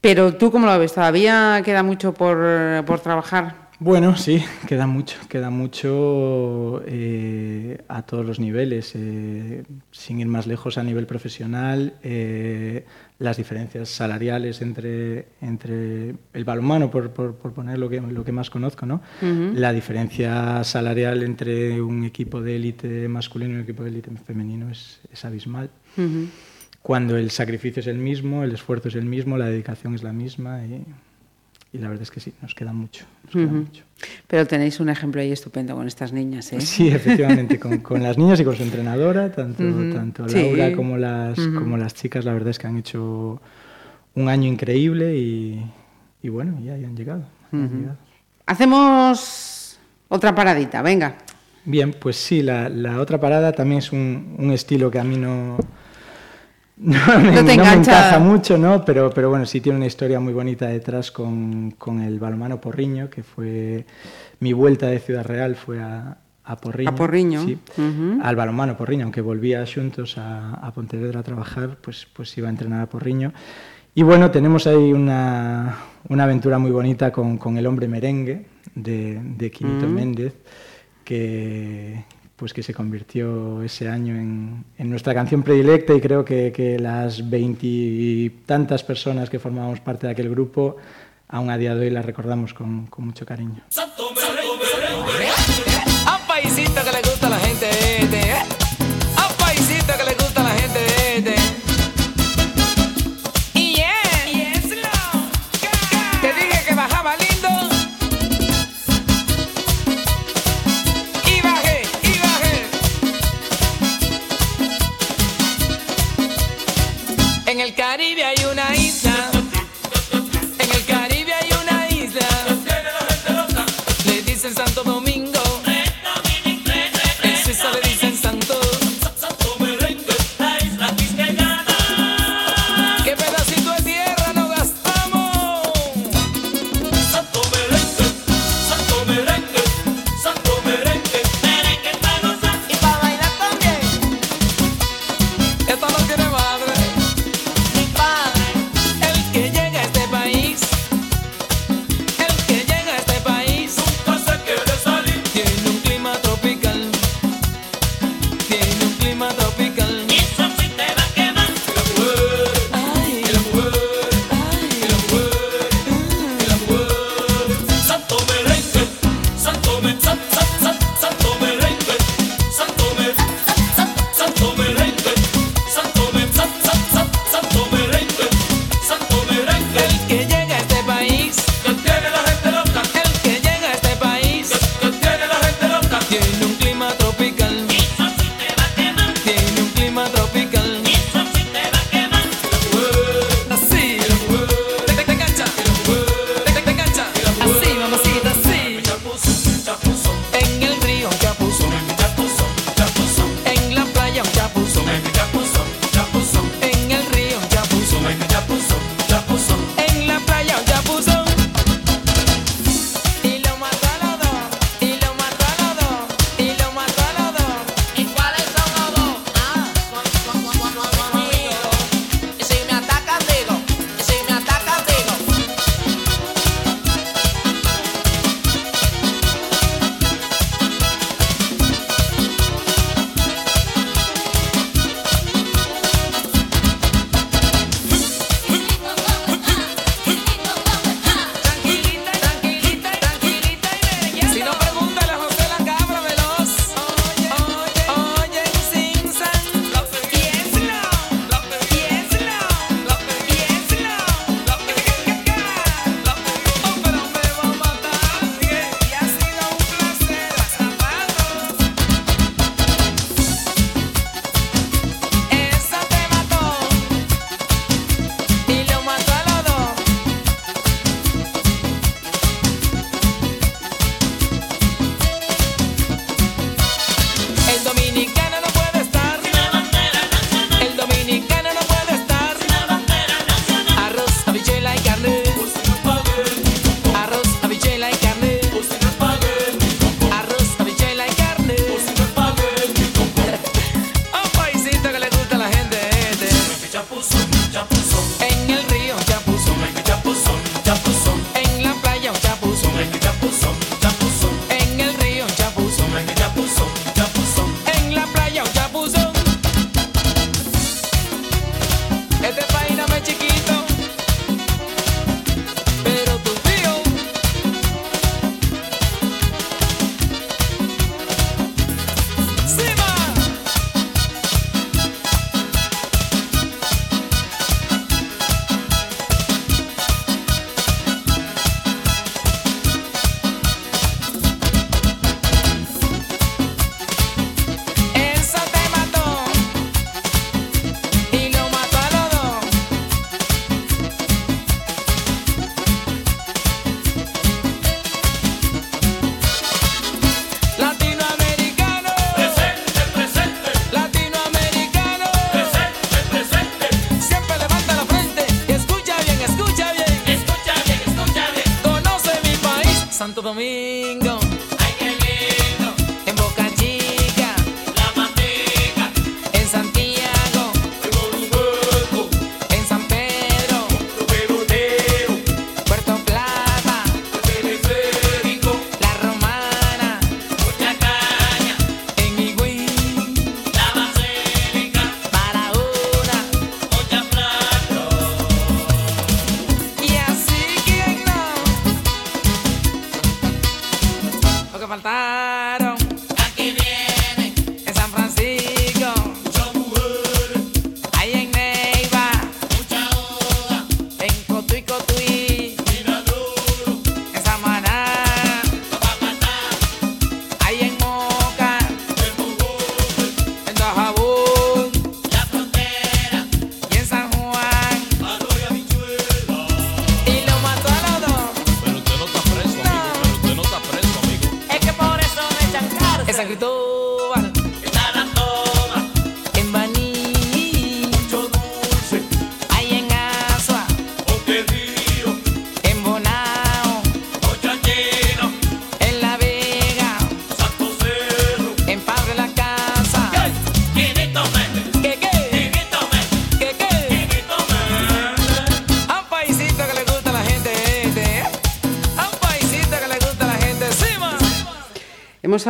Pero 0.00 0.34
tú, 0.34 0.52
¿cómo 0.52 0.66
lo 0.66 0.78
ves? 0.78 0.94
¿Todavía 0.94 1.60
queda 1.64 1.82
mucho 1.82 2.14
por, 2.14 2.38
por 2.84 3.00
trabajar? 3.00 3.67
Bueno, 3.80 4.16
sí, 4.16 4.42
queda 4.66 4.88
mucho, 4.88 5.16
queda 5.28 5.50
mucho 5.50 6.82
eh, 6.84 7.80
a 7.86 8.02
todos 8.02 8.26
los 8.26 8.40
niveles, 8.40 8.92
eh, 8.96 9.62
sin 9.92 10.18
ir 10.18 10.26
más 10.26 10.48
lejos 10.48 10.78
a 10.78 10.82
nivel 10.82 11.06
profesional, 11.06 11.94
eh, 12.02 12.84
las 13.20 13.36
diferencias 13.36 13.88
salariales 13.88 14.62
entre, 14.62 15.28
entre 15.40 16.16
el 16.32 16.44
balonmano, 16.44 16.90
por, 16.90 17.10
por, 17.10 17.36
por 17.36 17.52
poner 17.52 17.78
lo 17.78 17.88
que, 17.88 18.00
lo 18.00 18.24
que 18.24 18.32
más 18.32 18.50
conozco, 18.50 18.84
¿no? 18.84 19.00
La 19.54 19.72
diferencia 19.72 20.64
salarial 20.64 21.22
entre 21.22 21.80
un 21.80 22.02
equipo 22.02 22.40
de 22.40 22.56
élite 22.56 23.06
masculino 23.06 23.52
y 23.52 23.56
un 23.58 23.62
equipo 23.62 23.84
de 23.84 23.90
élite 23.90 24.10
femenino 24.26 24.70
es, 24.70 25.00
es 25.12 25.24
abismal. 25.24 25.70
Cuando 26.82 27.16
el 27.16 27.30
sacrificio 27.30 27.78
es 27.78 27.86
el 27.86 27.98
mismo, 27.98 28.42
el 28.42 28.52
esfuerzo 28.52 28.88
es 28.88 28.96
el 28.96 29.04
mismo, 29.04 29.38
la 29.38 29.46
dedicación 29.46 29.94
es 29.94 30.02
la 30.02 30.12
misma 30.12 30.64
y, 30.64 30.84
y 31.78 31.80
la 31.80 31.88
verdad 31.88 32.02
es 32.02 32.10
que 32.10 32.20
sí, 32.20 32.32
nos 32.42 32.54
queda 32.54 32.72
mucho. 32.72 33.04
Nos 33.24 33.32
queda 33.32 33.46
mucho. 33.46 33.84
Pero 34.26 34.46
tenéis 34.46 34.80
un 34.80 34.88
ejemplo 34.88 35.20
ahí 35.20 35.32
estupendo 35.32 35.74
con 35.74 35.86
estas 35.86 36.12
niñas, 36.12 36.52
¿eh? 36.52 36.60
Sí, 36.60 36.88
efectivamente, 36.88 37.58
con, 37.58 37.78
con 37.78 38.02
las 38.02 38.18
niñas 38.18 38.40
y 38.40 38.44
con 38.44 38.56
su 38.56 38.62
entrenadora, 38.62 39.30
tanto, 39.32 39.62
tanto 39.94 40.28
sí. 40.28 40.42
Laura 40.42 40.72
como 40.74 40.96
las, 40.96 41.38
como 41.38 41.76
las 41.76 41.94
chicas, 41.94 42.24
la 42.24 42.32
verdad 42.32 42.50
es 42.50 42.58
que 42.58 42.66
han 42.66 42.76
hecho 42.78 43.40
un 44.14 44.28
año 44.28 44.48
increíble 44.48 45.16
y, 45.16 45.64
y 46.22 46.28
bueno, 46.28 46.58
ya, 46.60 46.76
ya 46.76 46.86
han 46.88 46.96
llegado. 46.96 47.24
han. 47.52 47.96
Hacemos 48.46 49.78
otra 50.08 50.34
paradita, 50.34 50.82
venga. 50.82 51.16
Bien, 51.64 51.92
pues 51.92 52.16
sí, 52.16 52.42
la, 52.42 52.68
la 52.68 53.00
otra 53.00 53.20
parada 53.20 53.52
también 53.52 53.80
es 53.80 53.92
un, 53.92 54.36
un 54.38 54.50
estilo 54.52 54.90
que 54.90 54.98
a 54.98 55.04
mí 55.04 55.16
no, 55.16 55.58
no, 56.80 57.18
me, 57.20 57.32
No 57.32 57.44
te 57.44 57.56
no 57.56 57.64
me 57.64 57.74
engancha. 57.74 57.92
encaja 57.92 58.18
mucho, 58.18 58.56
¿no? 58.58 58.84
Pero, 58.84 59.10
pero 59.10 59.30
bueno, 59.30 59.46
sí 59.46 59.60
tiene 59.60 59.76
una 59.78 59.86
historia 59.86 60.20
muy 60.20 60.32
bonita 60.32 60.66
detrás 60.68 61.10
con, 61.10 61.72
con 61.72 62.00
el 62.00 62.18
balonmano 62.18 62.60
Porriño, 62.60 63.10
que 63.10 63.22
fue 63.22 63.84
mi 64.40 64.52
vuelta 64.52 64.86
de 64.86 64.98
Ciudad 65.00 65.24
Real, 65.26 65.56
fue 65.56 65.80
a, 65.80 66.18
a 66.44 66.56
Porriño. 66.56 66.90
A 66.90 66.94
Porriño, 66.94 67.42
Sí, 67.44 67.58
al 68.22 68.36
balonmano 68.36 68.76
Porriño, 68.76 69.04
aunque 69.04 69.20
volvía 69.20 69.64
xuntos 69.66 70.18
a, 70.18 70.54
a 70.54 70.72
Pontevedra 70.72 71.20
a 71.20 71.22
trabajar, 71.22 71.78
pues, 71.80 72.06
pues 72.12 72.36
iba 72.38 72.48
a 72.48 72.50
entrenar 72.50 72.80
a 72.80 72.86
Porriño. 72.88 73.32
Y 73.94 74.02
bueno, 74.04 74.30
tenemos 74.30 74.66
ahí 74.68 74.92
una, 74.92 75.76
una 76.08 76.24
aventura 76.24 76.58
muy 76.58 76.70
bonita 76.70 77.10
con, 77.10 77.36
con 77.38 77.58
el 77.58 77.66
hombre 77.66 77.88
merengue 77.88 78.46
de, 78.74 79.20
de 79.36 79.50
Quinito 79.50 79.88
Mm. 79.88 79.94
Méndez, 79.94 80.34
que, 81.04 82.04
pues 82.38 82.54
que 82.54 82.62
se 82.62 82.72
convirtió 82.72 83.62
ese 83.62 83.88
año 83.88 84.14
en, 84.14 84.64
en 84.78 84.88
nuestra 84.88 85.12
canción 85.12 85.42
predilecta 85.42 85.92
y 85.92 86.00
creo 86.00 86.24
que, 86.24 86.52
que 86.52 86.78
las 86.78 87.28
veintitantas 87.28 88.84
personas 88.84 89.28
que 89.28 89.40
formábamos 89.40 89.80
parte 89.80 90.06
de 90.06 90.12
aquel 90.12 90.30
grupo, 90.30 90.76
aún 91.26 91.50
a 91.50 91.58
día 91.58 91.74
de 91.74 91.86
hoy 91.86 91.90
la 91.90 92.00
recordamos 92.00 92.54
con, 92.54 92.88
mucho 92.98 93.26
cariño. 93.26 93.62
A 93.76 93.84
un 94.94 95.67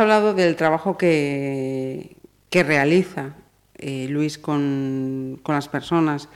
hablado 0.09 0.33
del 0.33 0.55
trabajo 0.55 0.97
que, 0.97 2.15
que 2.49 2.63
realiza 2.63 3.33
eh, 3.77 4.07
Luis 4.09 4.37
con, 4.39 5.39
con 5.43 5.53
las 5.55 5.67
personas 5.69 6.29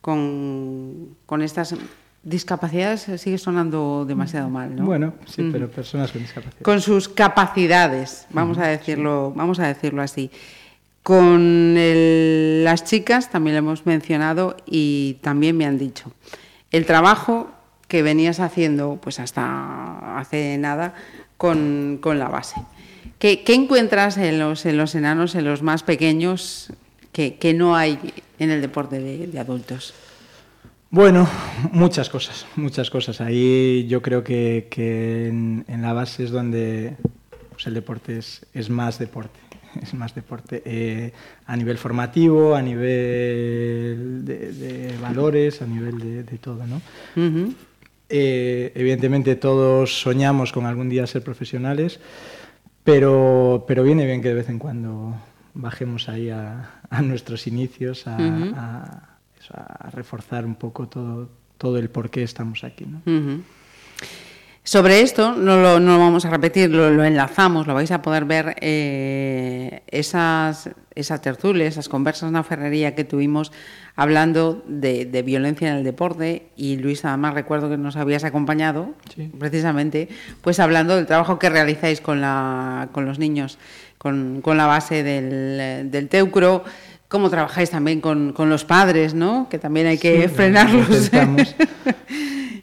con, 0.00 1.16
con 1.26 1.42
estas 1.42 1.74
discapacidades, 2.22 3.02
sigue 3.20 3.36
sonando 3.38 4.04
demasiado 4.06 4.48
mal, 4.48 4.74
¿no? 4.74 4.84
Bueno, 4.86 5.12
sí, 5.26 5.48
pero 5.52 5.70
personas 5.70 6.10
con 6.12 6.22
discapacidad. 6.22 6.62
con 6.62 6.80
sus 6.80 7.08
capacidades, 7.08 8.26
vamos 8.30 8.58
a 8.58 8.66
decirlo, 8.66 9.32
vamos 9.36 9.58
a 9.60 9.66
decirlo 9.66 10.02
así. 10.02 10.30
Con 11.02 11.76
el- 11.76 12.64
las 12.64 12.84
chicas 12.84 13.30
también 13.30 13.54
lo 13.54 13.58
hemos 13.60 13.86
mencionado 13.86 14.56
y 14.66 15.18
también 15.22 15.56
me 15.56 15.64
han 15.66 15.78
dicho 15.78 16.12
el 16.70 16.84
trabajo 16.86 17.48
que 17.88 18.02
venías 18.02 18.40
haciendo, 18.40 18.98
pues 19.02 19.20
hasta 19.20 20.18
hace 20.18 20.58
nada, 20.58 20.94
con, 21.38 21.98
con 22.02 22.18
la 22.18 22.28
base. 22.28 22.56
¿Qué, 23.18 23.42
qué 23.42 23.54
encuentras 23.54 24.16
en 24.16 24.38
los, 24.38 24.64
en 24.64 24.76
los 24.76 24.94
enanos, 24.94 25.34
en 25.34 25.44
los 25.44 25.62
más 25.62 25.82
pequeños, 25.82 26.72
que, 27.12 27.36
que 27.36 27.52
no 27.54 27.74
hay 27.74 27.98
en 28.38 28.50
el 28.50 28.60
deporte 28.60 29.00
de, 29.00 29.26
de 29.26 29.38
adultos? 29.40 29.92
Bueno, 30.90 31.28
muchas 31.72 32.08
cosas, 32.08 32.46
muchas 32.56 32.90
cosas. 32.90 33.20
Ahí 33.20 33.86
yo 33.88 34.00
creo 34.00 34.24
que, 34.24 34.68
que 34.70 35.28
en, 35.28 35.64
en 35.68 35.82
la 35.82 35.92
base 35.92 36.24
es 36.24 36.30
donde 36.30 36.96
pues, 37.50 37.66
el 37.66 37.74
deporte 37.74 38.18
es, 38.18 38.46
es 38.54 38.70
más 38.70 38.98
deporte. 38.98 39.38
Es 39.82 39.92
más 39.92 40.14
deporte 40.14 40.62
eh, 40.64 41.12
a 41.44 41.54
nivel 41.54 41.76
formativo, 41.76 42.54
a 42.56 42.62
nivel 42.62 44.24
de, 44.24 44.50
de 44.52 44.96
valores, 44.96 45.60
a 45.60 45.66
nivel 45.66 45.98
de, 45.98 46.22
de 46.22 46.38
todo, 46.38 46.64
¿no? 46.66 46.80
Ujú. 47.14 47.52
Eh, 48.08 48.72
evidentemente 48.74 49.36
todos 49.36 50.00
soñamos 50.00 50.52
con 50.52 50.64
algún 50.64 50.88
día 50.88 51.06
ser 51.06 51.22
profesionales, 51.22 52.00
pero, 52.92 53.64
pero 53.68 53.82
viene 53.82 54.06
bien 54.06 54.22
que 54.22 54.28
de 54.28 54.34
vez 54.34 54.48
en 54.48 54.58
cuando 54.58 55.14
bajemos 55.52 56.08
ahí 56.08 56.30
a, 56.30 56.80
a 56.88 57.02
nuestros 57.02 57.46
inicios, 57.46 58.06
a, 58.06 58.16
Ujú. 58.16 58.54
a- 58.56 59.02
eso, 59.38 59.54
a 59.54 59.90
reforzar 59.90 60.46
un 60.46 60.54
poco 60.54 60.88
todo, 60.88 61.28
todo 61.58 61.76
el 61.78 61.90
por 61.90 62.08
qué 62.08 62.22
estamos 62.22 62.64
aquí. 62.64 62.86
Sobre 64.64 65.00
esto, 65.00 65.32
no 65.34 65.56
lo, 65.56 65.80
no 65.80 65.94
lo 65.94 65.98
vamos 65.98 66.26
a 66.26 66.30
repetir, 66.30 66.68
lo, 66.70 66.90
lo 66.90 67.02
enlazamos, 67.02 67.66
lo 67.66 67.72
vais 67.72 67.90
a 67.90 68.02
poder 68.02 68.26
ver, 68.26 68.54
eh, 68.60 69.80
esas, 69.86 70.68
esas 70.94 71.22
tertulias, 71.22 71.68
esas 71.72 71.88
conversas 71.88 72.28
en 72.28 72.34
la 72.34 72.42
ferrería 72.42 72.94
que 72.94 73.04
tuvimos 73.04 73.50
hablando 73.96 74.62
de, 74.68 75.06
de 75.06 75.22
violencia 75.22 75.70
en 75.70 75.76
el 75.78 75.84
deporte 75.84 76.48
y 76.54 76.76
Luis, 76.76 77.02
además 77.06 77.32
recuerdo 77.32 77.70
que 77.70 77.78
nos 77.78 77.96
habías 77.96 78.24
acompañado, 78.24 78.90
Sí. 79.14 79.30
precisamente, 79.38 80.10
pues 80.42 80.60
hablando 80.60 80.96
del 80.96 81.06
trabajo 81.06 81.38
que 81.38 81.48
realizáis 81.48 82.02
con, 82.02 82.20
la, 82.20 82.90
con 82.92 83.06
los 83.06 83.18
niños, 83.18 83.58
con, 83.96 84.40
con 84.42 84.58
la 84.58 84.66
base 84.66 85.02
del, 85.02 85.90
del 85.90 86.08
Teucro, 86.10 86.62
cómo 87.08 87.30
trabajáis 87.30 87.70
también 87.70 88.02
con, 88.02 88.34
con 88.34 88.50
los 88.50 88.66
padres, 88.66 89.14
¿no? 89.14 89.48
Que 89.48 89.58
también 89.58 89.86
hay 89.86 89.96
que 89.96 90.14
Sí, 90.16 90.22
lo- 90.28 90.34
frenarlos. 90.34 91.10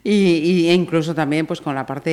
Y, 0.08 0.12
y- 0.68 0.72
incluso 0.72 1.16
también 1.16 1.48
pues 1.48 1.62
con 1.62 1.74
la 1.74 1.84
parte 1.84 2.12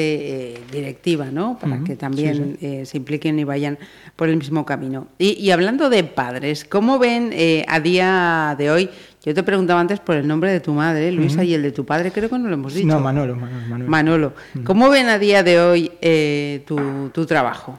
eh, 0.54 0.58
directiva, 0.72 1.26
¿no? 1.26 1.58
Para 1.58 1.80
que 1.84 1.92
sí, 1.92 1.98
también 1.98 2.56
eh, 2.62 2.86
se 2.86 2.96
impliquen 2.96 3.38
y 3.38 3.44
vayan 3.44 3.78
por 4.16 4.30
el 4.30 4.38
mismo 4.38 4.64
camino. 4.64 5.08
Y, 5.18 5.32
y 5.38 5.50
hablando 5.50 5.90
de 5.90 6.02
padres, 6.02 6.64
¿cómo 6.64 6.98
ven 6.98 7.30
eh, 7.34 7.66
a 7.68 7.80
día 7.80 8.54
de 8.58 8.70
hoy? 8.70 8.88
Yo 9.22 9.34
te 9.34 9.42
preguntaba 9.42 9.78
antes 9.78 10.00
por 10.00 10.16
el 10.16 10.26
nombre 10.26 10.50
de 10.50 10.60
tu 10.60 10.72
madre, 10.72 11.12
Luisa, 11.12 11.44
y 11.44 11.52
el 11.52 11.60
de 11.62 11.70
tu 11.70 11.84
padre, 11.84 12.10
creo 12.10 12.30
que 12.30 12.38
no 12.38 12.48
lo 12.48 12.54
hemos 12.54 12.72
dicho. 12.72 12.86
No, 12.88 12.98
Manolo, 12.98 13.36
Manolo, 13.36 13.66
Manuel. 13.68 13.88
Manolo. 13.90 14.32
¿Cómo 14.64 14.88
ven 14.88 15.08
a 15.10 15.18
día 15.18 15.42
de 15.42 15.60
hoy 15.60 15.92
eh, 16.00 16.62
tu, 16.66 17.10
tu 17.12 17.26
trabajo? 17.26 17.78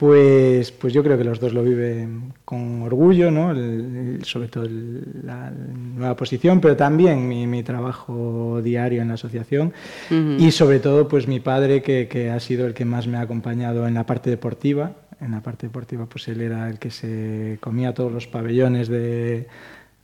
Pues, 0.00 0.72
pues 0.72 0.94
yo 0.94 1.02
creo 1.02 1.18
que 1.18 1.24
los 1.24 1.40
dos 1.40 1.52
lo 1.52 1.62
viven 1.62 2.32
con 2.46 2.80
orgullo, 2.80 3.30
¿no? 3.30 3.50
El- 3.50 3.58
el- 4.16 4.24
sobre 4.24 4.48
todo 4.48 4.64
el- 4.64 5.04
la 5.26 5.50
nueva 5.50 6.16
posición, 6.16 6.58
pero 6.58 6.74
también 6.74 7.28
mi, 7.28 7.46
mi 7.46 7.62
trabajo 7.62 8.62
diario 8.64 9.02
en 9.02 9.08
la 9.08 9.14
asociación 9.14 9.74
y 10.38 10.50
sobre 10.52 10.78
todo 10.80 11.06
pues 11.06 11.28
mi 11.28 11.38
padre 11.38 11.82
que, 11.82 12.08
que 12.08 12.30
ha 12.30 12.40
sido 12.40 12.66
el 12.66 12.72
que 12.72 12.86
más 12.86 13.06
me 13.08 13.18
ha 13.18 13.20
acompañado 13.20 13.86
en 13.86 13.92
la 13.92 14.06
parte 14.06 14.30
deportiva. 14.30 14.92
En 15.20 15.32
la 15.32 15.42
parte 15.42 15.66
deportiva 15.66 16.06
pues 16.06 16.28
él 16.28 16.40
era 16.40 16.70
el 16.70 16.78
que 16.78 16.90
se 16.90 17.58
comía 17.60 17.92
todos 17.92 18.10
los 18.10 18.26
pabellones 18.26 18.88
de, 18.88 19.48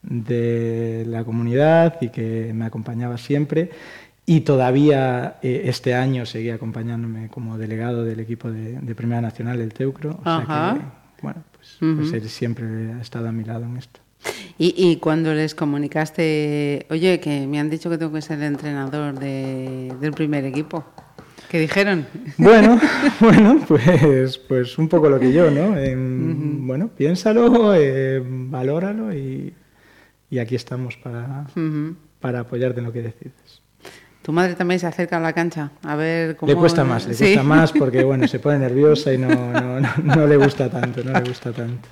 de 0.02 1.04
la 1.08 1.24
comunidad 1.24 1.96
y 2.02 2.10
que 2.10 2.52
me 2.54 2.66
acompañaba 2.66 3.16
siempre. 3.16 3.70
Y 4.28 4.40
todavía 4.40 5.36
eh, 5.42 5.62
este 5.66 5.94
año 5.94 6.26
seguía 6.26 6.56
acompañándome 6.56 7.28
como 7.28 7.58
delegado 7.58 8.04
del 8.04 8.18
equipo 8.20 8.50
de, 8.50 8.72
de 8.80 8.94
Primera 8.96 9.20
Nacional 9.20 9.58
del 9.58 9.72
Teucro. 9.72 10.18
O 10.20 10.24
sea 10.24 10.40
que, 10.80 11.22
bueno, 11.22 11.42
pues, 11.56 11.76
pues 11.96 12.12
él 12.12 12.28
siempre 12.28 12.92
ha 12.92 13.00
estado 13.00 13.28
a 13.28 13.32
mi 13.32 13.44
lado 13.44 13.64
en 13.64 13.76
esto. 13.76 14.00
Y, 14.58 14.74
y 14.76 14.96
cuando 14.96 15.32
les 15.32 15.54
comunicaste, 15.54 16.86
oye, 16.90 17.20
que 17.20 17.46
me 17.46 17.60
han 17.60 17.70
dicho 17.70 17.88
que 17.88 17.98
tengo 17.98 18.12
que 18.12 18.22
ser 18.22 18.38
el 18.38 18.44
entrenador 18.44 19.16
de- 19.18 19.94
del 20.00 20.12
primer 20.12 20.44
equipo, 20.44 20.84
¿qué 21.48 21.60
dijeron? 21.60 22.06
Bueno, 22.36 22.80
bueno, 23.20 23.60
pues, 23.68 24.38
pues 24.38 24.76
un 24.78 24.88
poco 24.88 25.08
lo 25.08 25.20
que 25.20 25.32
yo, 25.32 25.50
¿no? 25.52 25.78
Em, 25.78 26.66
Bueno, 26.66 26.88
piénsalo, 26.88 27.74
eh, 27.76 28.20
valóralo 28.26 29.14
y, 29.14 29.54
y 30.30 30.38
aquí 30.40 30.56
estamos 30.56 30.96
para, 30.96 31.46
para 32.18 32.40
apoyarte 32.40 32.80
en 32.80 32.86
lo 32.86 32.92
que 32.92 33.02
decides. 33.02 33.34
Tu 34.26 34.32
madre 34.32 34.56
también 34.56 34.80
se 34.80 34.88
acerca 34.88 35.18
a 35.18 35.20
la 35.20 35.32
cancha 35.32 35.70
a 35.84 35.94
ver 35.94 36.34
cómo... 36.34 36.50
Le 36.50 36.58
cuesta 36.58 36.82
más, 36.82 37.06
le 37.06 37.14
Sí. 37.14 37.22
cuesta 37.26 37.44
más 37.44 37.70
porque, 37.70 38.02
bueno, 38.10 38.26
se 38.26 38.40
pone 38.40 38.58
nerviosa 38.58 39.12
y 39.12 39.18
no, 39.18 39.28
no, 39.28 39.78
no, 39.80 39.88
no 40.02 40.26
le 40.26 40.36
gusta 40.36 40.68
tanto, 40.68 41.04
no 41.04 41.12
le 41.12 41.28
gusta 41.28 41.52
tanto. 41.52 41.88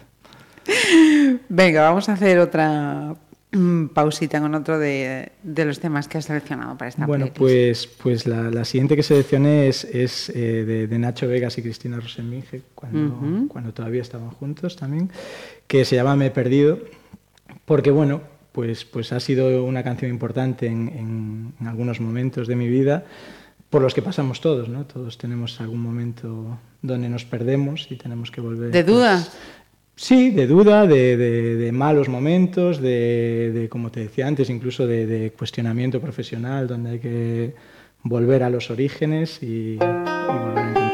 Venga, 1.49 1.83
vamos 1.83 2.09
a 2.09 2.15
hacer 2.15 2.41
otra 2.41 3.15
mm, 3.53 3.87
pausita 3.95 4.41
con 4.41 4.53
otro 4.57 4.81
de, 4.81 5.31
de 5.45 5.65
los 5.65 5.79
temas 5.79 6.09
que 6.09 6.19
has 6.19 6.25
seleccionado 6.25 6.77
para 6.77 6.89
esta 6.89 7.07
Bueno, 7.07 7.27
playlist. 7.33 7.39
pues, 7.39 7.87
pues 8.03 8.27
la, 8.27 8.51
la 8.51 8.65
siguiente 8.65 8.97
que 8.97 9.05
seleccioné 9.05 9.69
es, 9.69 9.85
es 9.85 10.29
eh, 10.31 10.65
de, 10.65 10.87
de 10.89 10.99
Nacho 10.99 11.29
Vegas 11.29 11.57
y 11.59 11.63
Cristina 11.63 12.01
Rosenminge, 12.01 12.63
cuando, 12.75 13.47
cuando 13.47 13.73
todavía 13.73 14.03
estaban 14.03 14.31
juntos 14.31 14.75
también, 14.75 15.09
que 15.69 15.85
se 15.85 15.95
llama 15.95 16.17
Me 16.17 16.27
he 16.27 16.31
perdido, 16.33 16.81
porque 17.65 17.93
bueno, 17.93 18.23
pues, 18.55 18.85
pues 18.85 19.13
ha 19.13 19.19
sido 19.19 19.65
una 19.65 19.83
canción 19.83 20.11
importante 20.11 20.67
en, 20.67 20.89
en- 20.89 21.53
en 21.61 21.67
algunos 21.67 22.01
momentos 22.01 22.47
de 22.47 22.55
mi 22.55 22.69
vida, 22.69 23.05
por 23.69 23.83
los 23.83 23.93
que 23.95 24.01
pasamos 24.03 24.41
todos, 24.41 24.69
¿no? 24.69 24.85
Todos 24.87 25.19
tenemos 25.19 25.61
algún 25.61 25.81
momento 25.81 26.57
donde 26.81 27.09
nos 27.09 27.25
perdemos 27.25 27.89
y 27.91 27.97
tenemos 27.97 28.31
que 28.31 28.41
volver. 28.41 28.71
¿De 28.71 28.85
pues, 28.85 28.87
duda? 28.87 29.27
Sí, 29.97 30.31
de 30.31 30.47
duda, 30.47 30.87
de, 30.87 31.17
de- 31.17 31.57
de 31.57 31.73
malos 31.73 32.09
momentos, 32.09 32.81
de, 32.81 33.51
de, 33.53 33.69
como 33.69 33.91
te 33.91 34.01
decía 34.01 34.29
antes, 34.29 34.49
incluso 34.51 34.87
de, 34.87 35.07
de 35.07 35.33
cuestionamiento 35.33 36.01
profesional, 36.01 36.69
donde 36.69 36.91
hay 36.91 36.99
que 37.01 37.55
volver 38.05 38.45
a 38.45 38.51
los 38.51 38.71
orígenes 38.71 39.43
y, 39.43 39.75
y 39.75 39.77
volver 39.79 40.59
a 40.59 40.71
encontrarse. 40.71 40.94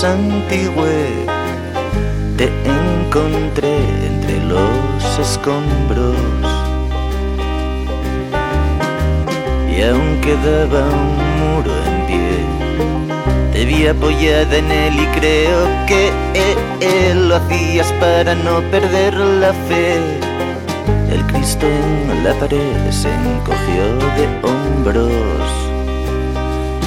Santigüé. 0.00 1.08
Te 2.36 2.46
encontré 2.78 3.76
entre 4.10 4.36
los 4.52 5.18
escombros. 5.18 6.16
Y 9.74 9.82
aún 9.82 10.20
quedaba 10.20 10.80
un 11.02 11.14
muro 11.40 11.72
en 11.88 11.96
pie. 12.08 12.36
Te 13.52 13.64
vi 13.64 13.86
apoyada 13.86 14.54
en 14.56 14.70
él 14.70 14.94
y 15.00 15.06
creo 15.18 15.60
que 15.86 16.12
él 16.80 17.28
lo 17.28 17.36
hacías 17.36 17.90
para 18.04 18.34
no 18.34 18.60
perder 18.70 19.14
la 19.14 19.52
fe. 19.68 19.96
El 21.10 21.22
Cristo 21.26 21.66
en 21.66 22.24
la 22.24 22.34
pared 22.34 22.90
se 22.90 23.08
encogió 23.08 23.84
de 24.18 24.24
hombros. 24.46 25.48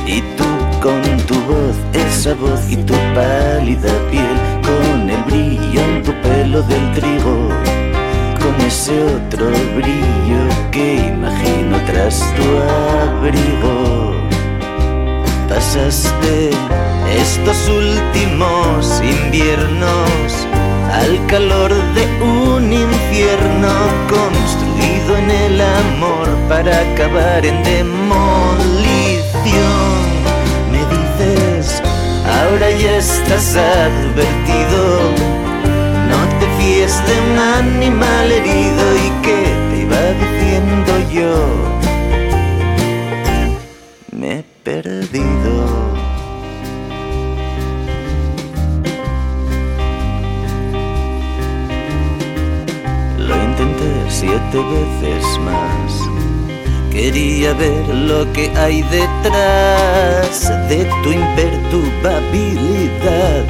Y 0.06 0.22
tú 0.38 0.49
con 0.82 1.02
tu 1.28 1.36
voz, 1.42 1.76
esa 1.94 2.34
voz 2.36 2.62
y 2.70 2.78
tu 2.78 2.94
pálida 3.14 3.92
piel, 4.12 4.38
con 4.64 5.10
el 5.10 5.22
brillo 5.24 5.82
en 5.82 6.04
tu 6.04 6.14
pelo 6.22 6.62
del 6.64 6.94
trigo, 6.94 7.50
con 8.40 8.56
ese 8.66 9.04
otro 9.04 9.50
brillo 9.76 10.48
que 10.72 11.08
imagino 11.08 11.78
tras 11.86 12.24
tu 12.36 12.44
abrigo. 13.14 14.16
Pasaste 15.50 16.52
estos 17.18 17.70
últimos 17.70 19.02
inviernos 19.02 20.48
al 20.94 21.26
calor 21.28 21.74
de 21.94 22.08
un 22.24 22.72
infierno 22.72 23.70
construido 24.10 25.18
en 25.18 25.30
el 25.32 25.60
amor 25.62 26.30
para 26.48 26.80
acabar 26.80 27.46
en 27.46 27.62
demolición. 27.64 29.79
Ahora 32.42 32.72
ya 32.72 32.98
estás 32.98 33.56
advertido, 33.58 34.82
no 36.10 36.20
te 36.40 36.46
fíes 36.58 36.94
de 37.06 37.16
un 37.28 37.38
animal 37.38 38.32
herido 38.32 38.84
y 38.96 39.10
que 39.26 39.40
te 39.70 39.76
iba 39.86 40.04
diciendo 40.24 40.92
yo. 41.12 41.34
Me 44.14 44.40
he 44.40 44.44
perdido. 44.64 45.54
Lo 53.18 53.36
intenté 53.44 53.90
siete 54.08 54.60
veces 55.02 55.26
más. 55.40 55.89
Quería 56.92 57.54
ver 57.54 57.88
lo 57.88 58.32
que 58.34 58.52
hay 58.58 58.82
detrás 58.82 60.52
de 60.68 60.86
tu 61.04 61.12
imperturbabilidad 61.12 63.46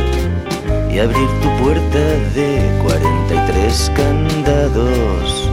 y 0.91 0.99
abrir 0.99 1.29
tu 1.41 1.49
puerta 1.63 1.99
de 2.35 2.61
43 2.83 3.91
candados. 3.95 5.49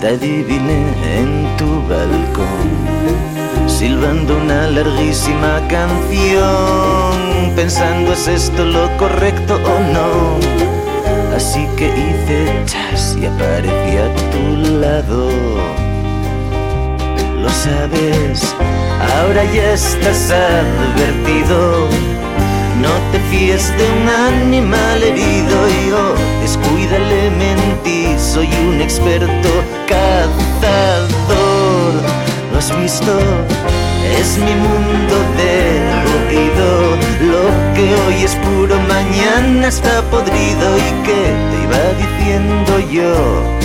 Te 0.00 0.08
adiviné 0.08 0.86
en 1.18 1.56
tu 1.56 1.82
balcón, 1.88 2.68
silbando 3.66 4.38
una 4.38 4.68
larguísima 4.68 5.60
canción, 5.68 7.52
pensando 7.54 8.12
es 8.12 8.26
esto 8.26 8.64
lo 8.64 8.88
correcto 8.96 9.56
o 9.56 9.80
no. 9.92 10.57
Así 11.38 11.68
que 11.76 11.86
hice 11.86 12.38
chas 12.66 13.16
y 13.16 13.24
aparecí 13.24 13.96
a 13.96 14.12
tu 14.32 14.42
lado. 14.80 15.30
Lo 17.40 17.48
sabes, 17.48 18.56
ahora 19.20 19.44
ya 19.44 19.74
estás 19.74 20.32
advertido. 20.32 21.86
No 22.82 22.90
te 23.12 23.20
fíes 23.30 23.72
de 23.78 23.84
un 23.88 24.08
animal 24.08 25.00
herido 25.00 25.56
y 25.68 25.92
oh, 25.92 26.16
descuídale, 26.40 27.30
mentí, 27.30 28.18
soy 28.18 28.48
un 28.68 28.80
experto 28.80 29.50
cazador. 29.86 31.22
¿Lo 32.50 32.58
has 32.58 32.70
visto? 32.82 33.16
Es 34.18 34.38
mi 34.38 34.54
mundo 34.66 35.14
derruido. 35.36 36.57
Que 37.74 37.94
hoy 37.94 38.24
es 38.24 38.34
puro, 38.36 38.76
mañana 38.88 39.68
está 39.68 40.02
podrido. 40.10 40.78
¿Y 40.78 40.90
que 41.06 41.20
te 41.50 41.56
iba 41.64 41.82
diciendo 41.98 42.78
yo? 42.90 43.58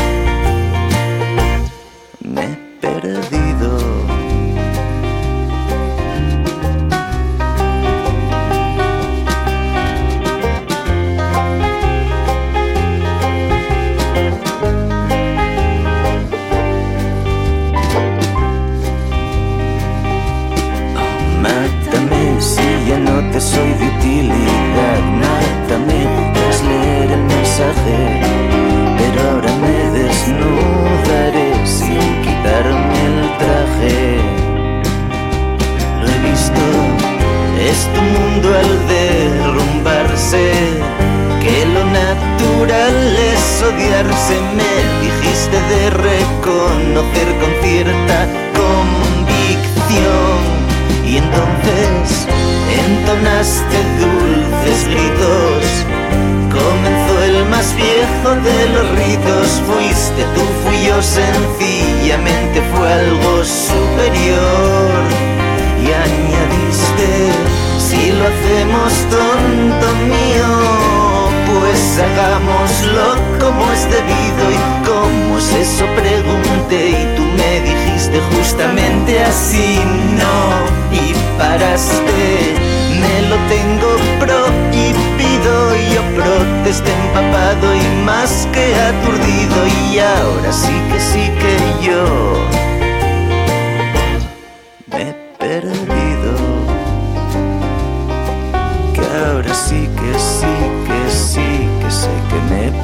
Hagámoslo 71.99 73.15
como 73.39 73.71
es 73.71 73.83
debido. 73.89 74.43
¿Y 74.51 74.85
cómo 74.85 75.37
es 75.37 75.53
eso? 75.53 75.85
Pregunté 75.95 76.89
y 76.89 77.15
tú 77.15 77.23
me 77.37 77.61
dijiste 77.61 78.19
justamente 78.35 79.23
así, 79.23 79.79
no. 80.17 80.95
Y 80.95 81.13
paraste, 81.37 82.55
me 83.01 83.21
lo 83.29 83.35
tengo 83.47 83.89
prohibido. 84.19 85.53
Yo 85.93 86.01
protesté 86.15 86.91
empapado 87.05 87.75
y 87.75 88.05
más 88.05 88.47
que 88.51 88.75
aturdido. 88.75 89.67
Y 89.91 89.99
ahora 89.99 90.51
sí 90.51 90.73
que 90.91 90.99
sí 90.99 91.31
que 91.39 91.85
yo 91.85 92.63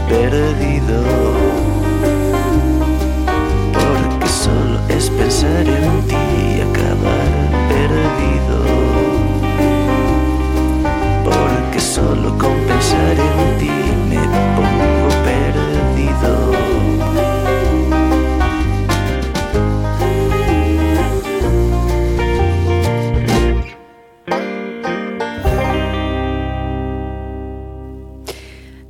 perdido. 0.09 1.01
Porque 3.73 4.27
solo 4.27 4.79
es 4.89 5.09
pensar 5.09 5.65
en 5.67 6.07
ti 6.07 6.15
y 6.15 6.61
acabar 6.61 7.31
perdido. 7.69 8.58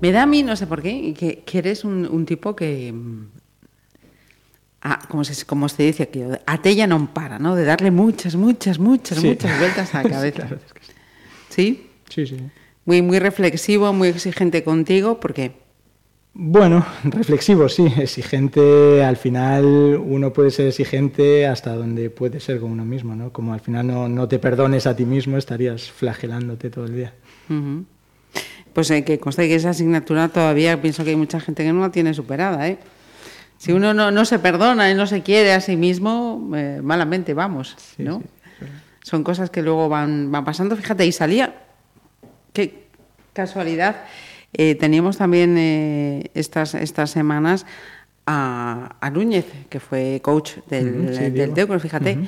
Me 0.10 0.14
da 0.18 0.24
a 0.24 0.26
mí, 0.26 0.42
no 0.42 0.56
sé 0.56 0.66
por 0.66 0.82
qué, 0.82 1.14
que, 1.14 1.44
que 1.46 1.58
eres 1.60 1.84
un, 1.86 2.08
un 2.10 2.26
tipo 2.26 2.56
que... 2.56 2.92
mm, 2.92 3.28
ah, 4.82 5.00
como, 5.08 5.24
se, 5.24 5.46
como 5.46 5.70
se 5.70 5.84
dice 5.84 6.02
aquí, 6.04 6.22
non 6.90 7.14
para, 7.14 7.38
¿no? 7.38 7.54
De 7.54 7.62
darle 7.64 7.92
muchas, 7.92 8.34
muchas, 8.34 8.80
muchas, 8.80 9.20
Sí. 9.22 9.28
muchas 9.28 9.54
vueltas 9.60 9.94
a 9.94 10.02
la 10.02 10.10
cabeza. 10.18 10.50
Claro, 10.50 10.56
es 10.66 10.74
que 10.74 10.82
sí. 10.84 10.94
¿Sí? 11.50 11.66
Sí, 12.10 12.26
sí. 12.26 12.38
Muy, 12.86 13.04
muy 13.04 13.20
reflexivo, 13.20 13.94
muy 13.94 14.08
exigente 14.10 14.64
contigo, 14.64 15.20
porque 15.20 15.52
Bueno, 16.34 16.86
reflexivo, 17.04 17.70
sí, 17.70 17.86
exigente. 17.98 19.04
Al 19.04 19.18
final 19.18 19.66
uno 20.02 20.34
puede 20.34 20.50
ser 20.50 20.66
exigente 20.68 21.46
hasta 21.46 21.76
donde 21.76 22.10
puede 22.10 22.40
ser 22.40 22.60
con 22.62 22.72
uno 22.72 22.86
mismo, 22.86 23.14
¿no? 23.16 23.32
Como 23.32 23.54
al 23.54 23.60
final 23.60 23.86
no, 23.86 24.10
no 24.10 24.28
te 24.28 24.40
perdones 24.40 24.88
a 24.88 24.96
ti 24.96 25.06
mismo, 25.06 25.38
estarías 25.38 25.92
flagelándote 25.92 26.72
todo 26.72 26.86
el 26.86 26.96
día. 26.96 27.14
Ujú. 27.50 27.86
Pues 28.74 28.90
eh, 28.92 29.04
que 29.04 29.20
conste 29.20 29.48
que 29.48 29.56
esa 29.56 29.72
asignatura 29.72 30.30
todavía 30.30 30.82
pienso 30.82 31.04
que 31.04 31.12
hay 31.12 31.16
mucha 31.16 31.40
gente 31.40 31.64
que 31.64 31.74
no 31.74 31.82
la 31.82 31.92
tiene 31.92 32.14
superada, 32.14 32.68
¿eh? 32.68 32.78
Si 33.58 33.74
uno 33.74 33.94
no, 33.94 34.10
no 34.10 34.24
se 34.24 34.40
perdona 34.40 34.90
y 34.90 34.96
no 34.96 35.06
se 35.06 35.22
quiere 35.22 35.52
a 35.54 35.60
sí 35.60 35.76
mismo, 35.76 36.50
eh, 36.56 36.80
malamente 36.82 37.34
vamos, 37.34 37.76
Sí, 37.98 38.04
¿no? 38.04 38.20
sí, 38.60 38.66
Son 39.04 39.24
cosas 39.24 39.50
que 39.50 39.62
luego 39.62 39.90
van, 39.90 40.32
van 40.32 40.46
pasando. 40.46 40.78
Fíjate, 40.78 41.06
y 41.06 41.12
salía, 41.12 41.56
qué 42.54 42.86
casualidad, 43.34 44.06
eh, 44.54 44.76
teníamos 44.76 45.18
también 45.18 45.58
estas, 46.34 46.74
estas 46.74 47.12
semanas 47.12 47.66
a, 48.26 48.96
a 49.02 49.10
Núñez, 49.10 49.46
que 49.70 49.80
fue 49.80 50.20
coach 50.22 50.58
del, 50.70 51.16
sí, 51.18 51.30
del. 51.32 51.54
Teucro, 51.54 51.80
fíjate, 51.80 52.20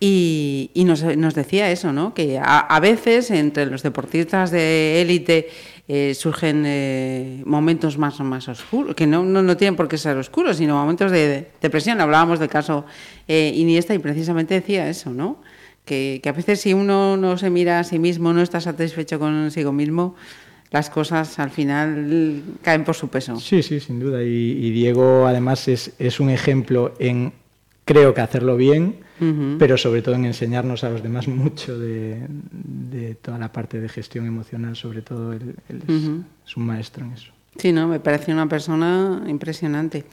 y, 0.00 0.70
y 0.72 0.84
nos, 0.84 1.04
nos 1.04 1.34
decía 1.34 1.70
eso, 1.70 1.92
¿no? 1.92 2.14
Que 2.14 2.38
a, 2.38 2.58
a 2.60 2.80
veces 2.80 3.30
entre 3.30 3.66
los 3.66 3.82
deportistas 3.82 4.50
de 4.50 5.00
élite 5.02 5.48
eh, 5.88 6.14
surgen 6.14 6.62
eh, 6.64 7.42
momentos 7.44 7.98
más, 7.98 8.20
más 8.20 8.48
oscuros, 8.48 8.94
que 8.94 9.06
no, 9.06 9.24
no, 9.24 9.42
no 9.42 9.56
tienen 9.56 9.76
por 9.76 9.88
qué 9.88 9.98
ser 9.98 10.16
oscuros, 10.16 10.56
sino 10.56 10.76
momentos 10.76 11.10
de 11.10 11.48
depresión. 11.60 12.00
Hablábamos 12.00 12.38
del 12.38 12.48
caso 12.48 12.86
eh, 13.26 13.52
Iniesta 13.54 13.94
y 13.94 13.98
precisamente 13.98 14.54
decía 14.54 14.88
eso, 14.88 15.10
¿no? 15.10 15.40
Que, 15.84 16.20
que 16.22 16.28
a 16.28 16.32
veces 16.32 16.60
si 16.60 16.72
uno 16.72 17.16
no 17.16 17.36
se 17.36 17.50
mira 17.50 17.80
a 17.80 17.84
sí 17.84 17.98
mismo, 17.98 18.32
no 18.32 18.42
está 18.42 18.60
satisfecho 18.60 19.18
consigo 19.18 19.72
mismo, 19.72 20.14
las 20.70 20.88
cosas 20.88 21.38
al 21.38 21.50
final 21.50 22.42
caen 22.62 22.84
por 22.84 22.94
su 22.94 23.08
peso. 23.08 23.38
Sí, 23.38 23.62
sí, 23.62 23.80
sin 23.80 24.00
duda. 24.00 24.22
Y, 24.22 24.70
Diego 24.70 25.26
además 25.26 25.68
es, 25.68 25.92
es 25.98 26.20
un 26.20 26.30
ejemplo 26.30 26.94
en, 26.98 27.32
creo 27.84 28.14
que 28.14 28.20
hacerlo 28.20 28.56
bien, 28.56 28.96
pero 29.58 29.76
sobre 29.76 30.02
todo 30.02 30.16
en 30.16 30.24
enseñarnos 30.24 30.82
a 30.82 30.90
los 30.90 31.00
demás 31.02 31.28
mucho 31.28 31.78
de, 31.78 32.26
de 32.28 33.14
toda 33.14 33.38
la 33.38 33.52
parte 33.52 33.80
de 33.80 33.88
gestión 33.88 34.26
emocional, 34.26 34.74
sobre 34.74 35.00
todo 35.02 35.32
él, 35.32 35.54
él 35.68 35.82
es, 36.44 36.56
un 36.56 36.66
maestro 36.66 37.04
en 37.04 37.12
eso. 37.12 37.30
Sí, 37.56 37.70
no, 37.70 37.86
me 37.86 38.00
parece 38.00 38.32
una 38.32 38.48
persona 38.48 39.22
impresionante. 39.28 40.04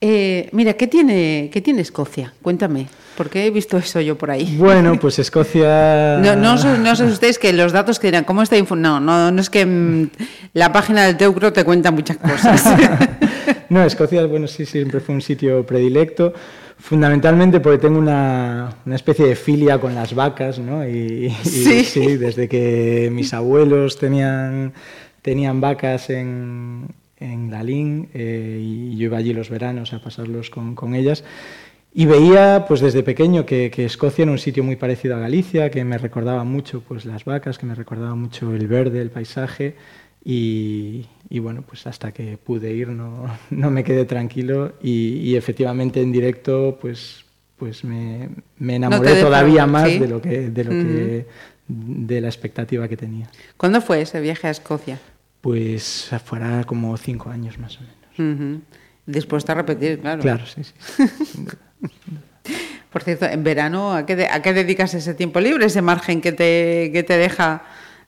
Eh, 0.00 0.48
mira, 0.52 0.74
¿qué 0.74 0.86
tiene, 0.86 1.48
¿qué 1.52 1.60
tiene 1.62 1.80
Escocia? 1.80 2.34
Cuéntame, 2.42 2.86
porque 3.16 3.46
he 3.46 3.50
visto 3.50 3.78
eso 3.78 4.00
yo 4.00 4.16
por 4.16 4.30
ahí. 4.30 4.56
Bueno, 4.58 4.96
pues 5.00 5.18
Escocia... 5.18 6.18
No, 6.22 6.36
no, 6.36 6.54
os- 6.54 6.64
no 6.66 6.92
os 6.92 7.00
asustéis 7.00 7.38
que 7.38 7.52
los 7.52 7.72
datos 7.72 7.98
que 7.98 8.08
dirán, 8.08 8.24
¿cómo 8.24 8.42
está 8.42 8.56
info? 8.58 8.76
No, 8.76 9.00
no, 9.00 9.32
no 9.32 9.40
es 9.40 9.48
que 9.50 9.64
mm, 9.64 10.10
la 10.52 10.70
página 10.72 11.06
del 11.06 11.16
Teucro 11.16 11.52
te 11.52 11.64
cuenta 11.64 11.90
muchas 11.90 12.18
cosas. 12.18 12.62
No, 13.68 13.82
Escocia, 13.84 14.24
bueno, 14.26 14.46
sí, 14.46 14.64
siempre 14.64 15.00
fue 15.00 15.14
un 15.16 15.20
sitio 15.20 15.66
predilecto, 15.66 16.32
fundamentalmente 16.78 17.60
porque 17.60 17.78
tengo 17.78 17.98
una, 17.98 18.76
una 18.84 18.94
especie 18.94 19.26
de 19.26 19.36
filia 19.36 19.78
con 19.78 19.94
las 19.94 20.14
vacas, 20.14 20.58
¿no? 20.58 20.86
Y, 20.86 21.26
y 21.26 21.30
Sí. 21.84 22.16
desde 22.16 22.48
que 22.48 23.10
mis 23.12 23.32
abuelos 23.34 23.98
tenían, 23.98 24.72
tenían 25.22 25.60
vacas 25.60 26.10
en, 26.10 26.88
en 27.18 27.50
Lalín 27.50 28.08
eh, 28.14 28.60
y 28.62 28.96
yo 28.96 29.04
iba 29.06 29.18
allí 29.18 29.32
los 29.32 29.50
veranos 29.50 29.92
a 29.92 30.00
pasarlos 30.02 30.50
con, 30.50 30.74
con 30.74 30.94
ellas. 30.94 31.24
Y 31.94 32.04
veía, 32.04 32.66
pues 32.68 32.80
desde 32.82 33.02
pequeño, 33.02 33.46
que, 33.46 33.70
que 33.70 33.86
Escocia 33.86 34.24
era 34.24 34.32
un 34.32 34.38
sitio 34.38 34.62
muy 34.62 34.76
parecido 34.76 35.16
a 35.16 35.18
Galicia, 35.18 35.70
que 35.70 35.82
me 35.82 35.96
recordaba 35.96 36.44
mucho, 36.44 36.82
pues 36.86 37.06
las 37.06 37.24
vacas, 37.24 37.56
que 37.56 37.64
me 37.64 37.74
recordaba 37.74 38.14
mucho 38.14 38.54
el 38.54 38.66
verde, 38.66 39.00
el 39.00 39.08
paisaje. 39.10 39.76
Y, 40.22 41.06
y 41.28 41.38
bueno, 41.40 41.62
pues 41.62 41.86
hasta 41.86 42.12
que 42.12 42.38
pude 42.38 42.72
ir 42.72 42.88
no, 42.88 43.26
no 43.50 43.70
me 43.70 43.84
quedé 43.84 44.04
tranquilo 44.04 44.74
y, 44.82 45.14
y 45.18 45.36
efectivamente 45.36 46.00
en 46.00 46.12
directo, 46.12 46.78
pues, 46.80 47.24
pues 47.56 47.84
me, 47.84 48.28
me 48.58 48.78
No 48.78 48.86
enamoré 48.86 49.10
defraudó, 49.10 49.26
todavía 49.28 49.66
más 49.66 49.88
¿sí? 49.90 49.98
de 49.98 50.08
lo 50.08 50.20
que, 50.22 50.50
de 50.50 50.64
lo 50.64 50.70
que, 50.70 51.26
de 51.68 52.20
la 52.20 52.28
expectativa 52.28 52.86
que 52.88 52.96
tenía. 52.96 53.28
¿Cuándo 53.56 53.80
fue 53.80 54.00
ese 54.02 54.20
viaje 54.20 54.46
a 54.46 54.50
Escocia? 54.50 54.98
Pues 55.40 56.10
fuera 56.24 56.64
como 56.64 56.96
cinco 56.96 57.30
años 57.30 57.58
más 57.58 57.78
o 57.78 57.80
menos. 57.80 58.36
Ujú. 58.40 58.60
Después 59.06 59.44
de 59.46 59.54
repetir, 59.54 60.00
claro. 60.00 60.20
Claro, 60.22 60.44
sí, 60.46 60.62
sí. 60.64 60.72
Por 62.92 63.02
cierto, 63.02 63.26
en 63.26 63.44
verano, 63.44 63.92
¿a 63.94 64.06
qué, 64.06 64.16
de- 64.16 64.26
a 64.28 64.40
qué 64.40 64.54
dedicas 64.54 64.94
ese 64.94 65.12
tiempo 65.14 65.38
libre, 65.40 65.66
ese 65.66 65.82
margen 65.82 66.20
que 66.20 66.32
te, 66.32 66.90
que 66.92 67.02
te 67.02 67.18
deja 67.18 67.62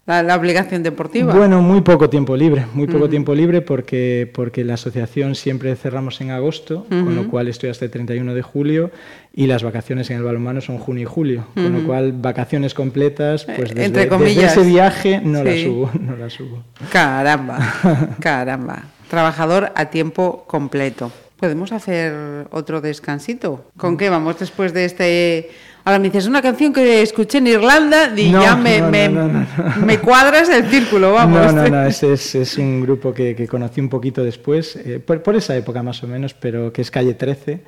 la, 0.09 0.23
la 0.25 0.35
obligación 0.37 0.83
deportiva? 0.83 1.33
Bueno, 1.35 1.61
muy 1.63 1.83
poco 1.83 2.09
tiempo 2.11 2.37
libre, 2.37 2.65
muy 2.75 2.87
poco 2.89 3.09
tiempo 3.09 3.35
libre 3.35 3.61
porque, 3.61 4.29
porque 4.35 4.65
la 4.65 4.75
asociación 4.75 5.35
siempre 5.37 5.77
cerramos 5.77 6.21
en 6.21 6.31
agosto, 6.33 6.87
con 6.89 7.15
lo 7.15 7.29
cual 7.29 7.47
estoy 7.47 7.71
hasta 7.71 7.85
el 7.85 7.91
31 7.93 8.35
de 8.35 8.43
julio 8.43 8.91
y 9.35 9.47
las 9.47 9.63
vacaciones 9.63 10.11
en 10.11 10.17
el 10.17 10.23
balonmano 10.25 10.61
son 10.61 10.79
junio 10.79 11.03
y 11.03 11.07
julio, 11.07 11.47
con 11.55 11.73
lo 11.73 11.87
cual 11.87 12.13
vacaciones 12.13 12.75
completas, 12.75 13.45
pues 13.45 13.71
Eh, 13.71 13.75
desde, 13.75 13.85
entre 14.03 14.07
desde 14.19 14.45
ese 14.47 14.63
viaje 14.63 15.21
no 15.23 15.45
la 15.45 15.53
Sí. 15.53 15.65
subo, 15.65 15.91
no 16.01 16.17
la 16.17 16.31
subo. 16.31 16.65
Caramba, 16.91 17.59
caramba. 18.21 18.83
Trabajador 19.09 19.73
a 19.75 19.87
tiempo 19.87 20.45
completo. 20.47 21.13
¿Podemos 21.39 21.71
hacer 21.73 22.47
otro 22.51 22.81
descansito? 22.81 23.65
¿Con 23.77 23.97
qué 23.97 24.11
vamos 24.11 24.39
después 24.41 24.73
de 24.75 24.85
este...? 24.87 25.51
Ahora 25.89 25.99
me 26.01 26.09
dices, 26.11 26.27
una 26.27 26.43
canción 26.43 26.71
que 26.71 27.01
escuché 27.01 27.39
en 27.39 27.47
Irlanda 27.47 28.13
y 28.15 28.29
No, 28.31 28.43
ya 28.43 28.57
me, 28.57 28.79
no, 28.79 28.91
me, 28.91 29.09
no, 29.09 29.47
me 29.87 29.99
cuadras 30.01 30.51
el 30.51 30.65
círculo, 30.67 31.15
vamos. 31.15 31.55
No, 31.55 31.63
no, 31.63 31.69
no, 31.71 31.83
es, 31.87 32.03
es, 32.03 32.35
es 32.35 32.59
un 32.59 32.83
grupo 32.83 33.15
que, 33.15 33.35
que 33.35 33.49
conocí 33.49 33.81
un 33.81 33.89
poquito 33.89 34.23
después, 34.23 34.77
eh, 34.77 35.01
por, 35.01 35.23
por 35.23 35.35
esa 35.35 35.57
época 35.57 35.83
más 35.83 36.03
o 36.05 36.07
menos, 36.07 36.35
pero 36.35 36.75
que 36.75 36.83
es 36.83 36.91
Calle 36.91 37.15
13, 37.15 37.63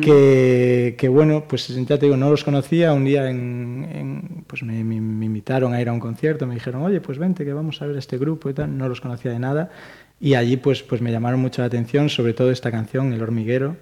que, 0.00 0.96
que, 0.98 1.08
bueno, 1.08 1.44
pues 1.48 1.68
ya 1.68 1.96
te 1.96 2.06
digo, 2.06 2.16
no 2.16 2.28
los 2.28 2.42
conocía, 2.42 2.92
un 2.92 3.04
día 3.04 3.30
en, 3.30 3.88
en- 3.92 4.44
pues 4.48 4.64
me- 4.64 4.82
me 4.82 5.24
invitaron 5.26 5.74
a 5.74 5.80
ir 5.80 5.88
a 5.88 5.92
un 5.92 6.00
concierto, 6.00 6.46
me 6.48 6.54
dijeron, 6.54 6.82
oye, 6.82 7.00
pues 7.00 7.18
vente 7.18 7.44
que 7.44 7.52
vamos 7.52 7.80
a 7.82 7.86
ver 7.86 7.96
este 7.96 8.18
grupo 8.18 8.50
y 8.50 8.54
tal, 8.54 8.76
no 8.76 8.88
los 8.88 9.00
conocía 9.00 9.30
de 9.30 9.38
nada, 9.38 9.70
y 10.20 10.34
allí 10.34 10.56
pues, 10.56 10.82
pues 10.82 11.00
me 11.00 11.10
llamaron 11.12 11.40
mucho 11.40 11.60
la 11.60 11.66
atención, 11.66 12.08
sobre 12.08 12.32
todo 12.32 12.50
esta 12.50 12.70
canción, 12.70 13.12
El 13.12 13.22
Hormiguero, 13.22 13.76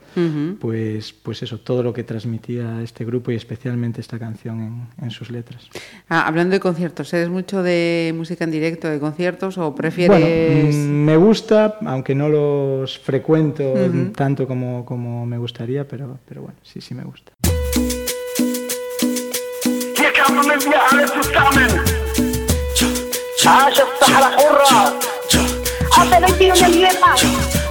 pues, 0.60 1.12
pues 1.12 1.42
eso, 1.42 1.58
todo 1.58 1.82
lo 1.82 1.92
que 1.92 2.04
transmitía 2.04 2.82
este 2.82 3.04
grupo 3.04 3.30
y 3.30 3.36
especialmente 3.36 4.00
esta 4.00 4.18
canción 4.18 4.60
en, 4.60 5.04
en 5.04 5.10
sus 5.10 5.30
letras. 5.30 5.68
Ah, 6.08 6.26
hablando 6.26 6.54
de 6.54 6.60
conciertos, 6.60 7.12
¿eres 7.12 7.28
mucho 7.28 7.62
de 7.62 8.12
música 8.16 8.44
en 8.44 8.50
directo, 8.50 8.88
de 8.88 8.98
conciertos 8.98 9.58
o 9.58 9.74
prefieres...? 9.74 10.74
mm, 10.74 11.04
me 11.04 11.16
gusta, 11.16 11.78
aunque 11.84 12.14
no 12.14 12.28
los 12.28 12.98
frecuento 12.98 13.74
tanto 14.16 14.48
como, 14.48 14.84
como 14.84 15.26
me 15.26 15.38
gustaría, 15.38 15.86
pero, 15.86 16.18
pero 16.26 16.42
bueno, 16.42 16.58
sí, 16.62 16.80
sí 16.80 16.94
me 16.94 17.04
gusta. 17.04 17.32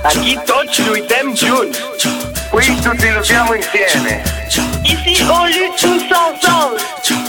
Aquí 0.04 0.38
tutti 0.46 0.84
luttiamo 0.84 1.34
juntos. 1.34 1.82
Qui 2.52 2.76
tutti 2.82 3.10
luttiamo 3.12 3.54
insieme. 3.56 4.22
Ici 4.84 5.24
on 5.24 5.50
lutte 5.50 5.76
tous 5.80 6.04
ensemble. 6.12 6.80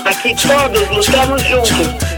Aquí 0.05 0.35
todos 0.35 0.91
luchamos 0.91 1.43
juntos. 1.45 2.12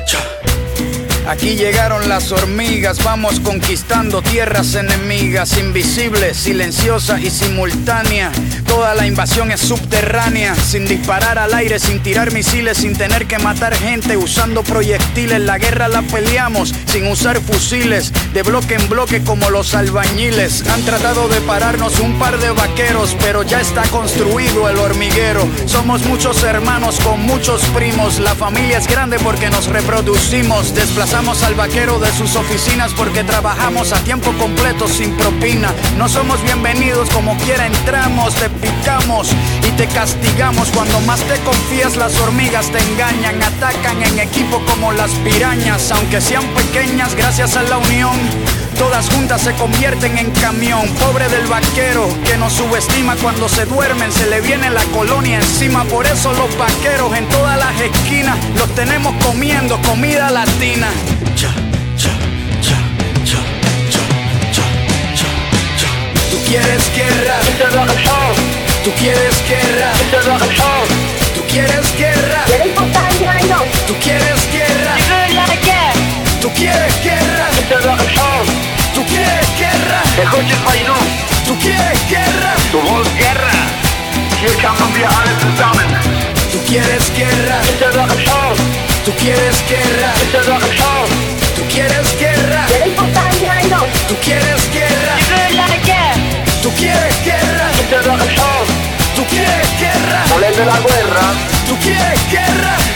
Aquí 1.27 1.57
llegaron 1.57 2.07
las 2.07 2.33
hormigas, 2.33 3.03
vamos 3.03 3.41
conquistando 3.41 4.21
tierras 4.21 4.75
enemigas, 4.75 5.57
invisibles, 5.57 6.37
silenciosa 6.37 7.19
y 7.19 7.31
simultánea. 7.31 8.31
Toda 8.67 8.95
la 8.95 9.07
invasión 9.07 9.51
es 9.51 9.61
subterránea, 9.61 10.55
sin 10.55 10.85
disparar 10.85 11.39
al 11.39 11.55
aire, 11.55 11.79
sin 11.79 12.03
tirar 12.03 12.31
misiles, 12.33 12.77
sin 12.77 12.95
tener 12.95 13.27
que 13.27 13.39
matar 13.39 13.75
gente, 13.75 14.19
usando 14.19 14.63
proyectiles. 14.63 15.41
La 15.41 15.57
guerra 15.57 15.89
la 15.89 16.03
peleamos 16.03 16.75
sin 16.87 17.07
usar 17.07 17.41
fusiles, 17.41 18.13
de 18.35 18.43
bloque 18.43 18.75
en 18.75 18.87
bloque 18.91 19.23
como 19.25 19.49
los 19.49 19.75
albañiles. 19.75 20.69
Han 20.69 20.83
tratado 20.83 21.29
de 21.29 21.41
pararnos 21.41 22.01
un 22.01 22.19
par 22.19 22.39
de 22.39 22.51
vaqueros, 22.51 23.17
pero 23.21 23.43
ya 23.43 23.63
está 23.63 23.83
construido 23.85 24.69
el 24.69 24.77
hormiguero. 24.77 25.49
Somos 25.65 26.03
muchos 26.03 26.43
hermanos 26.43 27.01
con 27.01 27.23
muchos 27.23 27.63
primos, 27.75 28.19
la 28.19 28.35
familia 28.35 28.77
es 28.77 28.89
grande 28.89 29.19
porque 29.21 29.49
nos 29.49 29.69
reproducimos. 29.69 30.75
Desplazamos 30.75 31.14
al 31.15 31.55
vaquero 31.55 32.01
de 32.01 32.11
sus 32.13 32.35
oficinas 32.35 32.93
porque 32.93 33.23
trabajamos 33.23 33.93
a 33.93 34.03
tiempo 34.03 34.33
completo 34.33 34.89
sin 34.89 35.17
propina. 35.17 35.73
No 35.97 36.09
somos 36.09 36.43
bienvenidos 36.43 37.09
como 37.11 37.37
quiera 37.39 37.67
entramos, 37.67 38.35
te 38.35 38.51
picamos 38.51 39.29
y 39.63 39.71
te 39.77 39.87
castigamos. 39.87 40.71
Cuando 40.71 40.99
más 41.03 41.21
te 41.21 41.39
confías 41.45 41.97
las 41.97 42.19
hormigas 42.21 42.69
te 42.73 42.81
engañan, 42.81 43.41
atacan 43.41 44.03
en 44.03 44.19
equipo 44.19 44.61
como 44.67 44.91
las 44.93 45.13
pirañas. 45.23 45.93
Aunque 45.93 46.21
sean 46.21 46.45
pequeñas 46.49 47.15
gracias 47.15 47.57
a 47.57 47.63
la 47.63 47.79
unión. 47.79 48.64
Todas 48.79 49.09
juntas 49.11 49.43
se 49.43 49.53
convierten 49.55 50.19
en 50.19 50.31
camión. 50.33 50.89
Pobre 51.01 51.29
del 51.29 51.47
vaquero 51.47 52.09
que 52.25 52.37
nos 52.37 52.53
subestima 52.53 53.17
cuando 53.17 53.49
se 53.49 53.65
duermen, 53.67 54.11
se 54.13 54.27
le 54.27 54.41
viene 54.41 54.71
la 54.71 54.83
colonia 54.87 55.37
encima. 55.37 55.85
Por 55.85 56.07
eso 56.07 56.33
los 56.33 56.57
vaqueros 56.59 57.17
en 57.17 57.29
todas 57.29 57.57
las 57.59 57.81
esquinas 57.81 58.37
los 58.59 58.75
tenemos 58.75 59.15
comiendo 59.25 59.81
comida 59.83 60.31
latina. 60.31 60.89
Cha, 61.35 61.53
cha, 61.97 62.11
cha, 62.61 62.79
cha, 63.25 63.41
cha, 63.91 64.03
cha, 64.53 64.67
cha, 65.15 65.29
cha. 65.79 65.89
Tú 66.31 66.39
quieres 66.47 66.83
guerra, 66.95 67.37
tú 68.85 68.91
quieres 68.99 69.37
guerra, 69.49 69.93
tú 71.35 71.43
quieres 71.49 71.99
guerra, 71.99 72.45
tú 73.87 73.95
quieres 74.03 74.53
guerra, 74.53 74.97
tú 76.41 76.51
quieres 76.55 77.03
guerra, 77.03 77.44
esta 77.65 77.79
es 77.79 77.87
¿Tú 78.95 79.03
quieres 79.07 79.49
guerra? 79.59 80.03
Escucha 80.23 80.55
Paino. 80.67 80.93
¿Tú 81.47 81.59
quieres 81.59 81.99
guerra? 82.11 82.53
¿Tú 82.71 82.79
quieres 82.83 83.15
guerra? 83.17 83.53
Hier 84.39 84.55
kann 84.59 84.79
man 84.79 84.93
wir 84.93 85.07
alle 85.09 85.33
zusammen. 85.41 85.89
¿Tú 86.53 86.59
quieres 86.69 87.11
guerra? 87.17 87.57
Esta 87.73 87.89
es 87.89 87.97
¿Tú 89.07 89.13
quieres 89.17 89.65
guerra? 89.67 90.13
Esta 90.21 90.41
es 90.41 90.47
¿Tú 91.57 91.63
quieres 91.73 92.19
guerra? 92.19 92.67
¿Tú 94.09 94.17
quieres 94.21 94.71
guerra? 94.71 95.15
¿Tú 96.63 96.71
quieres 96.77 97.25
guerra? 97.25 97.71
Esta 97.81 97.97
es 98.01 98.07
¿Tú 99.17 99.25
quieres 99.25 99.69
guerra? 99.81 100.21
¿Tú 101.67 101.77
quieres 101.79 102.31
guerra? 102.31 102.94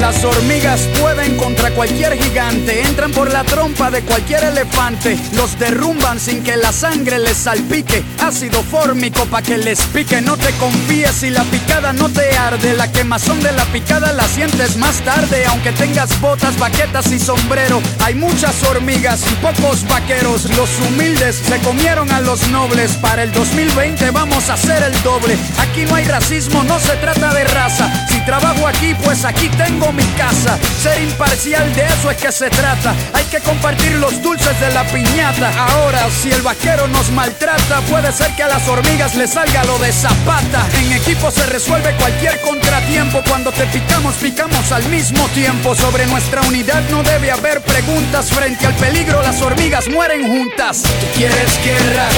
Las 0.00 0.22
hormigas 0.22 0.80
pueden 1.00 1.36
contra 1.36 1.72
cualquier 1.72 2.16
gigante, 2.22 2.82
entran 2.82 3.10
por 3.10 3.32
la 3.32 3.42
trompa 3.42 3.90
de 3.90 4.02
cualquier 4.02 4.44
elefante, 4.44 5.18
los 5.34 5.58
derrumban 5.58 6.20
sin 6.20 6.44
que 6.44 6.56
la 6.56 6.72
sangre 6.72 7.18
les 7.18 7.36
salpique, 7.36 8.04
ácido 8.20 8.62
fórmico 8.62 9.26
pa' 9.26 9.42
que 9.42 9.58
les 9.58 9.80
pique, 9.80 10.20
no 10.20 10.36
te 10.36 10.52
confíes 10.52 11.10
si 11.12 11.30
la 11.30 11.42
picada 11.44 11.92
no 11.92 12.08
te 12.08 12.36
arde, 12.38 12.74
la 12.74 12.92
quemazón 12.92 13.42
de 13.42 13.50
la 13.52 13.64
picada 13.66 14.12
la 14.12 14.28
sientes 14.28 14.76
más 14.76 15.00
tarde, 15.00 15.44
aunque 15.46 15.72
tengas 15.72 16.20
botas, 16.20 16.56
baquetas 16.58 17.10
y 17.10 17.18
sombrero, 17.18 17.82
hay 18.04 18.14
muchas 18.14 18.62
hormigas 18.62 19.20
y 19.30 19.34
pocos 19.36 19.86
vaqueros, 19.88 20.44
los 20.56 20.70
humildes 20.86 21.42
se 21.44 21.58
comieron 21.58 22.10
a 22.12 22.20
los 22.20 22.48
nobles, 22.48 22.92
para 22.92 23.24
el 23.24 23.32
2020 23.32 24.12
vamos 24.12 24.48
a 24.48 24.54
hacer 24.54 24.80
el 24.84 25.02
doble, 25.02 25.36
aquí 25.58 25.84
no 25.86 25.96
hay 25.96 26.04
racismo, 26.04 26.62
no 26.64 26.78
se 26.78 26.94
trata 26.96 27.34
de 27.34 27.44
raza, 27.44 28.06
si 28.08 28.24
trabajo 28.24 28.66
aquí 28.66 28.94
pues 29.02 29.24
aquí 29.24 29.48
tengo 29.50 29.87
mi 29.92 30.04
casa. 30.16 30.58
Ser 30.82 31.02
imparcial 31.02 31.74
de 31.74 31.84
eso 31.86 32.10
es 32.10 32.16
que 32.16 32.32
se 32.32 32.50
trata. 32.50 32.94
Hay 33.12 33.24
que 33.24 33.40
compartir 33.40 33.92
los 33.96 34.20
dulces 34.22 34.58
de 34.60 34.70
la 34.72 34.84
piñata. 34.84 35.50
Ahora, 35.70 36.08
si 36.10 36.30
el 36.30 36.42
vaquero 36.42 36.86
nos 36.88 37.10
maltrata, 37.10 37.80
puede 37.88 38.12
ser 38.12 38.34
que 38.36 38.42
a 38.42 38.48
las 38.48 38.66
hormigas 38.68 39.14
les 39.14 39.30
salga 39.30 39.64
lo 39.64 39.78
de 39.78 39.92
zapata. 39.92 40.66
En 40.78 40.92
equipo 40.92 41.30
se 41.30 41.46
resuelve 41.46 41.94
cualquier 41.96 42.40
contratiempo. 42.40 43.22
Cuando 43.28 43.52
te 43.52 43.66
picamos, 43.66 44.14
picamos 44.16 44.72
al 44.72 44.84
mismo 44.88 45.26
tiempo. 45.28 45.74
Sobre 45.74 46.06
nuestra 46.06 46.40
unidad 46.42 46.82
no 46.90 47.02
debe 47.02 47.30
haber 47.30 47.60
preguntas. 47.62 48.30
Frente 48.30 48.66
al 48.66 48.74
peligro, 48.74 49.22
las 49.22 49.40
hormigas 49.42 49.88
mueren 49.88 50.26
juntas. 50.26 50.82
Tú 50.82 51.06
quieres 51.14 51.58
guerra. 51.64 52.08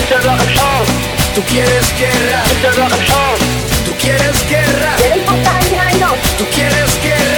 Tú 1.35 1.43
quieres 1.43 1.93
guerra. 1.99 2.43
Tú 3.85 3.93
quieres 3.99 4.49
guerra. 4.49 4.97
Tú 4.99 5.15
quieres 5.15 5.41
guerra. 5.63 6.11
Tú 6.39 6.45
quieres 6.53 7.03
guerra. 7.03 7.30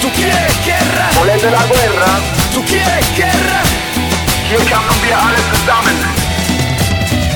Tú 0.00 0.10
quieres 0.12 0.64
guerra. 0.64 1.10
Voler 1.18 1.40
de 1.40 1.50
la 1.50 1.64
guerra. 1.66 2.20
Tú 2.52 2.62
quieres 2.64 3.16
guerra. 3.16 3.62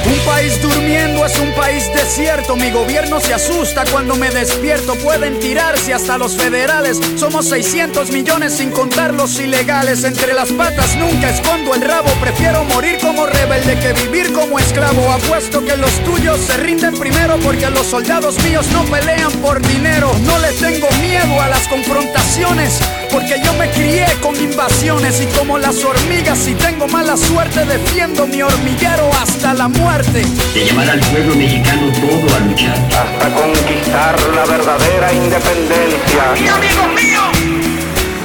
Un 0.05 0.18
país 0.26 0.60
durmiendo 0.62 1.24
es 1.24 1.38
un 1.38 1.52
país 1.52 1.90
desierto. 1.92 2.56
Mi 2.56 2.70
gobierno 2.70 3.20
se 3.20 3.34
asusta 3.34 3.84
cuando 3.90 4.16
me 4.16 4.30
despierto. 4.30 4.94
Pueden 4.97 5.38
tirarse 5.40 5.94
hasta 5.94 6.18
los 6.18 6.36
federales. 6.36 7.01
Somos 7.16 7.48
600 7.48 8.10
millones 8.10 8.55
sin 8.55 8.70
contar 8.70 9.14
los 9.14 9.38
ilegales. 9.38 10.05
Entre 10.05 10.32
las 10.32 10.51
patas 10.52 10.97
nunca 10.97 11.30
escondo 11.30 11.74
el 11.74 11.82
rabo. 11.82 12.09
Prefiero 12.20 12.64
morir 12.64 12.98
como 13.01 13.26
rebelde 13.26 13.49
que 13.78 13.92
vivir 13.92 14.32
como 14.32 14.59
esclavo. 14.59 15.12
Apuesto 15.12 15.64
que 15.64 15.76
los 15.76 15.92
tuyos 16.05 16.40
se 16.40 16.56
rinden 16.56 16.98
primero 16.98 17.36
porque 17.38 17.70
los 17.70 17.86
soldados 17.86 18.42
míos 18.42 18.66
no 18.72 18.82
pelean 18.84 19.30
por 19.42 19.60
dinero. 19.60 20.12
No 20.24 20.38
le 20.38 20.52
tengo 20.52 20.88
miedo 21.01 21.40
a 21.40 21.48
las 21.48 21.68
confrontaciones 21.68 22.80
porque 23.10 23.40
yo 23.44 23.52
me 23.55 23.70
crié 23.70 24.06
con 24.22 24.34
invasiones 24.36 25.20
y 25.20 25.26
como 25.38 25.59
las 25.59 25.84
hormigas 25.84 26.38
si 26.38 26.55
tengo 26.55 26.88
mala 26.88 27.16
suerte 27.16 27.64
defiendo 27.64 28.26
mi 28.26 28.42
hormiguero 28.42 29.10
hasta 29.20 29.55
la 29.55 29.68
muerte. 29.68 30.24
de 30.55 30.64
llamar 30.66 30.90
al 30.90 31.01
pueblo 31.01 31.34
mexicano 31.36 31.92
todo 31.92 32.36
a 32.36 32.40
luchar. 32.40 32.78
Hasta 32.88 33.34
conquistar 33.34 34.16
la 34.34 34.44
verdadera 34.47 35.12
independencia. 35.12 36.22
Y 36.36 36.48
amigos 36.48 36.88
míos, 36.94 37.28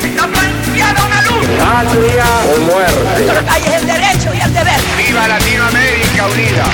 está 0.03 0.27
planteada 0.27 1.05
una 1.05 1.22
luz. 1.22 1.45
Patria 1.59 2.26
o 2.55 2.59
muerte. 2.61 3.49
Hay 3.49 3.63
el 3.76 3.85
derecho. 3.85 4.24
¡Viva 5.14 5.28
Latinoamérica 5.28 6.27
unida! 6.27 6.64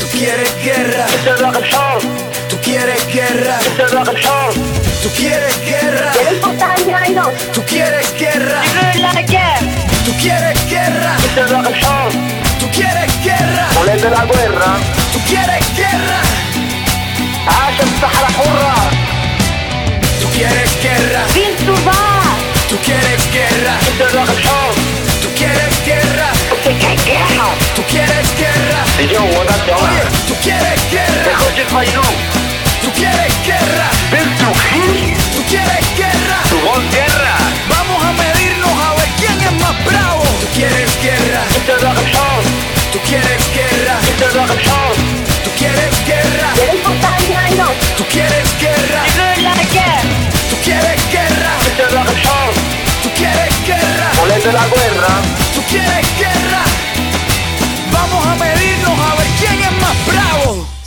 Tú 0.00 0.06
quieres 0.18 0.52
guerra, 0.64 1.06
tú 2.48 2.56
quieres 2.62 3.06
guerra, 3.12 3.58
tú 5.02 5.08
quieres 5.16 5.56
guerra, 5.66 6.12
tú 7.54 7.62
quieres 7.66 8.18
guerra, 8.18 8.62
tú 10.04 10.12
quieres 10.18 10.68
guerra, 10.68 11.16
tú 12.60 12.70
quieres 12.70 13.24
guerra, 13.24 13.68
Voler 13.74 14.00
de 14.00 14.10
la 14.10 14.24
guerra. 14.24 14.78
tú 15.12 15.18
quieres 15.28 15.64
guerra, 15.76 16.20
عاش 17.46 17.80
الصحراء 17.80 18.32
حرة. 18.38 18.74
tú 20.20 20.26
quieres 20.34 20.70
guerra, 20.82 21.22
tú 22.68 22.76
quieres 22.84 23.22
guerra, 23.32 23.74
tú 23.98 24.75
Y 28.99 29.07
yo, 29.07 29.21
buena 29.21 29.53
chaval. 29.63 30.09
¿Tú 30.27 30.33
quieres 30.41 30.81
guerra? 30.89 31.29
Mejor 31.29 31.59
el 31.59 31.73
Bailón. 31.73 32.15
¿Tú 32.81 32.91
quieres 32.93 33.33
guerra? 33.45 33.89
Del 34.09 34.27
Trujillo. 34.37 35.17
¿Tú 35.35 35.43
quieres 35.47 35.85
guerra? 35.95 36.37
Tu 36.49 36.57
voz 36.65 36.83
guerra. 36.89 37.37
Vamos 37.69 38.03
a 38.03 38.11
medirnos 38.13 38.71
a 38.71 38.95
ver 38.95 39.09
quién 39.19 39.37
es 39.39 39.53
más 39.61 39.85
bravo. 39.85 40.23
¿Tú 40.41 40.47
quieres 40.55 40.89
guerra? 41.03 41.41
Este 41.55 41.73
es 41.73 41.83
la 41.83 41.93
razón. 41.93 42.41
¿Tú 42.91 42.99
quieres 43.05 43.41
guerra? 43.53 43.99
Este 44.01 44.25
es 44.25 44.33
la 44.33 44.45
razón. 44.47 44.93
¿Tú 45.43 45.51
quieres 45.59 45.93
guerra? 46.07 46.49
¿Tú 47.97 48.05
quieres 48.09 48.49
guerra? 48.59 49.01
¿Tú 50.49 50.55
quieres 50.63 51.11
guerra? 51.11 51.51
Esta 51.69 51.83
es 51.83 51.93
la 51.93 52.03
razón. 52.03 52.49
¿Tú 53.03 53.09
quieres 53.13 53.53
guerra? 53.67 54.09
Ponete 54.17 54.51
la 54.51 54.65
guerra. 54.65 55.13
¿Tú 55.53 55.61
quieres 55.69 56.06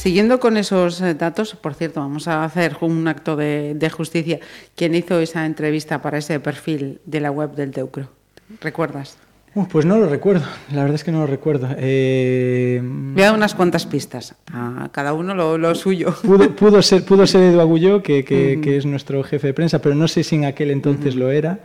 Siguiendo 0.01 0.41
con 0.41 0.57
esos 0.57 0.99
eh, 1.03 1.13
datos, 1.13 1.55
por 1.55 1.75
cierto, 1.75 2.01
vamos 2.01 2.27
a 2.27 2.43
hacer 2.43 2.75
un 2.81 3.07
acto 3.07 3.37
de, 3.37 3.75
de 3.75 3.91
justicia. 3.91 4.39
¿Quién 4.75 4.95
hizo 4.95 5.21
esa 5.21 5.45
entrevista 5.45 6.01
para 6.01 6.17
ese 6.17 6.41
perfil 6.41 7.01
de 7.05 7.21
la 7.21 7.31
web 7.31 7.55
del 7.55 7.71
Teucro? 7.71 8.09
¿Recuerdas? 8.63 9.19
Uh, 9.55 9.67
pues 9.67 9.85
no 9.85 9.99
lo 9.99 10.09
recuerdo, 10.09 10.47
la 10.73 10.83
verdad 10.83 10.95
es 10.95 11.05
que 11.05 11.13
no 11.13 11.21
lo 11.21 11.27
recuerdo. 11.27 11.69
Eh, 11.77 12.81
Voy 12.83 13.23
a 13.23 13.27
dar 13.27 13.35
unas 13.35 13.55
cuantas 13.55 13.85
pistas. 13.85 14.35
A 14.55 14.89
cada 14.91 15.13
uno 15.13 15.35
lo, 15.35 15.59
lo 15.59 15.75
suyo. 15.75 16.15
pudo, 16.23 16.49
pudo 16.57 16.81
ser, 16.81 17.05
pudo 17.05 17.27
ser 17.27 17.43
Edu 17.43 17.61
Agulló, 17.61 18.03
que, 18.03 18.25
que- 18.25 18.59
que 18.63 18.79
es 18.79 18.87
nuestro 18.87 19.23
jefe 19.23 19.49
de 19.49 19.53
prensa, 19.55 19.81
pero 19.81 19.95
no 19.95 20.09
sé 20.09 20.25
si 20.25 20.37
en 20.37 20.47
aquel 20.47 20.71
entonces 20.71 21.15
lo 21.15 21.31
era. 21.31 21.59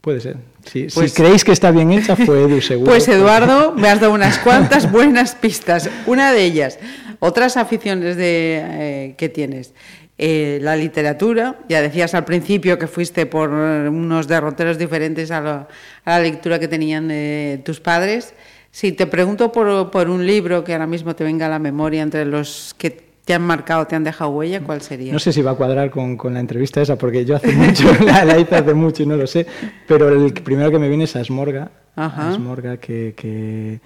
Puede 0.00 0.20
ser. 0.20 0.36
Si, 0.64 0.86
Pues- 0.92 1.12
si 1.12 1.16
creéis 1.22 1.44
que 1.44 1.52
está 1.52 1.70
bien 1.70 1.92
hecha, 1.92 2.16
fue 2.16 2.42
Edu, 2.42 2.60
seguro. 2.62 2.90
Pues 2.90 3.06
Eduardo, 3.06 3.72
me 3.72 3.88
has 3.88 4.00
dado 4.00 4.14
unas 4.14 4.38
cuantas 4.44 4.90
buenas 4.90 5.34
pistas. 5.36 5.88
Una 6.06 6.32
de 6.32 6.44
ellas, 6.44 6.78
otras 7.20 7.56
aficiones 7.56 8.16
de, 8.16 8.60
eh, 8.64 9.14
que 9.16 9.28
tienes. 9.28 9.74
Eh, 10.20 10.58
la 10.62 10.74
literatura, 10.74 11.60
ya 11.68 11.80
decías 11.80 12.12
al 12.14 12.24
principio 12.24 12.76
que 12.78 12.88
fuiste 12.88 13.24
por 13.26 13.50
unos 13.50 14.26
derroteros 14.26 14.76
diferentes 14.76 15.30
a, 15.30 15.40
la- 15.40 15.68
a 16.04 16.10
la 16.10 16.20
lectura 16.20 16.58
que 16.58 16.66
tenían 16.66 17.08
eh, 17.12 17.60
tus 17.64 17.78
padres. 17.80 18.34
Si 18.72 18.92
te 18.92 19.06
pregunto 19.06 19.52
por, 19.52 19.90
por 19.90 20.10
un 20.10 20.26
libro 20.26 20.64
que 20.64 20.72
ahora 20.72 20.86
mismo 20.88 21.14
te 21.14 21.22
venga 21.24 21.46
a 21.46 21.48
la 21.48 21.58
memoria 21.60 22.02
entre 22.02 22.24
los 22.24 22.74
que 22.76 22.90
te 23.24 23.32
han 23.34 23.42
marcado, 23.42 23.86
te 23.86 23.94
han 23.94 24.02
dejado 24.04 24.30
huella, 24.30 24.60
¿cuál 24.62 24.80
sería? 24.82 25.12
No 25.12 25.18
sé 25.18 25.32
si 25.32 25.40
va 25.42 25.52
a 25.52 25.54
cuadrar 25.54 25.90
con, 25.90 26.16
con 26.16 26.34
la 26.34 26.40
entrevista 26.40 26.80
esa, 26.82 26.96
porque 26.96 27.24
yo 27.24 27.36
hace 27.36 27.52
mucho, 27.52 27.84
la, 28.04 28.24
la 28.24 28.38
hice 28.38 28.56
hace 28.56 28.74
mucho 28.74 29.02
y 29.02 29.06
no 29.06 29.16
lo 29.16 29.26
sé, 29.26 29.46
pero 29.86 30.08
el 30.08 30.32
primero 30.32 30.70
que 30.70 30.78
me 30.78 30.88
viene 30.88 31.04
es 31.04 31.14
Asmorga, 31.14 31.70
Ajá. 31.94 32.30
Asmorga 32.30 32.76
que, 32.78 33.14
que, 33.16 33.80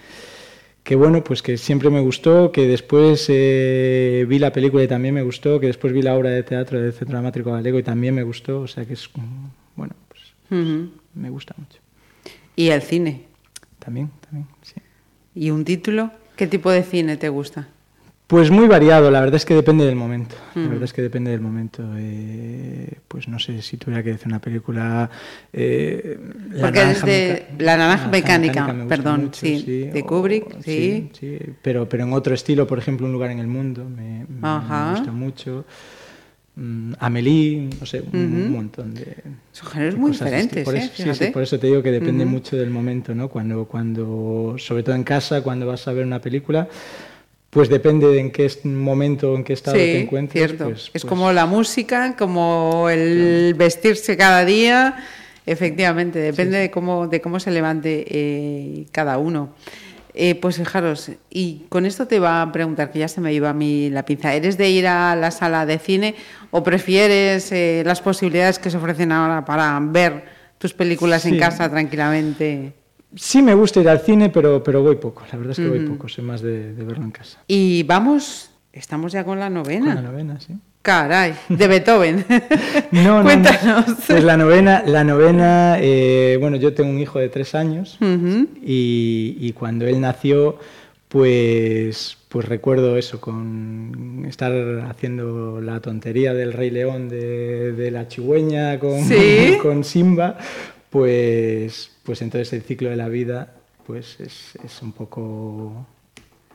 que 0.82 0.96
bueno, 0.96 1.22
pues 1.22 1.42
que 1.42 1.56
siempre 1.56 1.90
me 1.90 2.00
gustó, 2.00 2.50
que 2.50 2.66
después 2.66 3.26
eh, 3.28 4.26
vi 4.28 4.38
la 4.38 4.52
película 4.52 4.82
y 4.82 4.88
también 4.88 5.14
me 5.14 5.22
gustó, 5.22 5.60
que 5.60 5.66
después 5.66 5.92
vi 5.92 6.02
la 6.02 6.16
obra 6.16 6.30
de 6.30 6.42
teatro 6.42 6.80
del 6.80 6.92
Centro 6.92 7.14
Dramático 7.14 7.52
Galego 7.52 7.78
y 7.78 7.82
también 7.82 8.14
me 8.14 8.22
gustó, 8.22 8.62
o 8.62 8.66
sea 8.66 8.84
que 8.84 8.94
es, 8.94 9.09
bueno, 9.76 9.94
pues 10.09 10.34
me 11.14 11.30
gusta 11.30 11.54
mucho. 11.56 11.78
Y 12.56 12.68
el 12.68 12.82
cine. 12.82 13.26
También, 13.78 14.10
también, 14.20 14.46
sí. 14.62 14.74
¿Y 15.34 15.50
un 15.50 15.64
título? 15.64 16.10
¿Qué 16.36 16.46
tipo 16.46 16.70
de 16.70 16.82
cine 16.82 17.16
te 17.16 17.28
gusta? 17.28 17.68
Pues 18.32 18.50
muy 18.50 18.66
variado, 18.66 19.10
la 19.10 19.20
verdad 19.20 19.36
es 19.36 19.44
que 19.44 19.52
depende 19.52 19.84
del 19.84 19.94
momento. 19.94 20.36
La 20.54 20.62
Mm. 20.62 20.68
verdad 20.70 20.84
es 20.84 20.94
que 20.94 21.02
depende 21.02 21.30
del 21.32 21.42
momento. 21.42 21.82
Eh, 21.98 22.94
pues 23.06 23.28
no 23.28 23.38
sé 23.38 23.60
si 23.60 23.76
tuviera 23.76 24.02
que 24.02 24.12
decir 24.12 24.26
una 24.26 24.40
película. 24.40 25.10
eh, 25.52 26.18
La 26.52 26.62
Porque 26.62 26.78
Naranja 26.78 27.06
desde 27.06 27.46
La 27.59 27.76
Naranja 27.76 28.09
Mecánica, 28.09 28.74
perdón, 28.88 29.24
mucho, 29.24 29.40
sí, 29.40 29.90
de 29.92 30.00
o- 30.00 30.06
Kubrick, 30.06 30.62
sí. 30.62 31.10
sí, 31.12 31.38
pero, 31.60 31.86
pero 31.86 32.04
en 32.04 32.14
otro 32.14 32.32
estilo, 32.32 32.66
por 32.66 32.78
ejemplo, 32.78 33.06
Un 33.06 33.12
lugar 33.12 33.30
en 33.32 33.38
el 33.38 33.48
mundo, 33.48 33.84
me, 33.84 34.24
gusta 34.94 35.12
mucho. 35.12 35.66
Mm, 36.56 36.94
Amélie, 37.00 37.68
no 37.78 37.84
sé, 37.84 38.02
un, 38.14 38.50
montón 38.50 38.94
de. 38.94 39.14
Son 39.52 39.68
géneros 39.68 39.96
muy 39.98 40.12
cosas 40.12 40.30
diferentes, 40.30 40.64
por 40.64 40.74
¿eh? 40.74 40.78
eso, 40.78 40.92
sí, 40.94 41.14
sí, 41.26 41.30
por 41.32 41.42
eso 41.42 41.59
te 41.59 41.66
digo 41.66 41.82
que 41.82 41.90
depende 41.90 42.24
mucho 42.24 42.56
del 42.56 42.70
momento, 42.70 43.14
¿no? 43.14 43.28
Cuando, 43.28 43.66
cuando, 43.66 44.54
sobre 44.56 44.82
todo 44.82 44.94
en 44.94 45.04
casa, 45.04 45.42
cuando 45.42 45.66
vas 45.66 45.86
a 45.86 45.92
ver 45.92 46.06
una 46.06 46.18
película, 46.22 46.66
pues 47.52 47.68
depende 47.68 48.06
de 48.08 48.18
en 48.18 48.30
qué 48.30 48.50
momento, 48.64 49.36
en 49.36 49.44
qué 49.44 49.52
estado 49.52 49.76
te 49.76 49.92
Sí, 49.96 50.02
encuentres. 50.04 50.42
cierto. 50.46 50.64
pues- 50.70 50.84
es 50.84 50.90
pues- 50.90 51.04
como 51.04 51.30
la 51.32 51.44
música, 51.44 52.16
como 52.16 52.88
el 52.88 53.52
vestirse 53.58 54.16
cada 54.16 54.42
día. 54.46 54.96
Efectivamente, 55.44 56.18
depende 56.18 56.56
de 56.56 56.70
cómo 56.70 57.08
de 57.08 57.20
cómo 57.20 57.38
se 57.40 57.50
levante 57.50 58.06
eh, 58.08 58.86
cada 58.90 59.18
uno. 59.18 59.50
Eh, 60.14 60.34
pues 60.34 60.56
fijaros, 60.56 61.10
y 61.28 61.64
con 61.68 61.84
esto 61.84 62.06
te 62.06 62.16
iba 62.16 62.40
a 62.40 62.52
preguntar, 62.52 62.90
que 62.90 62.98
ya 63.00 63.08
se 63.08 63.20
me 63.20 63.34
iba 63.34 63.50
a 63.50 63.54
mí 63.54 63.90
la 63.90 64.04
pinza, 64.06 64.34
¿eres 64.34 64.56
de 64.56 64.70
ir 64.70 64.86
a 64.86 65.14
la 65.14 65.30
sala 65.30 65.66
de 65.66 65.78
cine 65.78 66.14
o 66.52 66.62
prefieres 66.62 67.52
eh, 67.52 67.82
las 67.84 68.00
posibilidades 68.00 68.58
que 68.58 68.70
se 68.70 68.78
ofrecen 68.78 69.12
ahora 69.12 69.44
para 69.44 69.78
ver 69.82 70.24
tus 70.56 70.72
películas 70.72 71.26
en 71.26 71.38
casa 71.38 71.68
tranquilamente? 71.70 72.72
Sí 73.14 73.43
me 73.43 73.55
gusta 73.55 73.80
ir 73.80 73.89
al 73.89 74.01
cine, 74.01 74.30
pero, 74.30 74.62
pero 74.62 74.82
voy 74.82 74.97
poco. 74.97 75.22
La 75.30 75.39
verdad 75.39 75.52
es 75.52 75.59
que 75.59 75.68
voy 75.68 75.86
poco. 75.86 76.09
Soy 76.09 76.24
más 76.24 76.40
de, 76.43 76.74
de 76.74 76.84
verlo 76.84 77.05
en 77.05 77.10
casa. 77.10 77.39
Y 77.47 77.82
vamos, 77.82 78.51
estamos 78.72 79.12
ya 79.12 79.24
con 79.24 79.39
la 79.39 79.51
novena. 79.51 79.94
Con 79.94 80.05
la 80.05 80.10
novena, 80.10 80.40
sí. 80.40 80.55
Caray, 80.82 81.34
de 81.48 81.68
Beethoven. 81.68 82.24
No, 82.90 83.02
no, 83.02 83.18
no. 83.18 83.22
Cuéntanos. 83.24 83.84
Pues 84.06 84.24
la 84.24 84.36
novena, 84.36 84.82
la 84.84 85.05
novena 85.05 85.76
eh, 85.80 86.36
bueno, 86.40 86.56
yo 86.56 86.74
tengo 86.74 86.90
un 86.90 86.98
hijo 86.98 87.18
de 87.20 87.28
tres 87.28 87.55
años 87.55 87.98
y, 88.01 89.36
y 89.40 89.52
cuando 89.52 89.86
él 89.86 90.01
nació, 90.01 90.59
pues, 91.09 92.16
pues 92.28 92.47
recuerdo 92.48 92.97
eso, 92.97 93.20
con 93.20 94.24
estar 94.28 94.52
haciendo 94.90 95.60
la 95.60 95.80
tontería 95.80 96.34
del 96.34 96.52
Rey 96.52 96.70
León 96.70 97.09
de, 97.09 97.72
de 97.72 97.90
la 97.90 98.09
chigüeña 98.09 98.78
con, 98.80 99.05
Sí. 99.05 99.59
con 99.62 99.84
Simba, 99.84 100.36
pues, 100.90 101.91
pues 102.02 102.22
entonces 102.22 102.52
el 102.52 102.62
ciclo 102.62 102.90
de 102.90 102.96
la 102.96 103.08
vida 103.08 103.54
pues 103.86 104.18
es, 104.20 104.52
es 104.64 104.80
un 104.82 104.92
poco 104.92 105.86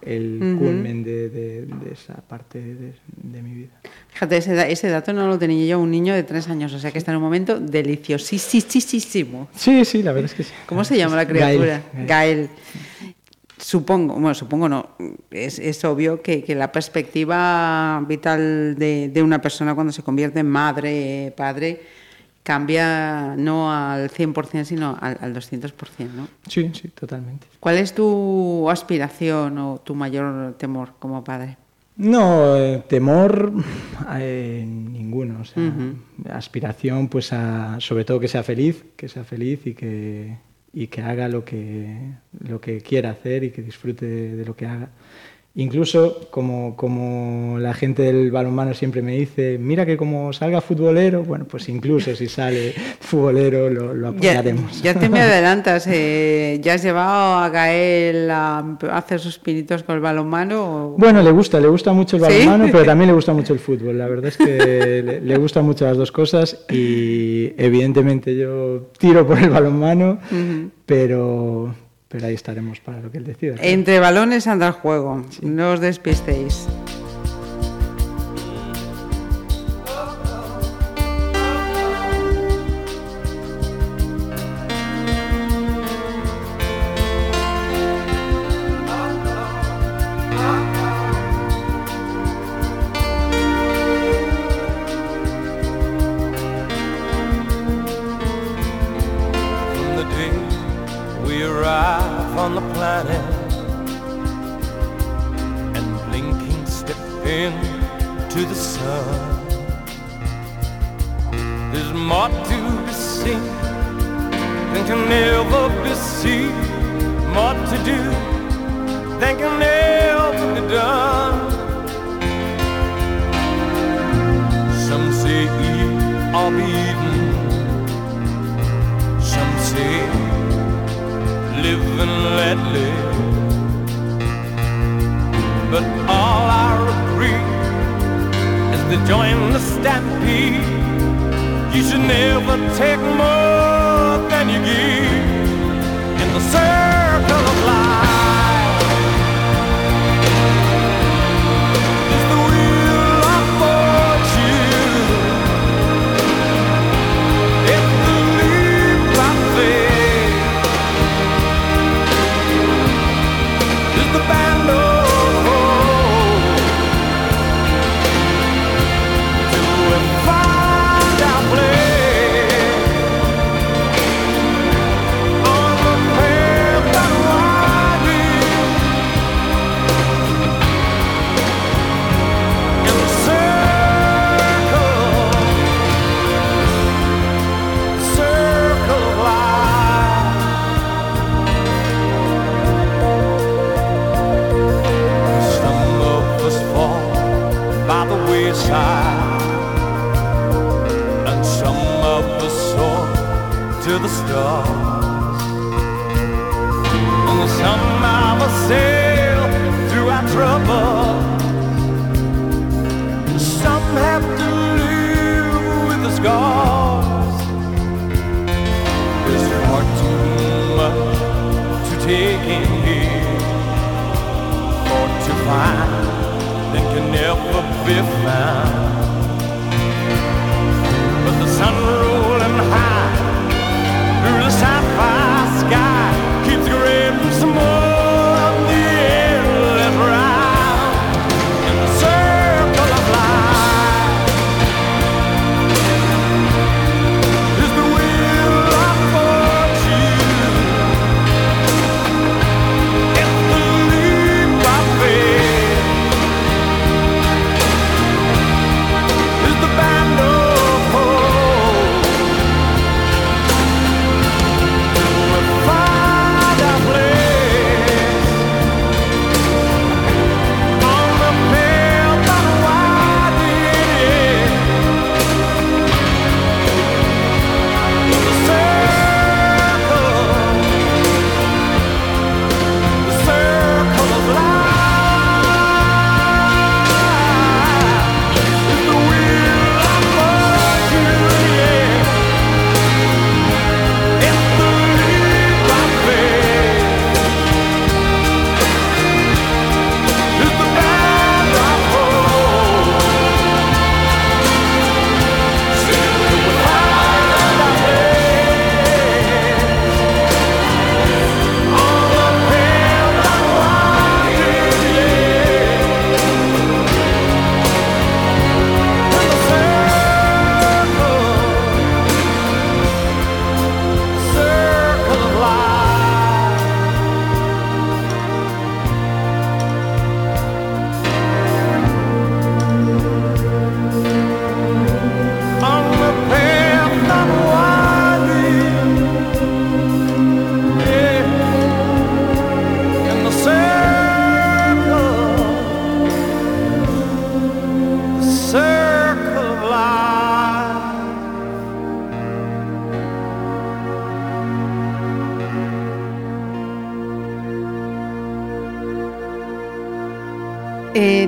el 0.02 0.56
culmen 0.60 1.04
de, 1.04 1.30
de- 1.30 1.66
de 1.66 1.92
esa 1.92 2.14
parte 2.16 2.60
de, 2.62 2.94
de 3.24 3.42
mi 3.42 3.54
vida. 3.54 3.82
Fíjate, 4.10 4.38
ese, 4.38 4.72
ese 4.72 4.90
dato 4.90 5.12
no 5.12 5.28
lo 5.28 5.38
tenía 5.40 5.66
yo, 5.66 5.80
un 5.80 5.90
niño 5.92 6.14
de 6.14 6.24
tres 6.24 6.48
años, 6.50 6.72
o 6.74 6.80
sea 6.80 6.92
que 6.92 7.00
está 7.00 7.12
en 7.12 7.18
un 7.18 7.24
momento 7.24 7.60
deliciosísimo. 7.60 9.50
Sí, 9.56 9.84
sí, 9.86 10.04
la 10.04 10.12
verdad 10.14 10.30
es 10.32 10.36
que 10.36 10.44
sí. 10.44 10.54
¿Cómo 10.68 10.84
se 10.84 10.98
llama 10.98 11.16
la 11.16 11.28
criatura? 11.28 11.82
Gael. 11.94 12.08
Gael. 12.08 12.50
Supongo, 13.60 14.14
bueno, 14.14 14.36
supongo 14.36 14.70
no, 14.70 14.90
es, 15.32 15.58
es 15.58 15.84
obvio 15.84 16.22
que, 16.22 16.44
que 16.44 16.54
la 16.54 16.72
perspectiva 16.72 18.04
vital 18.08 18.76
de, 18.78 19.10
de 19.10 19.24
una 19.24 19.42
persona 19.42 19.74
cuando 19.74 19.92
se 19.92 20.04
convierte 20.04 20.40
en 20.42 20.48
madre, 20.48 21.34
padre, 21.36 21.82
cambia 22.48 23.36
no 23.36 23.74
al 23.74 24.10
100%, 24.10 24.64
sino 24.64 24.98
al, 25.02 25.18
al 25.20 25.36
200%, 25.36 25.74
¿no? 26.16 26.30
Sí, 26.48 26.72
sí, 26.74 26.88
totalmente. 26.88 27.46
¿Cuál 27.60 27.76
es 27.78 27.94
tu 27.94 28.70
aspiración 28.70 29.58
o 29.58 29.82
tu 29.84 29.96
mayor 29.96 30.54
temor 30.54 30.94
como 30.98 31.26
padre? 31.26 31.58
No, 31.98 32.56
eh, 32.56 32.82
temor 32.88 33.52
eh, 34.18 34.64
ninguno. 34.66 35.42
O 35.42 35.44
sea, 35.44 35.62
Ujú. 35.62 35.98
aspiración, 36.32 37.10
pues 37.10 37.34
a, 37.34 37.82
sobre 37.82 38.06
todo 38.06 38.22
que 38.22 38.30
sea 38.30 38.44
feliz, 38.44 38.86
que 38.96 39.10
sea 39.10 39.26
feliz 39.26 39.68
y 39.68 39.74
que, 39.74 40.38
y 40.72 40.88
que 40.88 41.02
haga 41.02 41.28
lo 41.28 41.44
que, 41.44 41.98
lo 42.48 42.62
que 42.62 42.80
quiera 42.80 43.10
hacer 43.10 43.44
y 43.44 43.50
que 43.50 43.62
disfrute 43.62 44.06
de, 44.06 44.36
de 44.38 44.46
lo 44.46 44.56
que 44.56 44.68
haga. 44.68 44.88
Incluso 45.60 46.28
como, 46.30 46.76
como 46.76 47.58
la 47.58 47.74
gente 47.74 48.04
del 48.04 48.30
balonmano 48.30 48.76
siempre 48.76 49.02
me 49.02 49.14
dice, 49.18 49.58
mira 49.60 49.88
que 49.88 49.98
como 49.98 50.32
salga 50.32 50.62
futbolero, 50.62 51.24
bueno, 51.24 51.46
pues 51.46 51.68
incluso 51.68 52.16
si 52.16 52.28
sale 52.28 52.74
futbolero 53.00 53.68
lo, 53.68 53.92
lo 53.96 54.12
Ya, 54.20 54.40
apoyaremos. 54.40 54.84
ya 54.84 54.94
te 54.94 55.10
me 55.10 55.20
adelantas, 55.28 55.88
eh, 55.88 56.60
¿ya 56.62 56.76
has 56.76 56.84
llevado 56.84 57.38
a 57.40 57.50
Gael 57.50 58.30
a 58.30 58.78
hacer 58.92 59.20
sus 59.20 59.40
pinitos 59.40 59.82
con 59.82 59.96
el 59.96 60.02
balonmano? 60.02 60.94
o- 60.94 60.96
Bueno, 60.96 61.24
le 61.24 61.32
gusta, 61.32 61.60
le 61.60 61.68
gusta 61.70 61.92
mucho 61.92 62.18
el 62.18 62.22
¿Sí? 62.24 62.30
balonmano, 62.30 62.66
pero 62.72 62.86
también 62.86 63.08
le 63.08 63.16
gusta 63.16 63.34
mucho 63.34 63.54
el 63.54 63.60
fútbol. 63.60 63.98
La 63.98 64.06
verdad 64.08 64.28
es 64.28 64.38
que 64.38 65.02
le, 65.04 65.22
le 65.22 65.38
gustan 65.38 65.66
mucho 65.66 65.86
las 65.86 65.98
dos 65.98 66.12
cosas 66.12 66.66
y 66.72 67.52
evidentemente 67.58 68.36
yo 68.38 68.92
tiro 69.00 69.26
por 69.26 69.40
el 69.40 69.50
balonmano, 69.50 70.20
pero, 70.86 71.74
pero 72.08 72.28
ahí 72.28 72.34
estaremos 72.34 72.80
para 72.80 73.00
lo 73.02 73.12
que 73.12 73.18
él 73.18 73.26
decida. 73.26 73.54
claro. 73.56 73.68
Entre 73.70 74.00
balones 74.00 74.48
anda 74.48 74.68
el 74.68 74.74
juego, 74.74 75.26
no 75.42 75.72
os 75.72 75.80
despistéis. 75.80 76.68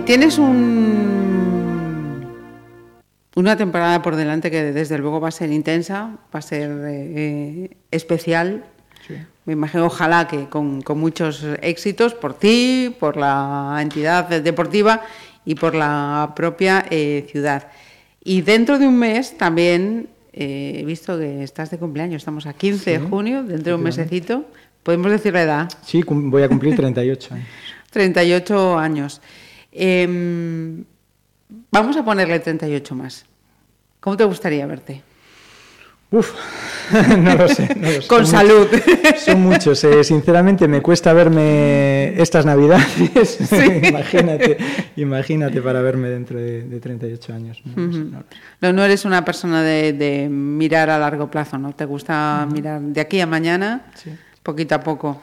Tienes 0.10 0.40
un, 0.40 2.26
una 3.36 3.56
temporada 3.56 4.02
por 4.02 4.16
delante 4.16 4.50
que 4.50 4.74
desde 4.74 4.98
luego 4.98 5.20
va 5.20 5.28
a 5.28 5.32
ser 5.32 5.52
intensa, 5.52 6.18
va 6.34 6.40
a 6.40 6.42
ser 6.42 6.72
eh, 6.88 7.78
especial. 7.92 8.66
Me 9.46 9.54
imagino, 9.54 9.86
ojalá 9.86 10.28
que 10.28 10.50
con, 10.50 10.82
con 10.82 11.00
muchos 11.00 11.46
éxitos 11.62 12.16
por 12.16 12.34
ti, 12.34 12.96
por 13.00 13.18
la 13.18 13.78
entidad 13.84 14.28
deportiva 14.42 15.04
y 15.46 15.54
por 15.54 15.76
la 15.76 16.34
propia 16.36 16.88
eh, 16.90 17.28
ciudad. 17.32 17.68
Y 18.24 18.42
dentro 18.42 18.80
de 18.80 18.88
un 18.88 18.98
mes 18.98 19.38
también 19.38 20.10
eh, 20.34 20.80
he 20.80 20.86
visto 20.86 21.20
que 21.20 21.44
estás 21.44 21.70
de 21.70 21.78
cumpleaños, 21.78 22.24
estamos 22.24 22.48
a 22.48 22.54
15 22.54 22.90
de 22.90 23.00
junio, 23.00 23.44
dentro 23.44 23.74
de 23.74 23.76
un 23.76 23.84
mesecito. 23.84 24.46
Podemos 24.82 25.12
decir 25.12 25.34
la 25.34 25.44
edad. 25.44 25.70
Sí, 25.86 26.02
voy 26.04 26.42
a 26.42 26.50
cumplir 26.50 26.76
38 26.76 27.36
años. 27.36 27.48
38 27.92 28.80
años. 28.80 29.22
Em, 29.72 30.84
vamos 31.72 31.96
a 31.98 32.04
ponerle 32.04 32.40
38 32.40 32.96
más. 32.96 33.26
¿Cómo 34.00 34.18
te 34.18 34.24
gustaría 34.24 34.66
verte? 34.66 35.04
Uf, 36.12 36.34
no 37.20 37.36
lo 37.36 37.48
sé. 37.48 37.76
no 37.76 37.92
lo 37.92 38.02
sé. 38.02 38.08
Con 38.08 38.26
Son 38.26 38.28
salud. 38.40 38.68
muchos- 38.72 39.22
Son 39.22 39.42
muchos. 39.42 39.84
eh, 39.84 40.04
sinceramente, 40.04 40.68
me 40.68 40.82
cuesta 40.82 41.14
verme 41.14 42.20
estas 42.20 42.46
navidades. 42.48 43.38
imagínate, 43.88 44.58
imagínate 44.96 45.62
para 45.62 45.82
verme 45.82 46.10
dentro 46.10 46.40
de, 46.40 46.64
de 46.64 46.80
38 46.80 47.34
años. 47.34 47.62
No 48.62 48.74
no 48.74 48.84
eres 48.84 49.06
una 49.06 49.24
persona 49.24 49.62
de, 49.62 49.94
de 49.94 50.28
mirar 50.30 50.90
a 50.90 50.98
largo 50.98 51.30
plazo, 51.30 51.60
¿no? 51.60 51.74
Te 51.74 51.86
gusta 51.86 52.48
mirar 52.52 52.82
de 52.82 53.02
aquí 53.02 53.20
a 53.20 53.28
mañana, 53.28 53.86
poquito 54.42 54.74
a 54.76 54.82
poco. 54.82 55.22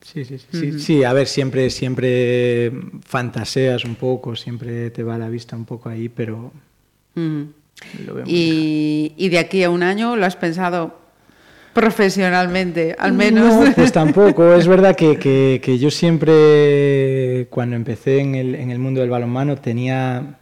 Sí, 0.00 0.24
sí, 0.24 0.38
sí, 0.38 0.46
sí, 0.52 0.68
Ujú. 0.70 0.78
sí, 0.78 1.04
a 1.04 1.12
ver, 1.12 1.26
siempre, 1.26 1.68
siempre 1.70 2.72
fantaseas 3.04 3.84
un 3.84 3.96
poco, 3.96 4.36
siempre 4.36 4.90
te 4.90 5.02
va 5.02 5.18
la 5.18 5.28
vista 5.28 5.56
un 5.56 5.64
poco 5.64 5.88
ahí, 5.88 6.08
pero 6.08 6.52
lo 8.06 8.14
veo 8.14 8.24
y 8.26 9.28
de 9.28 9.38
aquí 9.38 9.62
a 9.64 9.70
un 9.70 9.82
año 9.82 10.16
lo 10.16 10.24
has 10.24 10.36
pensado 10.36 10.98
profesionalmente, 11.74 12.96
al 12.98 13.12
menos. 13.12 13.54
No, 13.54 13.72
pues 13.74 13.92
tampoco. 14.02 14.54
Es 14.54 14.66
verdad 14.66 14.96
que, 14.96 15.16
que- 15.18 15.60
que 15.62 15.78
yo 15.78 15.90
siempre, 15.90 17.46
cuando 17.50 17.76
empecé 17.76 18.18
en 18.20 18.34
el, 18.34 18.54
en 18.54 18.70
el 18.70 18.78
mundo 18.78 19.00
del 19.00 19.10
balonmano, 19.10 19.56
tenía, 19.56 20.38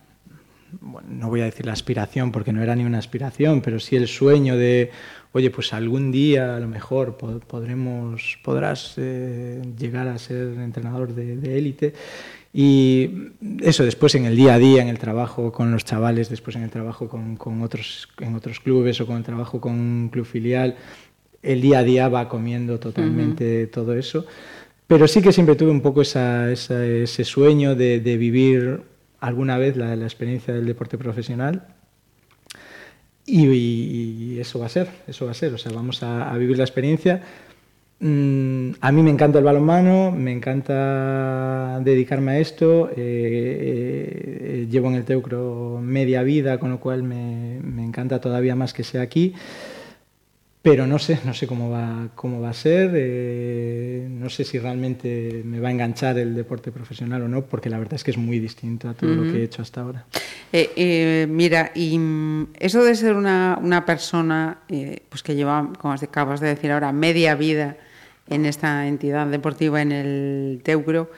bueno, 0.80 1.08
no 1.10 1.28
voy 1.28 1.42
a 1.42 1.44
decir 1.44 1.66
la 1.66 1.72
aspiración, 1.72 2.32
porque 2.32 2.52
no 2.52 2.62
era 2.62 2.74
ni 2.74 2.84
una 2.84 2.98
aspiración, 2.98 3.60
pero 3.60 3.80
sí 3.80 3.96
el 3.96 4.08
sueño 4.08 4.56
de, 4.56 4.90
oye, 5.36 5.50
pues 5.50 5.72
algún 5.72 6.10
día 6.10 6.56
a 6.56 6.60
lo 6.60 6.68
mejor 6.68 7.16
po- 7.16 7.40
podremos, 7.40 8.38
podrás 8.42 8.94
eh, 8.96 9.60
llegar 9.78 10.08
a 10.08 10.18
ser 10.18 10.48
entrenador 10.58 11.14
de 11.14 11.58
élite. 11.58 11.92
Y 12.52 13.10
eso 13.60 13.84
después 13.84 14.14
en 14.14 14.24
el 14.24 14.34
día 14.34 14.54
a 14.54 14.58
día, 14.58 14.80
en 14.80 14.88
el 14.88 14.98
trabajo 14.98 15.52
con 15.52 15.70
los 15.72 15.84
chavales, 15.84 16.30
después 16.30 16.56
en 16.56 16.62
el 16.62 16.70
trabajo 16.70 17.06
con, 17.08 17.36
con 17.36 17.60
otros, 17.60 18.08
en 18.20 18.34
otros 18.34 18.60
clubes 18.60 18.98
o 19.00 19.06
con 19.06 19.16
el 19.18 19.22
trabajo 19.24 19.60
con 19.60 19.72
un 19.74 20.08
club 20.10 20.24
filial, 20.24 20.76
el 21.42 21.60
día 21.60 21.80
a 21.80 21.82
día 21.84 22.08
va 22.08 22.28
comiendo 22.30 22.78
totalmente 22.80 23.66
todo 23.66 23.92
eso. 23.94 24.24
Pero 24.86 25.06
sí 25.06 25.20
que 25.20 25.32
siempre 25.32 25.54
tuve 25.56 25.70
un 25.70 25.82
poco 25.82 26.00
esa- 26.00 26.50
esa- 26.50 26.84
ese 26.86 27.24
sueño 27.24 27.74
de, 27.74 28.00
de 28.00 28.16
vivir 28.16 28.80
alguna 29.20 29.58
vez 29.58 29.76
la, 29.76 29.94
la 29.94 30.04
experiencia 30.04 30.54
del 30.54 30.64
deporte 30.64 30.96
profesional. 30.96 31.75
Y, 33.26 34.38
eso 34.38 34.58
va 34.58 34.66
a 34.66 34.68
ser, 34.68 34.88
eso 35.06 35.24
va 35.24 35.32
a 35.32 35.34
ser. 35.34 35.52
O 35.54 35.58
sea, 35.58 35.72
vamos 35.72 36.02
a, 36.02 36.30
a 36.30 36.38
vivir 36.38 36.56
la 36.58 36.64
experiencia. 36.64 37.22
Mm, 37.98 38.72
a 38.80 38.92
mí 38.92 39.02
me 39.02 39.10
encanta 39.10 39.38
el 39.38 39.44
balonmano, 39.44 40.12
me 40.12 40.32
encanta 40.32 41.80
dedicarme 41.82 42.32
a 42.32 42.38
esto. 42.38 42.90
eh, 42.90 42.94
eh, 42.96 44.66
llevo 44.70 44.88
en 44.88 44.96
el 44.96 45.04
Teucro 45.04 45.80
media 45.82 46.22
vida, 46.22 46.58
con 46.58 46.70
lo 46.70 46.78
cual 46.80 47.02
me, 47.02 47.58
me 47.62 47.84
encanta 47.84 48.20
todavía 48.20 48.54
más 48.54 48.72
que 48.74 48.84
sea 48.84 49.02
aquí. 49.02 49.34
Pero 50.66 50.84
no 50.84 50.98
sé, 50.98 51.20
no 51.24 51.32
sé 51.32 51.47
cómo 51.47 51.70
va, 51.70 52.09
cómo 52.16 52.40
va 52.40 52.51
a 52.51 52.52
ser. 52.52 52.90
eh, 52.97 54.09
no 54.10 54.28
sé 54.28 54.43
si 54.43 54.59
realmente 54.59 55.43
me 55.44 55.60
va 55.60 55.68
a 55.68 55.70
enganchar 55.70 56.18
el 56.18 56.34
deporte 56.34 56.72
profesional 56.72 57.22
o 57.22 57.28
no, 57.28 57.43
porque 57.43 57.70
la 57.70 57.78
verdad 57.78 57.94
es 57.94 58.02
que 58.02 58.10
es 58.10 58.16
muy 58.16 58.40
distinto 58.40 58.88
a 58.88 58.94
todo 58.94 59.14
lo 59.14 59.22
Ujú. 59.22 59.30
que 59.30 59.38
he 59.38 59.43
hecho 59.44 59.62
hasta 59.62 59.82
ahora. 59.82 60.06
Eh, 60.52 60.72
eh, 60.74 61.26
mira, 61.30 61.70
y 61.72 61.97
mm, 61.97 62.48
eso 62.59 62.82
de 62.82 62.97
ser 62.97 63.14
una, 63.14 63.56
una 63.62 63.86
persona 63.86 64.59
eh, 64.68 65.02
pues 65.09 65.22
que 65.22 65.36
lleva, 65.36 65.70
como 65.78 65.94
acabas 65.94 66.40
de 66.40 66.48
decir 66.48 66.72
ahora, 66.72 66.90
media 66.90 67.36
vida 67.36 67.76
en 68.28 68.44
esta 68.44 68.88
entidad 68.88 69.28
deportiva, 69.28 69.80
en 69.80 69.93
el 69.93 70.62
Teucro, 70.64 71.12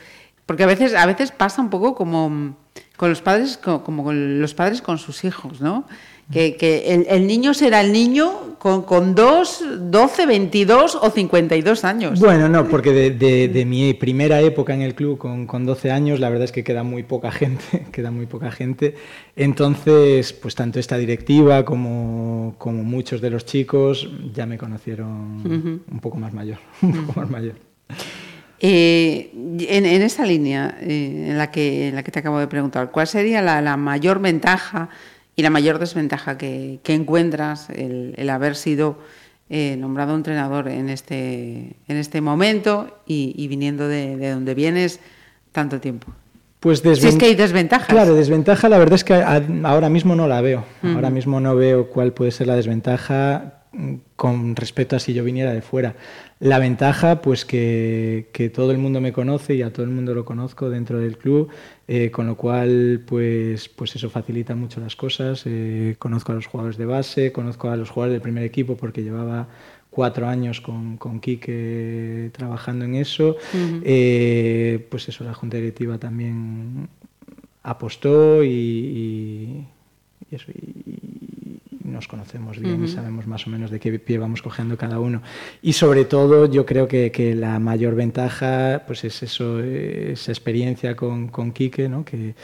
porque 0.45 0.65
a 0.65 0.67
veces, 0.67 0.93
a 0.95 1.07
veces 1.07 1.33
pasa 1.33 1.63
un 1.63 1.71
poco 1.71 1.95
como 1.95 2.29
mm, 2.29 2.55
con 2.99 3.09
los 3.09 3.23
padres, 3.23 3.57
co- 3.57 3.83
como 3.83 4.05
con 4.05 4.43
los 4.43 4.53
padres 4.53 4.83
con 4.83 4.99
sus 4.99 5.25
hijos, 5.25 5.63
¿no? 5.63 5.87
Que, 6.31 6.57
que 6.57 6.93
el, 6.95 7.07
el 7.09 7.27
niño 7.27 7.55
será 7.55 7.81
el 7.81 7.91
niño 7.91 8.57
con, 8.59 8.83
con 8.83 9.15
2, 9.15 9.65
12, 9.91 10.27
22 10.27 10.95
o 11.01 11.11
52 11.11 11.85
años. 11.85 12.21
Bueno, 12.21 12.51
no, 12.51 12.69
porque 12.69 12.93
de, 12.93 13.11
de- 13.13 13.49
de 13.49 13.65
mi 13.65 13.95
primera 13.95 14.41
época 14.43 14.75
en 14.75 14.83
el 14.83 14.95
club 14.95 15.17
con, 15.17 15.47
con 15.47 15.65
12 15.65 15.91
años, 15.91 16.21
la 16.21 16.29
verdad 16.29 16.45
es 16.45 16.53
que 16.53 16.63
queda 16.65 16.83
muy 16.83 17.03
poca 17.03 17.31
gente, 17.33 17.87
queda 17.93 18.11
muy 18.11 18.27
poca 18.27 18.51
gente. 18.51 18.95
Entonces, 19.37 20.35
pues 20.35 20.55
tanto 20.55 20.79
esta 20.79 20.99
directiva 20.99 21.65
como, 21.65 22.57
como 22.59 22.83
muchos 22.85 23.23
de 23.23 23.31
los 23.31 23.47
chicos 23.47 24.11
ya 24.35 24.45
me 24.45 24.59
conocieron 24.59 25.83
un 25.91 26.01
poco 26.01 26.19
más 26.19 26.35
mayor, 26.35 26.59
un 26.83 27.07
poco 27.07 27.21
más 27.21 27.31
mayor. 27.31 27.55
Eh, 28.61 29.31
en, 29.35 29.87
en 29.87 30.03
esa 30.03 30.27
línea 30.27 30.77
eh, 30.81 31.27
en, 31.31 31.39
la 31.39 31.51
que, 31.51 31.89
en 31.89 31.95
la 31.95 32.03
que 32.03 32.11
te 32.11 32.19
acabo 32.19 32.41
de 32.41 32.49
preguntar, 32.49 32.91
¿cuál 32.91 33.07
sería 33.07 33.41
la, 33.41 33.63
la 33.63 33.77
mayor 33.77 34.19
ventaja 34.21 34.89
y 35.39 35.43
la 35.43 35.51
mayor 35.51 35.79
desventaja 35.79 36.37
que, 36.37 36.81
que 36.83 36.95
encuentras 36.95 37.71
el, 37.71 38.13
el 38.17 38.29
haber 38.29 38.57
sido 38.57 38.99
eh, 39.49 39.77
nombrado 39.79 40.17
entrenador 40.17 40.67
en 40.67 40.89
este, 40.89 41.77
en 41.87 41.97
este 41.97 42.21
momento 42.21 42.99
y, 43.07 43.35
y 43.37 43.47
viniendo 43.47 43.87
de, 43.87 44.17
de 44.17 44.31
donde 44.31 44.55
vienes 44.57 44.99
tanto 45.53 45.79
tiempo? 45.81 46.09
Pues 46.59 46.81
Si 46.81 47.07
es 47.07 47.15
que 47.15 47.27
hay 47.27 47.37
desventajas. 47.37 47.87
Claro, 47.87 48.17
desventaja 48.17 48.69
la 48.69 48.79
verdad 48.79 48.97
es 48.97 49.05
que 49.05 49.15
a- 49.15 49.41
ahora 49.63 49.89
mismo 49.89 50.17
no 50.17 50.27
la 50.27 50.41
veo. 50.41 50.65
Ujú. 50.83 50.95
Ahora 50.95 51.11
mismo 51.11 51.39
no 51.39 51.55
veo 51.55 51.89
cuál 51.89 52.13
puede 52.13 52.33
ser 52.33 52.49
la 52.49 52.57
desventaja 52.57 53.63
mm, 53.73 53.95
con 54.17 54.57
respecto 54.57 54.97
a 54.97 54.99
si 54.99 55.15
yo 55.15 55.23
viniera 55.23 55.53
de 55.53 55.63
fuera. 55.63 55.95
La 56.41 56.61
ventaja, 56.61 57.21
pues 57.21 57.45
que, 57.45 58.29
que 58.33 58.49
todo 58.49 58.71
el 58.71 58.79
mundo 58.79 59.01
me 59.01 59.13
conoce 59.13 59.57
y 59.57 59.63
a 59.63 59.73
todo 59.73 59.85
el 59.85 59.91
mundo 59.91 60.15
lo 60.15 60.25
conozco 60.25 60.71
dentro 60.71 60.99
del 61.01 61.19
club, 61.19 61.49
eh, 61.89 62.13
con 62.13 62.29
lo 62.29 62.37
cual, 62.37 63.03
pues, 63.07 63.69
pues 63.69 63.97
eso 63.97 64.09
facilita 64.09 64.55
mucho 64.55 64.81
las 64.81 64.95
cosas. 64.95 65.43
Eh, 65.47 65.97
conozco 65.99 66.31
a 66.31 66.37
los 66.37 66.47
jugadores 66.47 66.77
de 66.79 66.85
base, 66.87 67.33
conozco 67.33 67.71
a 67.71 67.77
los 67.77 67.91
jugadores 67.91 68.15
del 68.15 68.23
primer 68.23 68.45
equipo 68.45 68.77
porque 68.77 69.03
llevaba 69.03 69.49
cuatro 69.91 70.29
años 70.29 70.61
con, 70.61 70.97
con 70.97 71.19
Quique 71.21 72.31
trabajando 72.33 72.85
en 72.85 72.95
eso. 72.95 73.37
Eh, 73.83 74.87
pues 74.91 75.09
eso, 75.09 75.25
la 75.25 75.35
Junta 75.35 75.57
Directiva 75.57 75.99
también 75.99 76.89
apostó 77.65 78.45
y, 78.45 78.49
y- 78.51 79.67
y 80.31 80.35
eso, 80.37 80.53
y 80.53 81.38
nos 81.93 82.09
conocemos 82.09 82.59
bien 82.59 82.85
y 82.85 82.89
sabemos 82.89 83.27
más 83.27 83.47
o 83.47 83.51
menos 83.51 83.71
de 83.71 83.81
qué 83.81 83.99
pie 83.99 84.19
vamos 84.19 84.43
cogiendo 84.43 84.77
cada 84.77 85.01
uno. 85.01 85.23
Y 85.63 85.73
sobre 85.73 86.05
todo, 86.05 86.47
yo 86.47 86.65
creo 86.65 86.87
que, 86.87 87.11
que 87.11 87.35
la 87.35 87.59
mayor 87.59 87.95
ventaja 87.95 88.85
pues 88.87 89.05
es 89.05 89.23
eso, 89.23 89.61
esa 89.61 90.33
experiencia 90.33 90.95
con, 90.95 91.29
con 91.29 91.53
Quique, 91.53 91.89
¿no? 91.89 92.05
que, 92.05 92.35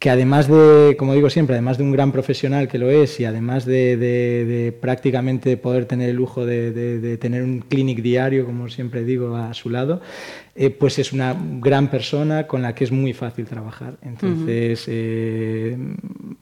que 0.00 0.08
además 0.08 0.48
de, 0.48 0.96
como 0.98 1.12
digo 1.14 1.28
siempre, 1.28 1.54
además 1.56 1.76
de 1.76 1.84
un 1.84 1.92
gran 1.92 2.10
profesional 2.10 2.68
que 2.68 2.78
lo 2.78 2.88
es 2.90 3.20
y 3.20 3.26
además 3.26 3.66
de, 3.66 3.98
de- 3.98 4.44
de 4.46 4.72
prácticamente 4.72 5.58
poder 5.58 5.84
tener 5.84 6.08
el 6.08 6.16
lujo 6.16 6.46
de, 6.46 6.72
de- 6.72 7.18
tener 7.18 7.42
un 7.42 7.60
clinic 7.60 8.00
diario, 8.00 8.46
como 8.46 8.70
siempre 8.70 9.04
digo, 9.04 9.36
a 9.36 9.52
su 9.52 9.68
lado, 9.68 10.00
eh, 10.54 10.70
pues 10.70 10.98
es 10.98 11.12
una 11.12 11.36
gran 11.60 11.90
persona 11.90 12.46
con 12.46 12.62
la 12.62 12.74
que 12.74 12.84
es 12.84 12.90
muy 12.92 13.12
fácil 13.12 13.44
trabajar. 13.44 13.98
Entonces, 14.00 14.84
eh, 14.88 15.76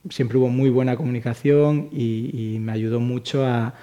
siempre 0.09 0.39
hubo 0.39 0.49
muy 0.51 0.71
buena 0.71 0.97
comunicación 0.97 1.89
y, 1.91 2.55
y 2.55 2.59
me 2.61 2.71
ayudó 2.71 3.01
mucho 3.01 3.45
a, 3.45 3.75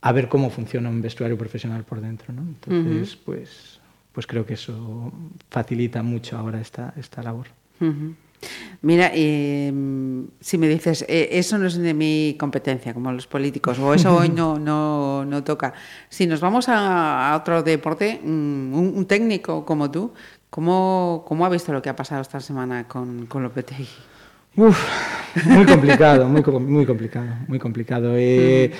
a 0.00 0.12
ver 0.12 0.28
cómo 0.30 0.48
funciona 0.48 0.88
un 0.88 1.02
vestuario 1.02 1.36
profesional 1.36 1.84
por 1.84 2.00
dentro. 2.00 2.32
¿no? 2.32 2.40
Entonces, 2.40 3.16
pues, 3.16 3.80
pues 4.12 4.26
creo 4.26 4.46
que 4.46 4.54
eso 4.54 5.12
facilita 5.50 6.02
mucho 6.02 6.38
ahora 6.38 6.58
esta, 6.58 6.94
esta 6.96 7.22
labor. 7.22 7.48
Ujú. 7.82 8.14
Mira, 8.82 9.10
eh, 9.12 9.72
si 10.40 10.58
me 10.58 10.68
dices, 10.68 11.04
eh, 11.08 11.28
eso 11.32 11.58
no 11.58 11.66
es 11.66 11.76
de 11.76 11.92
mi 11.92 12.36
competencia, 12.38 12.94
como 12.94 13.12
los 13.12 13.26
políticos, 13.26 13.78
o 13.78 13.92
eso 13.92 14.16
hoy 14.16 14.30
no, 14.30 14.58
no, 14.58 15.24
no 15.24 15.44
toca. 15.44 15.74
Si 16.08 16.26
nos 16.26 16.40
vamos 16.40 16.68
a, 16.68 17.30
a 17.32 17.36
otro 17.36 17.62
deporte, 17.62 18.20
mm, 18.22 18.74
un, 18.74 18.92
un 18.96 19.06
técnico 19.06 19.64
como 19.66 19.90
tú, 19.90 20.12
¿cómo, 20.48 21.24
¿cómo 21.26 21.44
ha 21.44 21.50
visto 21.50 21.72
lo 21.72 21.82
que 21.82 21.90
ha 21.90 21.96
pasado 21.96 22.22
esta 22.22 22.40
semana 22.40 22.88
con, 22.88 23.26
con 23.26 23.42
Lopetegui? 23.42 23.88
Uf, 24.56 24.82
muy 25.44 25.64
complicado, 25.64 26.26
muy, 26.26 26.42
muy 26.42 26.86
complicado, 26.86 27.28
muy 27.46 27.58
complicado. 27.58 28.12
Eh, 28.16 28.72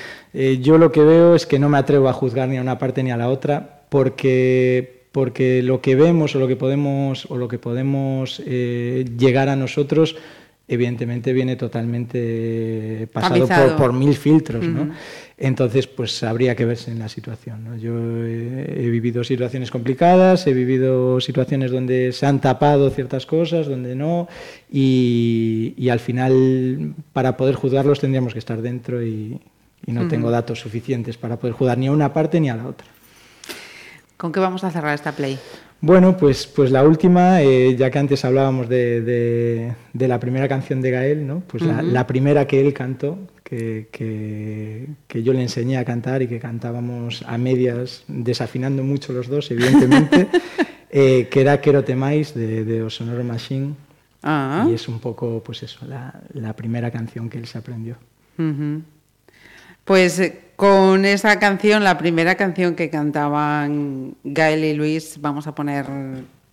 yo 0.61 0.79
lo 0.79 0.91
que 0.91 1.03
veo 1.03 1.35
es 1.35 1.47
que 1.47 1.59
no 1.59 1.69
me 1.69 1.79
atrevo 1.79 2.09
a 2.09 2.13
juzgar 2.13 2.49
ni 2.49 2.57
a 2.57 2.61
una 2.63 2.79
parte 2.79 3.03
ni 3.03 3.13
a 3.13 3.17
la 3.17 3.29
otra, 3.29 3.83
porque 3.89 5.00
porque 5.13 5.63
lo 5.63 5.81
que 5.81 5.97
vemos 5.97 6.35
o 6.35 6.39
lo 6.39 6.49
que 6.49 6.57
podemos, 6.57 7.27
o 7.31 7.37
lo 7.37 7.49
que 7.49 7.59
podemos 7.59 8.43
eh, 8.47 9.05
llegar 9.19 9.49
a 9.49 9.57
nosotros 9.57 10.17
evidentemente 10.71 11.33
viene 11.33 11.57
totalmente 11.57 13.09
pasado 13.13 13.49
por, 13.49 13.77
por 13.77 13.93
mil 13.93 14.15
filtros, 14.15 14.65
¿no? 14.65 14.91
Entonces, 15.37 15.89
pues 15.89 16.23
habría 16.23 16.55
que 16.55 16.65
verse 16.65 16.93
en 16.93 17.01
la 17.01 17.09
situación. 17.09 17.65
¿no? 17.65 17.77
Yo 17.77 18.25
he, 18.25 18.85
he 18.85 18.89
vivido 18.91 19.25
situaciones 19.25 19.73
complicadas, 19.73 20.47
he 20.47 20.53
vivido 20.53 21.21
situaciones 21.21 21.73
donde 21.73 22.13
se 22.13 22.27
han 22.27 22.41
tapado 22.41 22.89
ciertas 22.91 23.27
cosas, 23.27 23.67
donde 23.67 23.97
no, 23.97 24.29
y, 24.71 25.75
y 25.77 25.89
al 25.89 25.99
final, 25.99 26.95
para 27.13 27.37
poder 27.37 27.57
juzgarlos, 27.57 27.99
tendríamos 27.99 28.35
que 28.35 28.39
estar 28.39 28.63
dentro 28.63 29.03
y, 29.03 29.41
y 29.85 29.93
no 29.93 30.07
tengo 30.07 30.31
datos 30.31 30.61
suficientes 30.61 31.17
para 31.17 31.37
poder 31.37 31.55
juzgar 31.55 31.79
ni 31.79 31.89
a 31.89 31.93
una 31.93 32.13
parte 32.13 32.39
ni 32.39 32.49
a 32.49 32.55
la 32.55 32.69
otra. 32.69 32.87
¿Con 34.21 34.33
qué 34.33 34.39
vamos 34.41 34.63
a 34.65 34.71
cerrar 34.71 34.95
esta 34.95 35.13
play? 35.13 35.39
Bueno, 35.81 36.15
pues, 36.15 36.47
pues 36.47 36.71
la 36.71 36.85
última, 36.85 37.41
eh, 37.41 37.75
ya 37.75 37.91
que 37.91 37.99
antes 37.99 38.23
hablábamos 38.27 38.69
de, 38.69 39.01
de- 39.01 39.73
de 39.95 40.09
la 40.09 40.21
primera 40.21 40.47
canción 40.47 40.83
de 40.83 40.91
Gael, 40.91 41.27
¿no? 41.27 41.41
pues 41.47 41.63
la, 41.63 42.07
primera 42.07 42.47
que 42.47 42.61
él 42.61 42.75
cantó, 42.75 43.17
que, 43.43 43.89
que- 43.91 44.89
que 45.09 45.23
yo 45.23 45.33
le 45.33 45.41
enseñé 45.41 45.79
a 45.79 45.87
cantar 45.87 46.21
y 46.21 46.27
que 46.29 46.39
cantábamos 46.39 47.25
a 47.27 47.39
medias, 47.39 48.05
desafinando 48.09 48.83
mucho 48.83 49.15
los 49.15 49.27
dos, 49.29 49.51
evidentemente, 49.53 50.29
eh, 50.91 51.29
que 51.31 51.41
era 51.41 51.59
Quero 51.63 51.83
Temais 51.83 52.35
de, 52.35 52.63
de 52.67 52.83
O 52.83 52.91
Sonoro 52.91 53.25
Machine. 53.25 53.73
Ah. 54.23 54.67
Y 54.71 54.75
es 54.75 54.87
un 54.87 55.01
poco, 55.01 55.43
pues 55.43 55.63
eso, 55.63 55.87
la, 55.87 56.21
la 56.35 56.53
primera 56.55 56.91
canción 56.91 57.31
que 57.31 57.39
él 57.39 57.47
se 57.47 57.57
aprendió. 57.57 57.97
Pues 59.85 60.19
eh, 60.21 60.41
con 60.61 61.07
esa 61.07 61.39
canción, 61.39 61.85
la 61.85 61.97
primera 61.97 62.35
canción 62.35 62.75
que 62.75 62.91
cantaban 62.91 64.15
Gael 64.25 64.63
y 64.63 64.75
Luis, 64.75 65.17
vamos 65.19 65.47
a 65.47 65.55
poner 65.55 65.87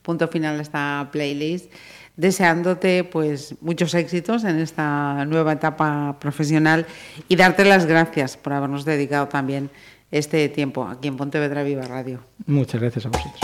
punto 0.02 0.30
final 0.30 0.58
a 0.58 0.62
esta 0.62 1.10
playlist, 1.12 1.70
deseándote 2.16 3.04
pues 3.04 3.56
muchos 3.60 3.94
éxitos 3.96 4.46
en 4.46 4.60
esta 4.60 5.26
nueva 5.26 5.52
etapa 5.52 6.16
profesional 6.22 6.86
y 7.28 7.36
darte 7.36 7.66
las 7.66 7.86
gracias 7.86 8.38
por 8.38 8.54
habernos 8.54 8.86
dedicado 8.86 9.28
también 9.28 9.70
este 10.10 10.48
tiempo 10.48 10.88
aquí 10.88 11.10
en 11.10 11.18
Pontevedra 11.18 11.64
Viva 11.64 11.82
Radio. 11.82 12.22
Muchas 12.46 12.80
gracias 12.80 13.08
a 13.08 13.10
vosotros. 13.10 13.42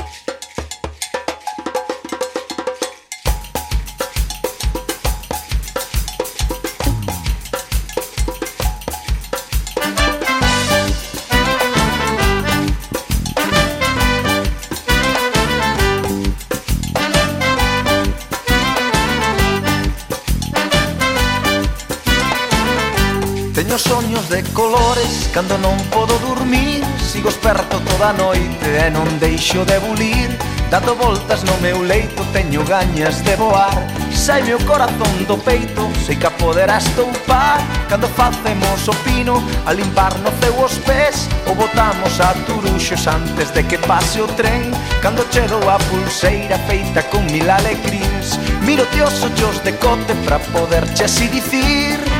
teño 23.74 23.80
soños 23.80 24.30
de 24.30 24.44
colores 24.54 25.30
Cando 25.34 25.58
non 25.58 25.74
podo 25.90 26.14
dormir 26.22 26.86
Sigo 27.02 27.30
esperto 27.30 27.82
toda 27.82 28.10
a 28.10 28.14
noite 28.14 28.70
e 28.70 28.90
non 28.94 29.06
deixo 29.18 29.66
de 29.66 29.78
bulir. 29.82 30.30
Dando 30.70 30.94
voltas 30.94 31.42
no 31.46 31.54
meu 31.62 31.82
leito 31.82 32.22
teño 32.34 32.66
gañas 32.66 33.22
de 33.26 33.36
voar. 33.36 33.74
Saime 34.14 34.54
o 34.54 34.62
corazón 34.66 35.26
do 35.26 35.38
peito, 35.38 35.90
sei 36.06 36.16
que 36.16 36.28
a 36.28 36.32
poderás 36.32 36.86
toupar 36.94 37.62
Cando 37.90 38.08
facemos 38.14 38.88
o 38.88 38.94
pino, 39.06 39.42
a 39.66 39.74
limpar 39.74 40.14
no 40.22 40.30
ceu 40.42 40.54
os 40.62 40.78
pés 40.86 41.30
Ou 41.50 41.56
botamos 41.56 42.22
a 42.22 42.34
turuxos 42.46 43.08
antes 43.08 43.50
de 43.54 43.64
que 43.64 43.78
pase 43.90 44.22
o 44.22 44.28
tren. 44.38 44.70
Cando 45.02 45.26
chego 45.34 45.58
a 45.70 45.78
pulseira 45.90 46.58
feita 46.70 47.02
con 47.10 47.26
mil 47.26 47.50
alegrins 47.50 48.38
Miro 48.62 48.86
te 48.94 49.02
os 49.02 49.18
ollos 49.24 49.58
de 49.64 49.74
cote 49.82 50.14
pra 50.26 50.38
poderche 50.54 51.06
así 51.06 51.28
dicir. 51.28 52.13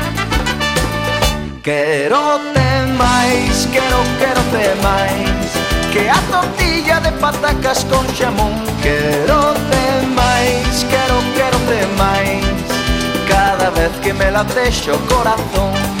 Quero 1.64 2.40
te 2.52 2.92
máis, 2.92 3.66
quero, 3.72 3.96
quero 4.18 4.42
te 4.52 4.74
máis 4.82 5.50
Que 5.94 6.10
a 6.10 6.20
tortilla 6.30 7.00
de 7.00 7.10
patacas 7.12 7.86
con 7.86 8.06
xamón 8.14 8.52
Quero 8.82 9.54
te 9.70 10.06
máis, 10.08 10.84
quero, 10.90 11.16
quero 11.34 11.56
te 11.66 11.86
máis 11.96 12.44
Cada 13.26 13.70
vez 13.70 13.92
que 14.02 14.12
me 14.12 14.30
la 14.30 14.44
deixo 14.44 14.94
o 14.94 14.98
corazón. 15.06 15.93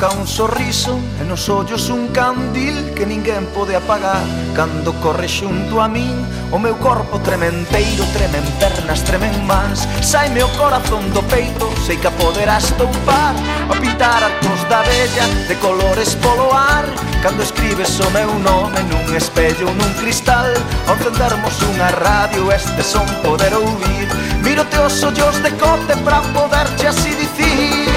boca 0.00 0.16
un 0.16 0.26
sorriso 0.26 0.98
e 1.20 1.24
nos 1.24 1.48
ollos 1.50 1.90
un 1.90 2.08
candil 2.08 2.94
que 2.96 3.04
ninguén 3.04 3.44
pode 3.52 3.76
apagar. 3.76 4.24
Cando 4.56 4.96
corre 4.96 5.28
xunto 5.28 5.76
a 5.80 5.88
min 5.88 6.24
o 6.50 6.58
meu 6.58 6.74
corpo 6.80 7.20
trementeiro 7.20 8.04
Tremen 8.16 8.42
pernas, 8.58 9.04
tremen 9.04 9.34
mans, 9.44 9.86
saime 10.00 10.42
o 10.42 10.48
corazón 10.56 11.04
do 11.12 11.22
peito 11.28 11.68
Sei 11.84 11.96
que 12.00 12.08
a 12.08 12.10
poderás 12.16 12.72
toupar 12.80 13.36
a 13.68 13.74
pintar 13.76 14.24
arcos 14.24 14.64
da 14.72 14.80
bella 14.82 15.26
de 15.46 15.54
colores 15.60 16.16
polo 16.16 16.48
ar. 16.48 16.88
Cando 17.22 17.42
escribes 17.42 18.00
o 18.00 18.08
meu 18.10 18.32
nome 18.40 18.80
nun 18.88 19.04
espello 19.14 19.68
nun 19.68 19.92
cristal. 20.00 20.48
Ao 20.88 20.96
encendermos 20.96 21.60
unha 21.76 21.92
radio 22.00 22.48
este 22.48 22.80
son 22.80 23.04
poder 23.20 23.52
ouvir. 23.52 24.08
Mírote 24.40 24.80
os 24.80 24.96
ollos 25.04 25.36
de 25.44 25.52
cote 25.60 25.92
pra 26.00 26.24
poderche 26.32 26.88
así 26.88 27.12
dicir. 27.20 27.89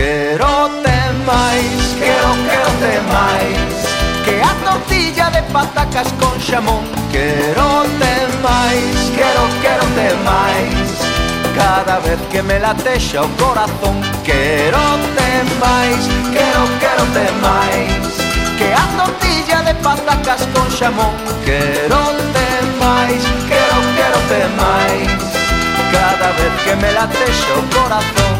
Quero 0.00 0.70
te 0.82 0.98
máis, 1.28 1.80
quero, 2.00 2.30
quero 2.48 2.70
te 2.80 2.94
máis 3.12 3.68
Que 4.24 4.40
a 4.40 4.54
tortilla 4.64 5.28
de 5.28 5.42
patacas 5.52 6.08
con 6.18 6.40
xamón 6.40 6.84
Quero 7.12 7.84
te 8.00 8.14
máis, 8.40 8.96
quero, 9.14 9.44
quero 9.60 9.84
te 9.98 10.08
máis 10.24 10.88
Cada 11.54 11.98
vez 11.98 12.18
que 12.32 12.40
me 12.40 12.58
latexa 12.58 13.20
o 13.20 13.28
corazón 13.36 14.00
Quero 14.24 14.80
te 15.18 15.30
máis, 15.60 16.00
quero, 16.32 16.62
quero 16.80 17.04
te 17.16 17.26
máis 17.44 18.00
Que 18.56 18.72
a 18.72 18.86
tortilla 18.96 19.60
de 19.68 19.74
patacas 19.84 20.48
con 20.54 20.66
xamón 20.78 21.12
Quero 21.44 22.00
te 22.32 22.48
máis, 22.80 23.20
quero, 23.52 23.76
quero 23.98 24.18
te 24.32 24.42
máis 24.62 25.12
Cada 25.92 26.28
vez 26.40 26.52
que 26.64 26.74
me 26.76 26.90
latexa 26.90 27.52
o 27.60 27.62
corazón 27.76 28.39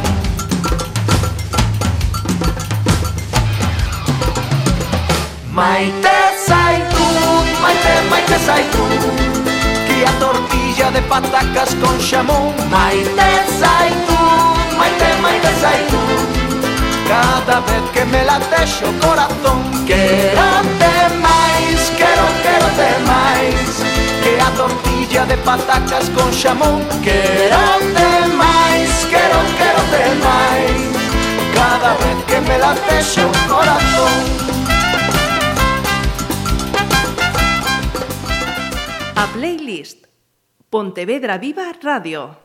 Maite 5.52 6.08
Zaitún, 6.46 7.44
Maite, 7.60 7.94
Maite 8.08 8.36
que 9.86 10.06
a 10.06 10.12
tortilla 10.20 10.90
de 10.92 11.02
patacas 11.02 11.74
con 11.82 12.00
xamón. 12.00 12.54
Maite 12.70 13.30
Zaitún, 13.58 14.78
Maite, 14.78 15.08
Maite 15.20 15.50
Zaitún 15.60 16.40
Cada 17.08 17.60
vez 17.60 17.82
que 17.92 18.04
me 18.04 18.24
la 18.24 18.36
o 18.36 19.06
corazón. 19.06 19.60
Te 19.86 20.32
máis, 21.18 21.80
quero, 21.98 22.26
te 22.78 22.90
máis 23.10 23.82
Que 24.22 24.40
a 24.40 24.50
tortilla 24.56 25.26
de 25.26 25.36
patacas 25.38 26.08
con 26.10 26.32
xamón. 26.32 26.80
Te 27.02 27.50
máis, 28.38 28.90
quero, 29.10 29.40
te 29.90 30.04
máis 30.26 30.80
Cada 31.54 31.94
vez 31.94 32.18
que 32.28 32.40
me 32.40 32.56
la 32.58 32.70
o 32.70 33.52
corazón. 33.52 34.49
A 39.20 39.26
playlist 39.26 40.08
Pontevedra 40.70 41.36
Viva 41.36 41.70
Radio. 41.82 42.40